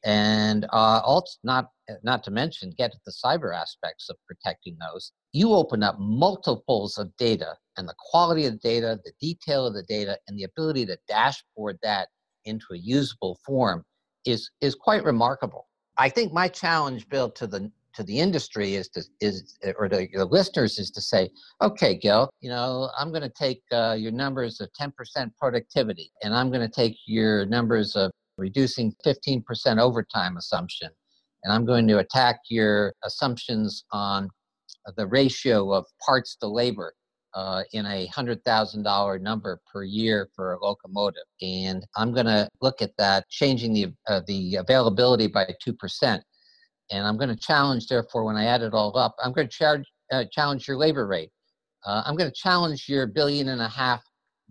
And 0.05 0.65
uh, 0.73 1.01
also, 1.05 1.33
not 1.43 1.71
not 2.03 2.25
to 2.25 2.31
mention, 2.31 2.73
get 2.77 2.93
at 2.93 3.01
the 3.05 3.15
cyber 3.25 3.55
aspects 3.57 4.09
of 4.09 4.17
protecting 4.27 4.77
those. 4.81 5.13
You 5.33 5.53
open 5.53 5.83
up 5.83 5.97
multiples 5.99 6.99
of 6.99 7.17
data, 7.17 7.57
and 7.77 7.89
the 7.89 7.95
quality 7.99 8.47
of 8.47 8.53
the 8.55 8.59
data, 8.59 9.01
the 9.05 9.13
detail 9.21 9.67
of 9.67 9.75
the 9.75 9.85
data, 9.85 10.19
and 10.27 10.39
the 10.39 10.45
ability 10.45 10.87
to 10.87 10.99
dashboard 11.09 11.79
that 11.83 12.09
into 12.45 12.67
a 12.73 12.77
usable 12.77 13.39
form 13.45 13.85
is 14.25 14.51
is 14.61 14.75
quite 14.75 15.05
remarkable. 15.05 15.67
I 15.99 16.09
think 16.09 16.33
my 16.33 16.49
challenge, 16.49 17.09
Bill, 17.09 17.31
to 17.33 17.47
the 17.47 17.71
to 17.95 18.03
the 18.03 18.19
industry 18.19 18.75
is 18.75 18.89
to 18.91 19.03
is 19.21 19.59
or 19.79 19.89
to 19.89 20.07
the 20.13 20.25
listeners 20.27 20.79
is 20.79 20.91
to 20.91 21.01
say, 21.01 21.31
okay, 21.63 21.95
Gil, 21.95 22.29
you 22.41 22.51
know, 22.51 22.91
I'm 22.99 23.11
going 23.11 23.23
to 23.23 23.31
take 23.31 23.63
uh, 23.73 23.97
your 23.99 24.13
numbers 24.13 24.61
of 24.61 24.69
10% 24.79 24.93
productivity, 25.39 26.11
and 26.23 26.35
I'm 26.35 26.51
going 26.51 26.61
to 26.61 26.75
take 26.75 26.97
your 27.07 27.47
numbers 27.47 27.97
of 27.97 28.11
reducing 28.37 28.95
15% 29.05 29.43
overtime 29.79 30.37
assumption, 30.37 30.91
and 31.43 31.53
I'm 31.53 31.65
going 31.65 31.89
to 31.89 31.99
attack 31.99 32.41
your 32.51 32.93
assumptions 33.03 33.85
on 33.93 34.29
the 34.97 35.07
ratio 35.07 35.73
of 35.73 35.87
parts 36.05 36.37
to 36.37 36.47
labor 36.47 36.93
uh, 37.37 37.63
in 37.75 37.85
a 37.85 38.07
hundred 38.07 38.43
thousand 38.45 38.83
dollar 38.83 39.19
number 39.19 39.61
per 39.71 39.85
year 39.85 40.31
for 40.35 40.55
a 40.55 40.65
locomotive, 40.65 41.27
and 41.43 41.87
I'm 41.95 42.15
going 42.15 42.25
to 42.27 42.49
look 42.63 42.81
at 42.81 42.97
that, 42.97 43.29
changing 43.29 43.75
the 43.75 43.93
uh, 44.09 44.23
the 44.27 44.57
availability 44.57 45.27
by 45.27 45.47
two 45.63 45.75
percent, 45.75 46.25
and 46.91 47.07
I'm 47.07 47.19
going 47.19 47.29
to 47.29 47.37
challenge. 47.37 47.89
Therefore, 47.89 48.25
when 48.25 48.37
I 48.37 48.47
add 48.47 48.63
it 48.63 48.73
all 48.73 48.97
up, 48.97 49.15
I'm 49.23 49.35
going 49.35 49.47
to 49.47 49.53
charge 49.53 49.85
uh, 50.11 50.25
challenge 50.33 50.67
your 50.67 50.79
labor 50.79 51.07
rate. 51.07 51.31
Uh, 51.85 52.03
I'm 52.07 52.17
going 52.17 52.31
to 52.31 52.35
challenge 52.35 52.89
your 52.89 53.07
billion 53.07 53.49
and 53.49 53.61
a 53.61 53.69
half 53.69 54.03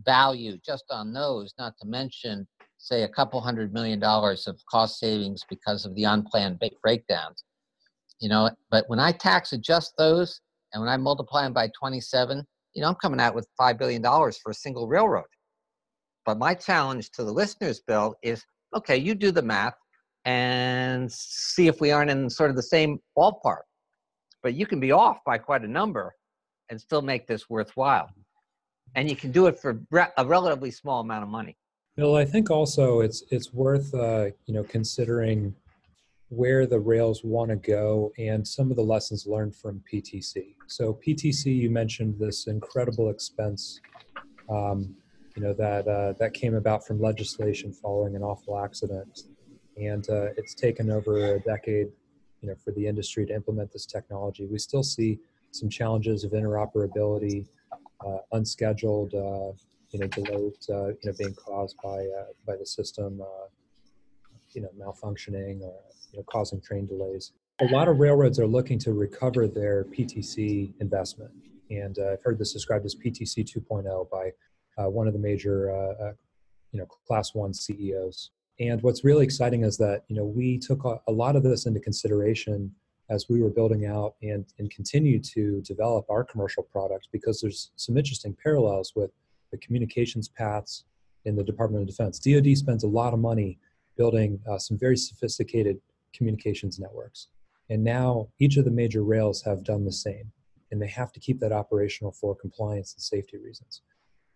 value 0.05 0.57
just 0.63 0.86
on 0.91 1.11
those, 1.11 1.55
not 1.57 1.73
to 1.81 1.88
mention, 1.88 2.47
say, 2.77 3.01
a 3.01 3.09
couple 3.09 3.41
hundred 3.41 3.73
million 3.73 3.99
dollars 3.99 4.45
of 4.45 4.61
cost 4.69 4.99
savings 4.99 5.43
because 5.49 5.86
of 5.86 5.95
the 5.95 6.03
unplanned 6.03 6.61
breakdowns. 6.83 7.43
You 8.19 8.29
know, 8.29 8.51
but 8.69 8.86
when 8.88 8.99
I 8.99 9.11
tax 9.11 9.53
adjust 9.53 9.93
those 9.97 10.39
and 10.73 10.81
when 10.81 10.89
I 10.89 10.97
multiply 10.97 11.43
them 11.43 11.53
by 11.53 11.71
27, 11.77 12.45
you 12.76 12.82
know, 12.82 12.89
I'm 12.89 12.95
coming 12.95 13.19
out 13.19 13.34
with 13.34 13.47
$5 13.59 13.80
billion 13.80 14.03
for 14.03 14.51
a 14.51 14.53
single 14.53 14.88
railroad. 14.88 15.26
But 16.26 16.38
my 16.38 16.53
challenge 16.53 17.09
to 17.11 17.23
the 17.23 17.32
listeners, 17.32 17.82
Bill, 17.88 18.15
is 18.21 18.43
okay, 18.76 18.97
you 18.97 19.15
do 19.15 19.32
the 19.32 19.41
math 19.41 19.76
and 20.26 21.09
see 21.11 21.67
if 21.67 21.80
we 21.80 21.91
aren't 21.91 22.11
in 22.11 22.30
sort 22.30 22.49
of 22.49 22.55
the 22.55 22.63
same 22.63 22.99
ballpark. 23.17 23.61
But 24.43 24.55
you 24.55 24.65
can 24.65 24.80
be 24.80 24.91
off 24.91 25.19
by 25.26 25.38
quite 25.38 25.63
a 25.63 25.67
number 25.67 26.13
and 26.69 26.82
still 26.82 27.01
make 27.01 27.28
this 27.28 27.49
worthwhile. 27.49 28.09
And 28.95 29.09
you 29.09 29.15
can 29.15 29.32
do 29.32 29.47
it 29.47 29.59
for 29.59 29.82
a 30.17 30.26
relatively 30.26 30.71
small 30.71 31.01
amount 31.01 31.23
of 31.23 31.30
money. 31.30 31.55
Bill, 31.95 32.15
I 32.15 32.26
think 32.26 32.51
also 32.51 32.99
it's 32.99 33.23
it's 33.30 33.53
worth 33.53 33.93
uh, 33.93 34.26
you 34.45 34.53
know 34.53 34.63
considering 34.63 35.55
where 36.30 36.65
the 36.65 36.80
rails 36.80 37.23
want 37.23 37.49
to 37.49 37.55
go 37.55 38.11
and 38.17 38.47
some 38.47 38.71
of 38.71 38.76
the 38.76 38.84
lessons 38.84 39.28
learned 39.28 39.55
from 39.55 39.84
PTC. 39.91 40.55
So 40.67 40.99
PTC, 41.05 41.55
you 41.55 41.69
mentioned 41.69 42.15
this 42.19 42.47
incredible 42.47 43.09
expense, 43.09 43.80
um, 44.49 44.95
you 45.36 45.43
know 45.43 45.53
that 45.53 45.88
uh, 45.88 46.13
that 46.19 46.34
came 46.34 46.55
about 46.55 46.88
from 46.88 47.01
legislation 47.01 47.73
following 47.73 48.15
an 48.15 48.23
awful 48.23 48.57
accident, 48.57 49.23
and 49.76 50.09
uh, 50.09 50.28
it's 50.38 50.53
taken 50.53 50.89
over 50.89 51.36
a 51.36 51.39
decade, 51.41 51.88
you 52.41 52.49
know, 52.49 52.55
for 52.63 52.71
the 52.71 52.88
industry 52.88 53.26
to 53.26 53.34
implement 53.34 53.71
this 53.73 53.86
technology. 53.86 54.45
We 54.45 54.59
still 54.59 54.84
see 54.84 55.19
some 55.51 55.69
challenges 55.69 56.23
of 56.23 56.32
interoperability, 56.32 57.47
uh, 58.05 58.17
unscheduled, 58.32 59.13
uh, 59.13 59.51
you 59.91 59.99
know, 59.99 60.07
delays, 60.07 60.69
uh, 60.69 60.88
you 60.88 60.99
know, 61.03 61.13
being 61.17 61.36
caused 61.36 61.76
by 61.84 61.99
uh, 61.99 62.32
by 62.47 62.55
the 62.55 62.65
system, 62.65 63.21
you 64.56 64.62
know, 64.62 64.70
malfunctioning 64.80 65.62
or 65.62 65.80
you 66.12 66.20
know, 66.20 66.24
causing 66.28 66.62
train 66.62 66.86
delays. 66.86 67.34
A 67.62 67.66
lot 67.66 67.88
of 67.88 67.99
railroads 67.99 68.39
are 68.39 68.47
looking 68.47 68.80
to 68.80 68.93
recover 68.93 69.47
their 69.47 69.86
PTC 69.86 70.74
investment, 70.82 71.32
and 71.70 71.97
uh, 71.99 72.14
I've 72.14 72.24
heard 72.24 72.38
this 72.38 72.53
described 72.53 72.86
as 72.86 72.95
PTC 72.95 73.45
2.0 73.45 74.10
by 74.10 74.32
uh, 74.78 74.89
one 74.89 75.08
of 75.08 75.14
the 75.14 75.20
major, 75.20 75.72
uh, 75.72 76.06
uh, 76.06 76.14
you 76.72 76.80
know, 76.80 76.86
Class 77.08 77.34
One 77.34 77.53
CEOs. 77.53 78.32
And 78.60 78.82
what's 78.82 79.03
really 79.03 79.24
exciting 79.24 79.64
is 79.64 79.78
that 79.78 80.03
you 80.08 80.16
know 80.16 80.26
we 80.26 80.58
took 80.58 80.86
a, 80.86 80.99
a 81.08 81.12
lot 81.12 81.36
of 81.36 81.43
this 81.43 81.66
into 81.66 81.80
consideration 81.80 82.74
as 83.10 83.28
we 83.30 83.41
were 83.41 83.49
building 83.49 83.86
out 83.86 84.16
and, 84.22 84.45
and 84.58 84.72
continue 84.72 85.20
to 85.20 85.62
develop 85.62 86.06
our 86.10 86.24
commercial 86.24 86.64
products 86.64 87.08
because 87.12 87.39
there's 87.39 87.72
some 87.76 87.97
interesting 87.97 88.36
parallels 88.41 88.93
with 88.95 89.12
the 89.51 89.58
communications 89.58 90.28
paths 90.28 90.86
in 91.26 91.36
the 91.36 91.43
Department 91.43 91.82
of 91.82 91.88
Defense. 91.88 92.20
DoD 92.20 92.58
spends 92.58 92.84
a 92.84 92.88
lot 92.88 93.14
of 93.14 93.20
money 93.20 93.60
building 93.96 94.39
uh, 94.50 94.58
some 94.58 94.78
very 94.78 94.98
sophisticated 94.98 95.80
communications 96.14 96.80
networks. 96.80 97.28
And 97.70 97.84
now 97.84 98.30
each 98.39 98.58
of 98.58 98.66
the 98.66 98.72
major 98.72 99.04
rails 99.04 99.41
have 99.43 99.64
done 99.64 99.86
the 99.86 99.91
same, 99.91 100.32
and 100.72 100.82
they 100.82 100.88
have 100.88 101.12
to 101.14 101.20
keep 101.20 101.39
that 101.39 101.52
operational 101.52 102.12
for 102.12 102.36
compliance 102.36 102.93
and 102.93 103.02
safety 103.02 103.38
reasons. 103.38 103.82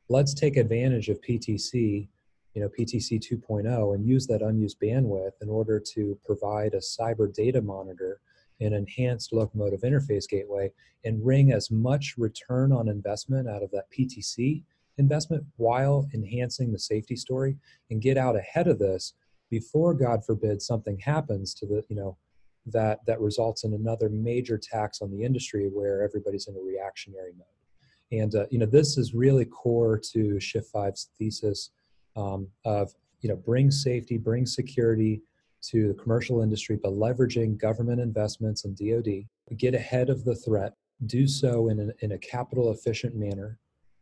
Let's 0.10 0.34
take 0.34 0.57
advantage 0.57 1.10
of 1.10 1.22
PTC, 1.22 2.07
you 2.55 2.62
know, 2.62 2.70
PTC 2.70 3.20
2.0, 3.20 3.93
and 3.95 4.05
use 4.05 4.26
that 4.28 4.41
unused 4.41 4.80
bandwidth 4.80 5.34
in 5.41 5.49
order 5.49 5.80
to 5.93 6.18
provide 6.26 6.74
a 6.74 6.80
cyber 6.80 7.32
data 7.32 7.62
monitor 7.62 8.20
an 8.62 8.74
enhanced 8.74 9.32
locomotive 9.32 9.82
interface 9.82 10.28
gateway 10.28 10.72
and 11.05 11.26
wring 11.26 11.51
as 11.51 11.72
much 11.72 12.16
return 12.18 12.72
on 12.72 12.89
investment 12.89 13.47
out 13.47 13.64
of 13.64 13.72
that 13.72 13.86
PTC 13.97 14.64
investment 14.97 15.43
while 15.55 16.07
enhancing 16.14 16.72
the 16.72 16.80
safety 16.80 17.16
story 17.16 17.55
and 17.89 18.01
get 18.01 18.18
out 18.18 18.36
ahead 18.36 18.68
of 18.68 18.80
this 18.80 19.14
before 19.49 19.93
god 19.93 20.23
forbid 20.25 20.61
something 20.61 20.97
happens 20.99 21.53
to 21.53 21.65
the 21.65 21.83
you 21.89 21.95
know 21.95 22.17
that 22.65 22.99
that 23.05 23.19
results 23.19 23.63
in 23.63 23.73
another 23.73 24.09
major 24.09 24.57
tax 24.57 25.01
on 25.01 25.11
the 25.11 25.23
industry 25.23 25.69
where 25.71 26.03
everybody's 26.03 26.47
in 26.47 26.55
a 26.55 26.59
reactionary 26.59 27.33
mode. 27.37 28.21
And 28.21 28.35
uh, 28.35 28.45
you 28.49 28.59
know 28.59 28.65
this 28.65 28.97
is 28.97 29.13
really 29.13 29.45
core 29.45 29.99
to 30.11 30.39
shift 30.39 30.71
five's 30.71 31.11
thesis 31.17 31.71
um, 32.15 32.47
of 32.65 32.91
you 33.21 33.29
know 33.29 33.35
bring 33.35 33.71
safety 33.71 34.17
bring 34.17 34.45
security 34.45 35.21
to 35.61 35.89
the 35.89 35.93
commercial 35.93 36.41
industry 36.41 36.79
but 36.81 36.93
leveraging 36.93 37.57
government 37.57 37.99
investments 37.99 38.63
and 38.63 38.77
dod 38.77 39.09
get 39.57 39.75
ahead 39.75 40.09
of 40.09 40.23
the 40.25 40.35
threat. 40.35 40.73
Do 41.05 41.27
so 41.27 41.69
in 41.69 41.79
a, 41.79 42.05
in 42.05 42.11
a 42.11 42.17
capital 42.17 42.71
efficient 42.71 43.15
manner 43.15 43.57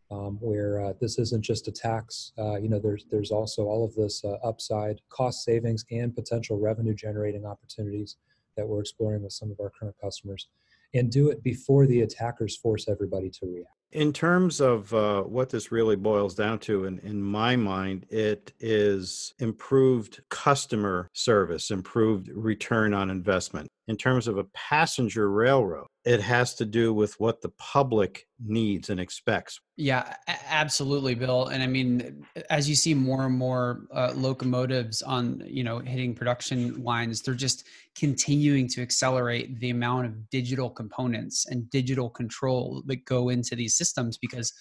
um, 0.09 0.37
where 0.39 0.85
uh, 0.85 0.93
this 1.01 1.19
isn't 1.19 1.43
just 1.43 1.67
a 1.67 1.71
tax. 1.71 2.31
Uh, 2.37 2.55
you 2.57 2.69
know, 2.69 2.79
there's 2.79 3.05
there's 3.11 3.31
also 3.31 3.63
all 3.63 3.83
of 3.83 3.93
this 3.95 4.23
uh, 4.23 4.37
upside, 4.43 5.01
cost 5.09 5.43
savings, 5.43 5.85
and 5.91 6.15
potential 6.15 6.57
revenue 6.57 6.93
generating 6.93 7.45
opportunities 7.45 8.17
that 8.55 8.67
we're 8.67 8.81
exploring 8.81 9.23
with 9.23 9.33
some 9.33 9.51
of 9.51 9.59
our 9.59 9.71
current 9.77 9.95
customers, 10.01 10.47
and 10.93 11.11
do 11.11 11.29
it 11.29 11.43
before 11.43 11.85
the 11.85 12.01
attackers 12.01 12.55
force 12.55 12.87
everybody 12.87 13.29
to 13.29 13.45
react. 13.45 13.71
In 13.93 14.11
terms 14.11 14.59
of 14.59 14.93
uh, 14.93 15.23
what 15.23 15.49
this 15.49 15.71
really 15.71 15.95
boils 15.95 16.35
down 16.35 16.59
to, 16.59 16.85
in, 16.85 16.99
in 16.99 17.21
my 17.21 17.55
mind, 17.55 18.05
it 18.09 18.51
is 18.59 19.33
improved 19.39 20.21
customer 20.29 21.09
service, 21.13 21.71
improved 21.71 22.27
return 22.29 22.93
on 22.93 23.09
investment. 23.09 23.69
In 23.87 23.95
terms 23.95 24.27
of 24.27 24.37
a 24.37 24.43
passenger 24.53 25.31
railroad, 25.31 25.87
it 26.03 26.21
has 26.21 26.55
to 26.55 26.65
do 26.65 26.93
with 26.93 27.17
what 27.19 27.41
the 27.41 27.49
public 27.57 28.27
needs 28.43 28.89
and 28.89 28.99
expects. 28.99 29.59
Yeah, 29.77 30.15
absolutely, 30.27 31.15
Bill. 31.15 31.47
And 31.47 31.63
I 31.63 31.67
mean, 31.67 32.25
as 32.49 32.67
you 32.67 32.75
see 32.75 32.93
more 32.93 33.25
and 33.25 33.35
more 33.35 33.87
uh, 33.93 34.13
locomotives 34.15 35.01
on, 35.01 35.41
you 35.45 35.63
know, 35.63 35.79
hitting 35.79 36.13
production 36.15 36.83
lines, 36.83 37.21
they're 37.21 37.33
just 37.33 37.65
continuing 37.97 38.67
to 38.69 38.81
accelerate 38.81 39.59
the 39.59 39.69
amount 39.69 40.05
of 40.05 40.29
digital 40.29 40.69
components 40.69 41.45
and 41.49 41.69
digital 41.69 42.09
control 42.09 42.83
that 42.87 43.05
go 43.05 43.29
into 43.29 43.55
these 43.55 43.75
systems 43.75 44.17
because 44.17 44.53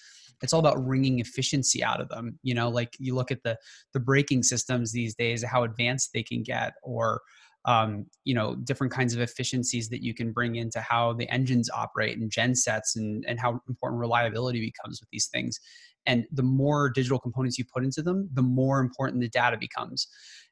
it's 0.42 0.52
all 0.52 0.60
about 0.60 0.84
wringing 0.86 1.18
efficiency 1.18 1.82
out 1.82 2.00
of 2.00 2.08
them. 2.08 2.38
You 2.42 2.54
know, 2.54 2.68
like 2.68 2.94
you 2.98 3.14
look 3.14 3.30
at 3.30 3.42
the 3.42 3.56
the 3.92 4.00
braking 4.00 4.42
systems 4.42 4.92
these 4.92 5.14
days, 5.14 5.42
how 5.42 5.64
advanced 5.64 6.10
they 6.12 6.22
can 6.22 6.42
get, 6.42 6.74
or 6.82 7.22
um, 7.66 8.06
you 8.24 8.34
know 8.34 8.54
different 8.56 8.92
kinds 8.92 9.14
of 9.14 9.20
efficiencies 9.20 9.88
that 9.90 10.02
you 10.02 10.14
can 10.14 10.32
bring 10.32 10.56
into 10.56 10.80
how 10.80 11.12
the 11.12 11.28
engines 11.30 11.68
operate 11.70 12.16
and 12.16 12.30
gensets 12.30 12.96
and, 12.96 13.24
and 13.28 13.38
how 13.38 13.60
important 13.68 14.00
reliability 14.00 14.60
becomes 14.60 15.00
with 15.00 15.10
these 15.10 15.26
things. 15.26 15.60
And 16.08 16.24
the 16.30 16.44
more 16.44 16.88
digital 16.88 17.18
components 17.18 17.58
you 17.58 17.64
put 17.64 17.84
into 17.84 18.00
them 18.00 18.28
the 18.32 18.42
more 18.42 18.78
important 18.80 19.20
the 19.20 19.28
data 19.28 19.58
becomes. 19.58 20.06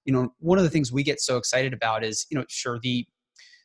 You 0.04 0.12
know 0.12 0.34
one 0.38 0.58
of 0.58 0.64
the 0.64 0.70
things 0.70 0.92
we 0.92 1.02
get 1.02 1.20
so 1.20 1.36
excited 1.36 1.72
about 1.72 2.04
is 2.04 2.26
you 2.30 2.36
know 2.36 2.44
sure 2.48 2.78
the 2.82 3.06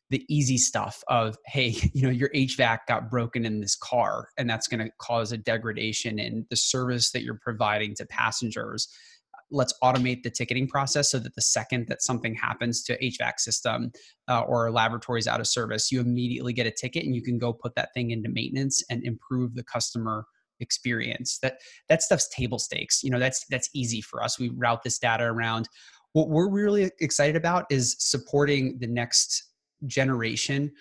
the 0.10 0.26
easy 0.28 0.58
stuff 0.58 1.04
of 1.08 1.38
hey 1.46 1.76
you 1.94 2.02
know 2.02 2.10
your 2.10 2.30
hvac 2.30 2.80
got 2.88 3.10
broken 3.10 3.46
in 3.46 3.60
this 3.60 3.76
car 3.76 4.30
and 4.38 4.50
that's 4.50 4.68
going 4.68 4.80
to 4.84 4.92
cause 5.00 5.32
a 5.32 5.38
degradation 5.38 6.18
in 6.18 6.46
the 6.50 6.56
service 6.56 7.12
that 7.12 7.24
you're 7.24 7.40
providing 7.42 7.94
to 7.96 8.06
passengers 8.08 8.88
let's 9.52 9.74
automate 9.84 10.24
the 10.24 10.30
ticketing 10.30 10.68
process 10.68 11.12
so 11.12 11.20
that 11.20 11.36
the 11.36 11.42
second 11.42 11.88
that 11.88 12.02
something 12.02 12.36
happens 12.36 12.84
to 12.84 12.98
HVAC 13.00 13.40
system 13.40 13.92
uh, 14.28 14.42
or 14.42 14.72
laboratories 14.72 15.28
out 15.28 15.40
of 15.40 15.48
service, 15.48 15.92
you 15.92 16.00
immediately 16.00 16.54
get 16.54 16.68
a 16.68 16.72
ticket 16.72 17.06
and 17.06 17.16
you 17.16 17.22
can 17.22 17.38
go 17.38 17.52
put 17.52 17.76
that 17.76 17.94
thing 17.94 18.12
into 18.12 18.30
maintenance 18.30 18.84
and 18.90 19.04
improve 19.04 19.56
the 19.56 19.64
customer 19.64 20.26
experience. 20.60 21.40
That 21.42 21.60
that 21.88 22.04
stuff's 22.04 22.30
table 22.30 22.60
stakes. 22.60 23.04
You 23.04 23.12
know, 23.12 23.20
that's 23.20 23.46
that's 23.50 23.70
easy 23.74 24.02
for 24.02 24.24
us. 24.24 24.40
We 24.40 24.50
route 24.50 24.84
this 24.84 25.00
data 25.00 25.24
around. 25.24 25.70
What 26.14 26.30
we're 26.30 26.50
really 26.50 26.92
excited 27.00 27.36
about 27.36 27.66
is 27.70 27.96
supporting 28.00 28.78
the 28.80 28.88
next 28.88 29.44
generation 29.86 30.72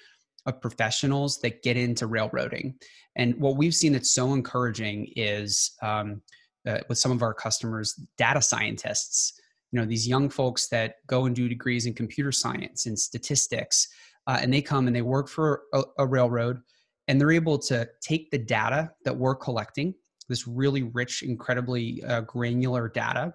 of 0.47 0.61
professionals 0.61 1.39
that 1.41 1.63
get 1.63 1.77
into 1.77 2.07
railroading. 2.07 2.75
And 3.17 3.37
what 3.37 3.57
we've 3.57 3.75
seen 3.75 3.93
that's 3.93 4.11
so 4.11 4.33
encouraging 4.33 5.13
is 5.17 5.73
um, 5.83 6.23
uh, 6.67 6.79
with 6.89 6.99
some 6.99 7.13
of 7.13 7.23
our 7.23 7.35
customers 7.35 7.95
data 8.17 8.43
scientists 8.43 9.41
you 9.73 9.79
know 9.79 9.87
these 9.87 10.09
young 10.09 10.29
folks 10.29 10.69
that 10.69 10.97
go 11.07 11.27
and 11.27 11.37
do 11.37 11.49
degrees 11.49 11.87
in 11.87 11.95
computer 11.95 12.33
science 12.33 12.87
and 12.87 12.99
statistics 12.99 13.89
uh, 14.27 14.39
and 14.41 14.53
they 14.53 14.63
come 14.63 14.87
and 14.87 14.97
they 14.97 15.03
work 15.03 15.29
for 15.29 15.63
a, 15.73 15.83
a 15.99 16.07
railroad 16.07 16.61
and 17.07 17.21
they're 17.21 17.33
able 17.33 17.59
to 17.59 17.89
take 18.03 18.31
the 18.31 18.39
data 18.39 18.91
that 19.05 19.17
we're 19.17 19.35
collecting 19.35 19.95
this 20.29 20.47
really 20.47 20.83
rich 20.83 21.23
incredibly 21.23 22.03
uh, 22.05 22.21
granular 22.23 22.89
data 22.89 23.33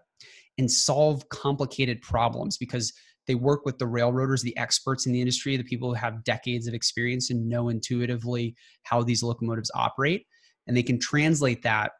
and 0.57 0.69
solve 0.69 1.27
complicated 1.29 2.01
problems 2.01 2.57
because 2.57 2.93
they 3.25 3.35
work 3.35 3.65
with 3.65 3.77
the 3.77 3.87
railroaders 3.87 4.41
the 4.41 4.57
experts 4.57 5.05
in 5.05 5.13
the 5.13 5.21
industry 5.21 5.57
the 5.57 5.63
people 5.63 5.89
who 5.89 5.95
have 5.95 6.23
decades 6.23 6.67
of 6.67 6.73
experience 6.73 7.29
and 7.29 7.47
know 7.47 7.69
intuitively 7.69 8.55
how 8.83 9.01
these 9.01 9.23
locomotives 9.23 9.71
operate 9.75 10.25
and 10.67 10.75
they 10.75 10.83
can 10.83 10.99
translate 10.99 11.61
that 11.61 11.91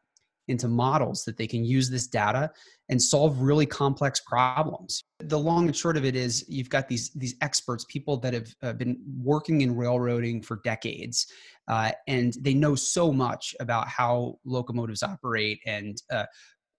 into 0.48 0.68
models 0.68 1.24
that 1.24 1.38
they 1.38 1.48
can 1.48 1.64
use 1.64 1.90
this 1.90 2.08
data 2.08 2.52
and 2.90 3.02
solve 3.02 3.40
really 3.40 3.66
complex 3.66 4.20
problems. 4.20 5.04
The 5.20 5.40
long 5.40 5.68
and 5.68 5.76
short 5.76 5.96
of 5.96 6.06
it 6.06 6.16
is 6.16 6.46
you've 6.50 6.70
got 6.70 6.88
these 6.88 7.12
these 7.12 7.36
experts, 7.42 7.86
people 7.90 8.18
that 8.18 8.34
have 8.34 8.54
uh, 8.62 8.74
been 8.74 8.98
working 9.18 9.62
in 9.62 9.76
railroading 9.76 10.42
for 10.42 10.60
decades, 10.64 11.28
uh, 11.68 11.92
and 12.08 12.34
they 12.42 12.54
know 12.54 12.76
so 12.76 13.12
much 13.12 13.56
about 13.60 13.88
how 13.88 14.38
locomotives 14.46 15.04
operate. 15.04 15.60
And 15.66 16.02
uh, 16.12 16.26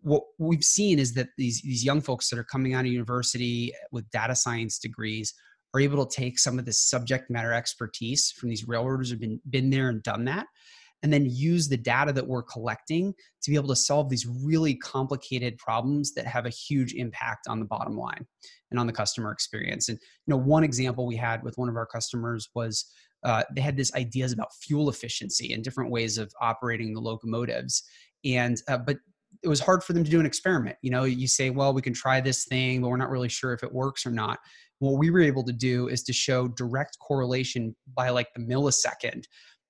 what 0.01 0.23
we've 0.39 0.65
seen 0.65 0.99
is 0.99 1.15
that 1.15 1.29
these 1.39 1.63
these 1.63 1.85
young 1.85 2.03
folks 2.03 2.29
that 2.29 2.39
are 2.39 2.45
coming 2.45 2.75
out 2.75 2.85
of 2.85 2.93
university 2.93 3.73
with 3.91 4.09
data 4.11 4.37
science 4.37 4.79
degrees 4.79 5.33
are 5.73 5.81
able 5.81 6.05
to 6.05 6.15
take 6.15 6.39
some 6.39 6.59
of 6.59 6.67
the 6.67 6.73
subject 6.73 7.31
matter 7.31 7.53
expertise 7.53 8.31
from 8.31 8.51
these 8.51 8.69
railroaders 8.69 9.11
who've 9.11 9.21
been 9.21 9.41
been 9.49 9.71
there 9.71 9.89
and 9.89 10.03
done 10.03 10.27
that 10.27 10.47
and 11.05 11.13
then 11.13 11.27
use 11.27 11.69
the 11.69 11.77
data 11.77 12.13
that 12.15 12.27
we're 12.27 12.43
collecting 12.43 13.13
to 13.43 13.51
be 13.51 13.57
able 13.57 13.69
to 13.69 13.77
solve 13.77 14.09
these 14.09 14.27
really 14.27 14.75
complicated 14.75 15.57
problems 15.59 16.15
that 16.15 16.27
have 16.27 16.47
a 16.47 16.51
huge 16.51 16.95
impact 16.95 17.47
on 17.47 17.61
the 17.61 17.67
bottom 17.67 17.97
line 17.97 18.27
and 18.71 18.81
on 18.81 18.87
the 18.87 18.93
customer 18.93 19.31
experience. 19.31 19.91
And 19.91 19.99
you 19.99 20.33
know, 20.33 20.39
one 20.39 20.65
example 20.65 21.07
we 21.07 21.15
had 21.15 21.43
with 21.43 21.59
one 21.59 21.69
of 21.69 21.77
our 21.77 21.85
customers 21.85 22.49
was 22.55 22.91
uh, 23.23 23.45
they 23.55 23.61
had 23.61 23.77
this 23.77 23.95
ideas 23.95 24.33
about 24.33 24.55
fuel 24.55 24.89
efficiency 24.89 25.53
and 25.53 25.63
different 25.63 25.91
ways 25.91 26.17
of 26.17 26.33
operating 26.41 26.95
the 26.95 27.01
locomotives, 27.01 27.85
and 28.25 28.61
uh, 28.69 28.79
but 28.79 28.97
it 29.43 29.49
was 29.49 29.61
hard 29.61 29.85
for 29.85 29.93
them 29.93 30.05
to 30.05 30.11
do 30.11 30.21
an 30.21 30.27
experiment. 30.27 30.77
You 30.81 30.91
know, 30.91 31.05
you 31.05 31.29
say, 31.29 31.51
well, 31.51 31.75
we 31.75 31.83
can 31.83 31.93
try 31.93 32.23
this 32.23 32.47
thing, 32.47 32.81
but 32.81 32.89
we're 32.89 32.97
not 32.97 33.11
really 33.11 33.29
sure 33.29 33.53
if 33.53 33.63
it 33.63 33.73
works 33.73 34.07
or 34.07 34.11
not. 34.11 34.39
What 34.79 34.99
we 34.99 35.11
were 35.11 35.21
able 35.21 35.45
to 35.45 35.53
do 35.53 35.89
is 35.89 36.03
to 36.05 36.15
show 36.15 36.49
direct 36.49 36.99
correlation 36.99 37.77
by 37.95 38.09
like 38.09 38.29
the 38.35 38.41
millisecond 38.41 39.25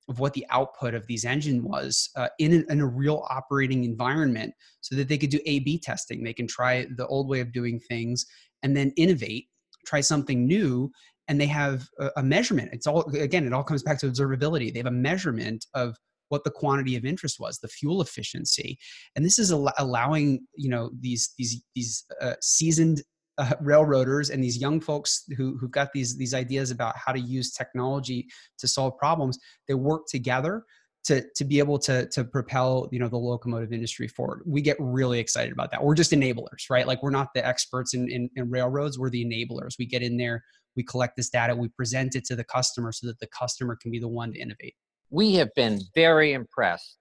of 0.08 0.18
what 0.18 0.34
the 0.34 0.46
output 0.50 0.94
of 0.94 1.06
these 1.06 1.24
engine 1.24 1.62
was 1.62 2.10
uh, 2.16 2.28
in, 2.38 2.52
a, 2.52 2.72
in 2.72 2.80
a 2.80 2.86
real 2.86 3.26
operating 3.30 3.84
environment 3.84 4.52
so 4.80 4.94
that 4.94 5.08
they 5.08 5.16
could 5.16 5.30
do 5.30 5.40
a 5.46 5.60
b 5.60 5.78
testing. 5.78 6.22
They 6.22 6.34
can 6.34 6.46
try 6.46 6.86
the 6.96 7.06
old 7.06 7.28
way 7.28 7.40
of 7.40 7.52
doing 7.52 7.80
things 7.80 8.26
and 8.62 8.76
then 8.76 8.92
innovate 8.96 9.48
try 9.84 10.00
something 10.00 10.46
new 10.46 10.90
and 11.28 11.40
they 11.40 11.46
have 11.46 11.88
a, 11.98 12.10
a 12.18 12.22
measurement. 12.22 12.70
It's 12.72 12.86
all 12.86 13.02
again 13.14 13.46
it 13.46 13.52
all 13.52 13.64
comes 13.64 13.82
back 13.82 13.98
to 14.00 14.06
observability. 14.06 14.72
They 14.72 14.78
have 14.78 14.86
a 14.86 14.90
measurement 14.90 15.66
of 15.74 15.96
what 16.28 16.44
the 16.44 16.50
quantity 16.50 16.96
of 16.96 17.04
interest 17.04 17.38
was 17.38 17.58
the 17.58 17.68
fuel 17.68 18.00
efficiency. 18.00 18.78
And 19.14 19.24
this 19.24 19.38
is 19.38 19.52
al- 19.52 19.72
allowing 19.78 20.46
you 20.56 20.68
know 20.68 20.90
these 20.98 21.32
these 21.38 21.62
these 21.74 22.04
uh, 22.20 22.34
seasoned 22.40 23.02
uh, 23.38 23.52
railroaders 23.60 24.30
and 24.30 24.42
these 24.42 24.58
young 24.58 24.80
folks 24.80 25.24
who 25.36 25.56
who've 25.58 25.70
got 25.70 25.92
these 25.92 26.16
these 26.16 26.34
ideas 26.34 26.70
about 26.70 26.94
how 26.96 27.12
to 27.12 27.20
use 27.20 27.52
technology 27.52 28.26
to 28.58 28.68
solve 28.68 28.96
problems 28.96 29.38
they 29.66 29.74
work 29.74 30.02
together 30.08 30.64
to 31.04 31.22
to 31.34 31.44
be 31.44 31.58
able 31.58 31.78
to 31.78 32.06
to 32.08 32.24
propel 32.24 32.88
you 32.92 32.98
know 32.98 33.08
the 33.08 33.16
locomotive 33.16 33.72
industry 33.72 34.08
forward. 34.08 34.42
We 34.46 34.62
get 34.62 34.76
really 34.78 35.18
excited 35.18 35.52
about 35.52 35.70
that. 35.72 35.82
We're 35.82 35.94
just 35.94 36.12
enablers 36.12 36.70
right? 36.70 36.86
Like 36.86 37.02
we're 37.02 37.10
not 37.10 37.28
the 37.34 37.46
experts 37.46 37.94
in, 37.94 38.08
in, 38.10 38.30
in 38.36 38.50
railroads. 38.50 38.98
We're 38.98 39.10
the 39.10 39.24
enablers. 39.24 39.74
We 39.78 39.86
get 39.86 40.02
in 40.02 40.16
there 40.16 40.42
we 40.76 40.82
collect 40.82 41.16
this 41.16 41.30
data 41.30 41.54
we 41.54 41.68
present 41.68 42.14
it 42.14 42.24
to 42.26 42.36
the 42.36 42.44
customer 42.44 42.92
so 42.92 43.06
that 43.06 43.18
the 43.20 43.28
customer 43.28 43.76
can 43.80 43.90
be 43.90 43.98
the 43.98 44.08
one 44.08 44.32
to 44.32 44.38
innovate. 44.38 44.74
We 45.10 45.34
have 45.34 45.54
been 45.54 45.80
very 45.94 46.32
impressed 46.32 46.96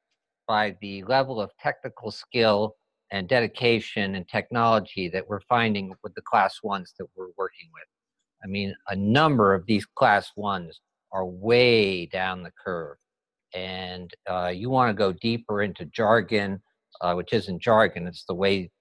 by 0.47 0.75
the 0.81 1.03
level 1.03 1.39
of 1.39 1.51
technical 1.59 2.11
skill 2.11 2.75
and 3.13 3.27
dedication 3.27 4.15
and 4.15 4.27
technology 4.27 5.07
that 5.07 5.29
we're 5.29 5.39
finding 5.41 5.93
with 6.03 6.15
the 6.15 6.21
class 6.21 6.63
ones 6.63 6.95
that 6.97 7.05
we're 7.15 7.29
working 7.37 7.69
with. 7.71 7.83
I 8.43 8.47
mean, 8.47 8.73
a 8.89 8.95
number 8.95 9.53
of 9.53 9.67
these 9.67 9.85
class 9.85 10.31
ones 10.35 10.81
are 11.11 11.23
way 11.23 12.07
down 12.07 12.41
the 12.41 12.51
curve. 12.65 12.97
And 13.53 14.11
uh, 14.27 14.51
you 14.53 14.71
want 14.71 14.89
to 14.89 14.95
go 14.95 15.13
deeper 15.13 15.61
into 15.61 15.85
jargon, 15.85 16.59
uh, 17.01 17.13
which 17.13 17.33
isn't 17.33 17.61
jargon, 17.61 18.07
it's 18.07 18.25
the 18.25 18.33
way, 18.33 18.71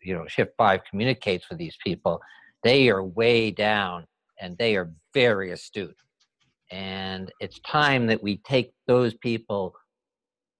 you 0.00 0.14
know, 0.14 0.24
Shift 0.28 0.52
5 0.56 0.82
communicates 0.88 1.50
with 1.50 1.58
these 1.58 1.76
people. 1.84 2.20
They 2.62 2.88
are 2.90 3.02
way 3.02 3.50
down 3.50 4.06
and 4.40 4.56
they 4.56 4.76
are 4.76 4.92
very 5.12 5.50
astute. 5.50 5.96
And 6.70 7.32
it's 7.40 7.58
time 7.66 8.06
that 8.06 8.22
we 8.22 8.36
take 8.36 8.72
those 8.86 9.14
people 9.14 9.74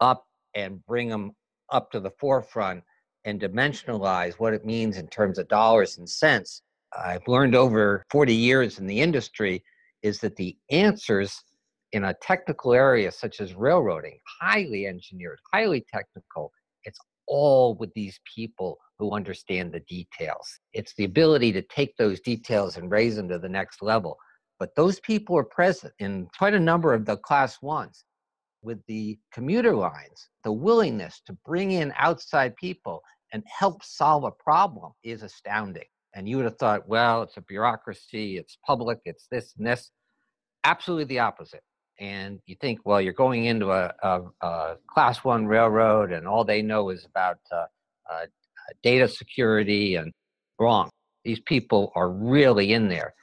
up 0.00 0.26
and 0.56 0.84
bring 0.84 1.10
them 1.10 1.36
up 1.70 1.90
to 1.92 2.00
the 2.00 2.12
forefront 2.18 2.82
and 3.24 3.40
dimensionalize 3.40 4.34
what 4.34 4.54
it 4.54 4.64
means 4.64 4.96
in 4.96 5.06
terms 5.08 5.38
of 5.38 5.48
dollars 5.48 5.98
and 5.98 6.08
cents, 6.08 6.62
I've 6.96 7.26
learned 7.26 7.54
over 7.54 8.04
40 8.10 8.34
years 8.34 8.78
in 8.78 8.86
the 8.86 9.00
industry 9.00 9.62
is 10.02 10.20
that 10.20 10.36
the 10.36 10.56
answers 10.70 11.42
in 11.92 12.04
a 12.04 12.14
technical 12.22 12.72
area 12.72 13.10
such 13.10 13.40
as 13.40 13.54
railroading, 13.54 14.18
highly 14.40 14.86
engineered, 14.86 15.38
highly 15.52 15.84
technical, 15.92 16.52
it's 16.84 16.98
all 17.26 17.74
with 17.74 17.92
these 17.94 18.18
people 18.34 18.78
who 18.98 19.12
understand 19.12 19.72
the 19.72 19.80
details. 19.80 20.48
It's 20.72 20.94
the 20.94 21.04
ability 21.04 21.52
to 21.52 21.62
take 21.62 21.96
those 21.96 22.20
details 22.20 22.76
and 22.76 22.90
raise 22.90 23.16
them 23.16 23.28
to 23.28 23.38
the 23.38 23.48
next 23.48 23.82
level. 23.82 24.16
But 24.58 24.74
those 24.74 24.98
people 25.00 25.36
are 25.36 25.44
present 25.44 25.92
in 25.98 26.28
quite 26.36 26.54
a 26.54 26.60
number 26.60 26.92
of 26.92 27.04
the 27.04 27.16
class 27.16 27.62
ones 27.62 28.04
with 28.68 28.84
the 28.86 29.18
commuter 29.32 29.74
lines, 29.74 30.28
the 30.44 30.52
willingness 30.52 31.22
to 31.26 31.32
bring 31.46 31.72
in 31.72 31.92
outside 31.96 32.54
people 32.56 33.02
and 33.32 33.42
help 33.46 33.82
solve 33.82 34.24
a 34.24 34.30
problem 34.30 34.92
is 35.02 35.22
astounding. 35.22 35.88
And 36.14 36.28
you 36.28 36.36
would 36.36 36.44
have 36.44 36.58
thought, 36.58 36.86
well, 36.86 37.22
it's 37.22 37.38
a 37.38 37.42
bureaucracy, 37.42 38.36
it's 38.36 38.58
public, 38.66 38.98
it's 39.06 39.26
this 39.30 39.54
and 39.56 39.66
this. 39.66 39.90
Absolutely 40.64 41.04
the 41.06 41.20
opposite. 41.20 41.62
And 41.98 42.40
you 42.46 42.56
think, 42.60 42.80
well, 42.84 43.00
you're 43.00 43.14
going 43.14 43.46
into 43.46 43.72
a, 43.72 43.92
a, 44.02 44.20
a 44.42 44.76
class 44.92 45.24
one 45.24 45.46
railroad 45.46 46.12
and 46.12 46.28
all 46.28 46.44
they 46.44 46.60
know 46.62 46.90
is 46.90 47.06
about 47.06 47.38
uh, 47.50 47.64
uh, 48.12 48.26
data 48.82 49.08
security 49.08 49.94
and 49.96 50.12
wrong. 50.58 50.90
These 51.24 51.40
people 51.40 51.90
are 51.96 52.10
really 52.10 52.74
in 52.74 52.88
there. 52.88 53.14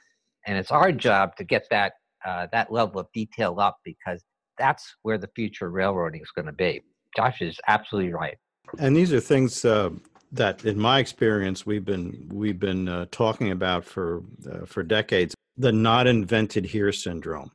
and 0.46 0.58
it's 0.58 0.72
our 0.72 0.92
job 0.92 1.36
to 1.36 1.44
get 1.44 1.66
that 1.70 1.92
uh, 2.26 2.46
that 2.52 2.72
level 2.72 3.00
of 3.00 3.06
detail 3.14 3.60
up 3.60 3.78
because 3.84 4.24
that's 4.58 4.96
where 5.02 5.18
the 5.18 5.28
future 5.34 5.70
railroading 5.70 6.20
is 6.20 6.30
going 6.34 6.46
to 6.46 6.52
be. 6.52 6.82
Josh 7.16 7.40
is 7.40 7.58
absolutely 7.68 8.12
right. 8.12 8.36
And 8.78 8.96
these 8.96 9.12
are 9.12 9.20
things 9.20 9.64
uh, 9.64 9.90
that, 10.32 10.64
in 10.64 10.78
my 10.78 10.98
experience, 10.98 11.64
we've 11.64 11.84
been 11.84 12.28
we've 12.32 12.58
been 12.58 12.88
uh, 12.88 13.06
talking 13.10 13.52
about 13.52 13.84
for 13.84 14.22
uh, 14.50 14.66
for 14.66 14.82
decades. 14.82 15.34
The 15.56 15.72
not 15.72 16.06
invented 16.06 16.66
here 16.66 16.92
syndrome. 16.92 17.50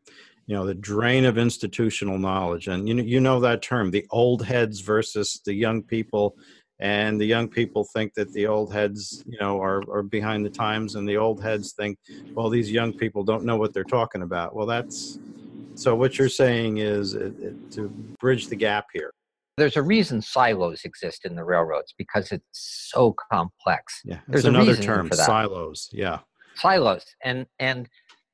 You 0.47 0.55
know, 0.55 0.65
the 0.65 0.73
drain 0.73 1.25
of 1.25 1.37
institutional 1.37 2.17
knowledge, 2.17 2.67
and 2.67 2.87
you 2.87 2.95
know, 2.95 3.03
you 3.03 3.19
know 3.19 3.39
that 3.41 3.61
term, 3.61 3.91
the 3.91 4.07
old 4.09 4.43
heads 4.43 4.79
versus 4.79 5.41
the 5.45 5.53
young 5.53 5.83
people. 5.83 6.35
And 6.79 7.21
the 7.21 7.25
young 7.25 7.47
people 7.47 7.83
think 7.93 8.15
that 8.15 8.33
the 8.33 8.47
old 8.47 8.73
heads, 8.73 9.23
you 9.27 9.37
know, 9.39 9.61
are, 9.61 9.83
are 9.87 10.01
behind 10.01 10.43
the 10.43 10.49
times, 10.49 10.95
and 10.95 11.07
the 11.07 11.15
old 11.15 11.39
heads 11.39 11.73
think, 11.73 11.99
well, 12.33 12.49
these 12.49 12.71
young 12.71 12.91
people 12.91 13.23
don't 13.23 13.45
know 13.45 13.55
what 13.55 13.71
they're 13.71 13.83
talking 13.83 14.23
about. 14.23 14.55
Well, 14.55 14.65
that's 14.65 15.19
so. 15.75 15.95
What 15.95 16.17
you're 16.17 16.29
saying 16.29 16.77
is 16.77 17.13
it, 17.13 17.33
it, 17.39 17.71
to 17.71 17.87
bridge 18.19 18.47
the 18.47 18.55
gap 18.55 18.87
here 18.93 19.11
there's 19.57 19.77
a 19.77 19.81
reason 19.81 20.21
silos 20.21 20.81
exist 20.85 21.25
in 21.25 21.35
the 21.35 21.43
railroads 21.43 21.93
because 21.97 22.31
it's 22.31 22.89
so 22.91 23.15
complex. 23.31 24.01
Yeah, 24.03 24.19
there's 24.27 24.45
another 24.45 24.75
term, 24.75 25.09
silos. 25.11 25.89
Yeah, 25.91 26.19
silos, 26.55 27.05
and 27.23 27.45
and 27.59 27.87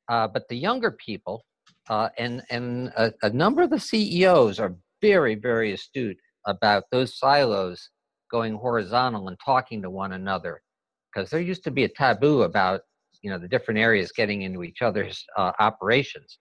uh, 0.09 0.27
but 0.27 0.47
the 0.47 0.55
younger 0.55 0.91
people 0.91 1.43
uh, 1.89 2.09
and 2.17 2.43
and 2.49 2.89
a, 2.97 3.13
a 3.23 3.29
number 3.29 3.61
of 3.63 3.69
the 3.69 3.79
CEOs 3.79 4.59
are 4.59 4.75
very 5.01 5.35
very 5.35 5.73
astute 5.73 6.17
about 6.45 6.83
those 6.91 7.17
silos 7.17 7.89
going 8.31 8.55
horizontal 8.55 9.27
and 9.27 9.37
talking 9.43 9.81
to 9.81 9.89
one 9.89 10.13
another 10.13 10.61
because 11.13 11.29
there 11.29 11.41
used 11.41 11.63
to 11.63 11.71
be 11.71 11.83
a 11.83 11.89
taboo 11.89 12.43
about 12.43 12.81
you 13.21 13.29
know 13.29 13.37
the 13.37 13.47
different 13.47 13.79
areas 13.79 14.11
getting 14.11 14.43
into 14.43 14.63
each 14.63 14.81
other's 14.81 15.25
uh, 15.37 15.51
operations 15.59 16.39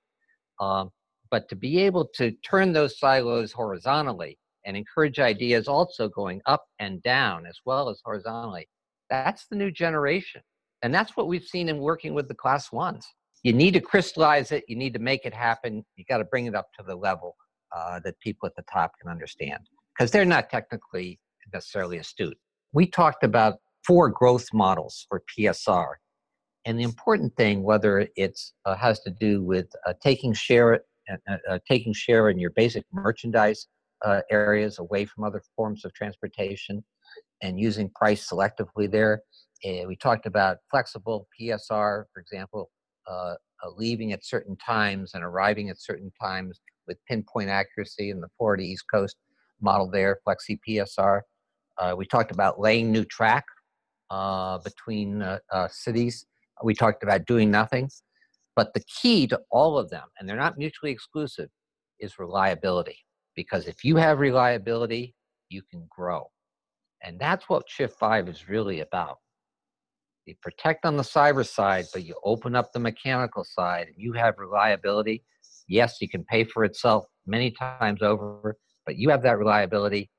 um, 0.61 0.91
but 1.31 1.49
to 1.49 1.57
be 1.57 1.79
able 1.81 2.07
to 2.15 2.33
turn 2.49 2.73
those 2.73 2.99
silos 2.99 3.53
horizontally 3.53 4.39
and 4.65 4.77
encourage 4.77 5.19
ideas 5.19 5.69
also 5.69 6.09
going 6.09 6.41
up 6.47 6.65
and 6.79 7.03
down 7.03 7.47
as 7.47 7.59
well 7.65 7.89
as 7.89 8.01
horizontally. 8.05 8.69
That's 9.11 9.47
the 9.47 9.57
new 9.57 9.71
generation. 9.71 10.43
And 10.83 10.95
that's 10.95 11.17
what 11.17 11.29
we've 11.29 11.45
seen 11.45 11.69
in 11.69 11.79
working 11.79 12.15
with 12.15 12.29
the 12.29 12.35
class 12.35 12.73
ones. 12.73 13.07
You 13.43 13.53
need 13.53 13.75
to 13.75 13.81
crystallize 13.81 14.51
it, 14.51 14.65
you 14.69 14.77
need 14.77 14.93
to 14.95 14.99
make 14.99 15.25
it 15.25 15.33
happen, 15.33 15.85
you 15.97 16.05
got 16.09 16.19
to 16.19 16.25
bring 16.25 16.47
it 16.47 16.55
up 16.55 16.67
to 16.79 16.85
the 16.85 16.97
level 16.97 17.37
uh, 17.75 18.01
that 18.05 18.19
people 18.21 18.47
at 18.47 18.57
the 18.57 18.65
top 18.73 18.93
can 19.01 19.11
understand 19.11 19.61
because 19.97 20.11
they're 20.11 20.25
not 20.25 20.51
technically 20.51 21.21
necessarily 21.53 21.99
astute. 21.99 22.37
We 22.73 22.87
talked 22.87 23.23
about 23.23 23.59
four 23.87 24.11
growth 24.11 24.49
models 24.53 25.07
for 25.09 25.23
PSR. 25.39 25.95
And 26.67 26.79
the 26.79 26.83
important 26.83 27.35
thing, 27.37 27.63
whether 27.63 28.09
it 28.17 28.41
uh, 28.65 28.75
has 28.75 28.99
to 29.01 29.11
do 29.11 29.43
with 29.43 29.69
uh, 29.87 29.95
taking 30.03 30.33
share, 30.33 30.81
uh, 31.09 31.37
uh, 31.49 31.59
taking 31.67 31.93
share 31.93 32.29
in 32.29 32.41
your 32.41 32.51
basic 32.51 32.85
merchandise 32.93 33.69
uh, 34.05 34.21
areas 34.31 34.81
away 34.81 35.05
from 35.05 35.23
other 35.23 35.41
forms 35.55 35.85
of 35.85 35.95
transportation 35.95 36.85
and 37.41 37.61
using 37.61 37.89
price 37.91 38.29
selectively 38.29 38.91
there. 38.91 39.23
Uh, 39.65 39.87
we 39.87 39.95
talked 39.97 40.27
about 40.27 40.59
flexible 40.69 41.29
PSR, 41.41 42.05
for 42.13 42.21
example, 42.21 42.71
uh, 43.09 43.35
uh, 43.65 43.71
leaving 43.77 44.13
at 44.13 44.25
certain 44.25 44.57
times 44.57 45.13
and 45.15 45.23
arriving 45.23 45.71
at 45.71 45.81
certain 45.81 46.11
times 46.21 46.61
with 46.89 46.99
pinpoint 47.09 47.49
accuracy 47.49 48.11
in 48.11 48.21
the 48.21 48.29
Florida 48.37 48.65
East 48.65 48.85
Coast 48.93 49.17
model 49.61 49.89
there, 49.89 50.19
Flexi 50.27 50.59
PSR. 50.69 51.21
Uh, 51.79 51.95
we 51.97 52.07
talked 52.07 52.33
about 52.33 52.59
laying 52.59 52.91
new 52.91 53.05
track 53.05 53.45
uh, 54.11 54.59
between 54.59 55.25
cities. 55.71 56.27
We 56.63 56.75
talked 56.75 57.03
about 57.03 57.27
doing 57.27 57.51
nothing. 57.51 57.91
But 58.55 58.73
the 58.73 58.83
key 59.01 59.27
to 59.29 59.41
all 59.51 59.79
of 59.79 59.91
them, 59.91 60.09
and 60.19 60.29
they're 60.29 60.37
not 60.37 60.57
mutually 60.57 60.91
exclusive, 60.91 61.51
is 62.01 62.19
reliability 62.19 62.99
because 63.35 63.67
if 63.67 63.85
you 63.85 63.97
have 63.97 64.19
reliability, 64.19 65.15
you 65.51 65.63
can 65.71 65.87
grow. 65.91 66.31
And 67.03 67.21
that's 67.21 67.49
what 67.49 67.69
Shift 67.69 67.99
5 67.99 68.29
is 68.29 68.49
really 68.49 68.81
about. 68.81 69.19
You 70.25 70.35
protect 70.43 70.85
on 70.85 70.97
the 70.97 71.03
cyber 71.03 71.47
side, 71.47 71.87
but 71.93 72.05
you 72.05 72.17
open 72.25 72.57
up 72.57 72.73
the 72.73 72.81
mechanical 72.81 73.45
side 73.45 73.87
and 73.89 73.97
you 73.97 74.13
have 74.15 74.35
reliability. 74.39 75.23
Yes, 75.69 75.99
you 76.01 76.09
can 76.09 76.25
pay 76.25 76.45
for 76.45 76.65
itself 76.65 77.05
many 77.27 77.53
times 77.53 78.03
over, 78.03 78.57
but 78.87 78.97
you 78.97 79.11
have 79.11 79.23
that 79.23 79.39
reliability. 79.39 80.11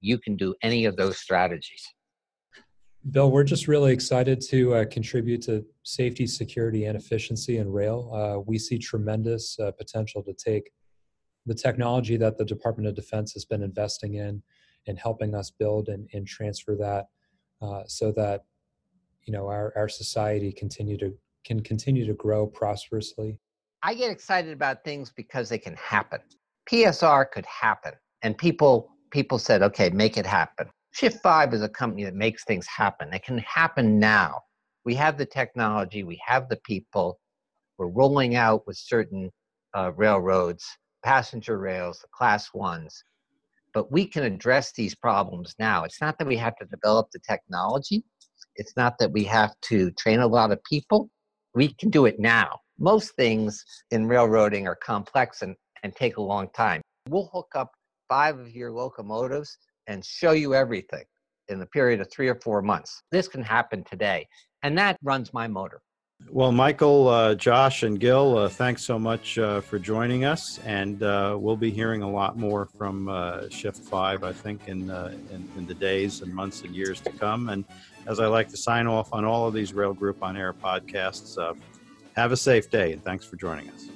You 0.00 0.18
can 0.18 0.36
do 0.36 0.54
any 0.62 0.84
of 0.86 0.96
those 0.96 1.18
strategies. 1.18 1.84
Bill, 3.08 3.30
we're 3.30 3.44
just 3.44 3.66
really 3.66 3.92
excited 3.92 4.42
to 4.50 4.74
uh, 4.74 4.84
contribute 4.84 5.40
to 5.42 5.64
safety, 5.84 6.26
security, 6.26 6.84
and 6.84 6.98
efficiency 6.98 7.56
in 7.56 7.72
rail. 7.72 8.10
Uh, 8.12 8.40
we 8.40 8.58
see 8.58 8.78
tremendous 8.78 9.58
uh, 9.58 9.70
potential 9.70 10.22
to 10.22 10.34
take 10.34 10.70
the 11.46 11.54
technology 11.54 12.18
that 12.18 12.36
the 12.36 12.44
Department 12.44 12.86
of 12.86 12.94
Defense 12.94 13.32
has 13.32 13.46
been 13.46 13.62
investing 13.62 14.14
in 14.14 14.42
and 14.86 14.98
helping 14.98 15.34
us 15.34 15.50
build 15.50 15.88
and, 15.88 16.08
and 16.12 16.26
transfer 16.26 16.76
that 16.76 17.06
uh, 17.62 17.84
so 17.86 18.12
that 18.12 18.44
you 19.24 19.32
know 19.32 19.46
our, 19.46 19.72
our 19.76 19.88
society 19.88 20.52
continue 20.52 20.98
to 20.98 21.16
can 21.44 21.60
continue 21.60 22.06
to 22.06 22.14
grow 22.14 22.46
prosperously. 22.46 23.38
I 23.82 23.94
get 23.94 24.10
excited 24.10 24.52
about 24.52 24.84
things 24.84 25.10
because 25.10 25.48
they 25.48 25.58
can 25.58 25.74
happen. 25.76 26.20
PSR 26.70 27.30
could 27.30 27.46
happen, 27.46 27.92
and 28.22 28.36
people 28.36 28.90
people 29.10 29.38
said, 29.38 29.62
"Okay, 29.62 29.88
make 29.88 30.18
it 30.18 30.26
happen." 30.26 30.68
Shift 30.92 31.22
Five 31.22 31.54
is 31.54 31.62
a 31.62 31.68
company 31.68 32.04
that 32.04 32.14
makes 32.14 32.44
things 32.44 32.66
happen. 32.66 33.12
It 33.12 33.22
can 33.22 33.38
happen 33.38 33.98
now. 33.98 34.40
We 34.84 34.94
have 34.94 35.18
the 35.18 35.26
technology, 35.26 36.02
we 36.04 36.20
have 36.26 36.48
the 36.48 36.58
people. 36.64 37.20
We're 37.78 37.88
rolling 37.88 38.34
out 38.36 38.66
with 38.66 38.76
certain 38.76 39.30
uh, 39.74 39.92
railroads 39.96 40.66
passenger 41.02 41.58
rails, 41.58 42.00
the 42.00 42.08
class 42.12 42.52
ones. 42.52 43.04
But 43.72 43.92
we 43.92 44.04
can 44.04 44.24
address 44.24 44.72
these 44.72 44.94
problems 44.94 45.54
now. 45.58 45.84
It's 45.84 46.00
not 46.00 46.18
that 46.18 46.26
we 46.26 46.36
have 46.36 46.56
to 46.56 46.66
develop 46.66 47.08
the 47.12 47.20
technology, 47.20 48.04
it's 48.56 48.76
not 48.76 48.98
that 48.98 49.12
we 49.12 49.24
have 49.24 49.52
to 49.62 49.90
train 49.92 50.20
a 50.20 50.26
lot 50.26 50.50
of 50.50 50.62
people. 50.64 51.08
We 51.54 51.72
can 51.74 51.90
do 51.90 52.06
it 52.06 52.18
now. 52.18 52.58
Most 52.78 53.14
things 53.16 53.64
in 53.90 54.06
railroading 54.06 54.66
are 54.66 54.76
complex 54.76 55.42
and, 55.42 55.54
and 55.82 55.94
take 55.94 56.16
a 56.16 56.22
long 56.22 56.48
time. 56.54 56.82
We'll 57.08 57.30
hook 57.32 57.52
up 57.54 57.70
five 58.08 58.38
of 58.38 58.50
your 58.50 58.72
locomotives 58.72 59.56
and 59.90 60.04
show 60.04 60.30
you 60.30 60.54
everything 60.54 61.04
in 61.48 61.58
the 61.58 61.66
period 61.66 62.00
of 62.00 62.08
three 62.10 62.28
or 62.28 62.36
four 62.36 62.62
months. 62.62 63.02
This 63.10 63.26
can 63.26 63.42
happen 63.42 63.82
today. 63.82 64.28
And 64.62 64.78
that 64.78 64.96
runs 65.02 65.34
my 65.34 65.48
motor. 65.48 65.82
Well, 66.28 66.52
Michael, 66.52 67.08
uh, 67.08 67.34
Josh, 67.34 67.82
and 67.82 67.98
Gil, 67.98 68.36
uh, 68.36 68.48
thanks 68.48 68.84
so 68.84 68.98
much 68.98 69.38
uh, 69.38 69.62
for 69.62 69.78
joining 69.78 70.24
us. 70.24 70.60
And 70.64 71.02
uh, 71.02 71.36
we'll 71.40 71.56
be 71.56 71.70
hearing 71.70 72.02
a 72.02 72.10
lot 72.10 72.36
more 72.36 72.66
from 72.66 73.08
uh, 73.08 73.48
Shift 73.48 73.78
5, 73.78 74.22
I 74.22 74.32
think, 74.32 74.68
in, 74.68 74.90
uh, 74.90 75.12
in, 75.32 75.48
in, 75.56 75.66
the 75.66 75.74
days 75.74 76.20
and 76.20 76.32
months 76.32 76.60
and 76.62 76.76
years 76.76 77.00
to 77.00 77.10
come. 77.10 77.48
And 77.48 77.64
as 78.06 78.20
I 78.20 78.26
like 78.26 78.48
to 78.50 78.56
sign 78.56 78.86
off 78.86 79.12
on 79.12 79.24
all 79.24 79.48
of 79.48 79.54
these 79.54 79.72
Rail 79.72 79.94
Group 79.94 80.22
on 80.22 80.36
Air 80.36 80.52
podcasts, 80.52 81.38
have 82.16 82.32
a 82.32 82.36
safe 82.36 82.70
day 82.70 82.92
and 82.92 83.02
thanks 83.02 83.24
for 83.24 83.36
joining 83.36 83.70
us. 83.70 83.88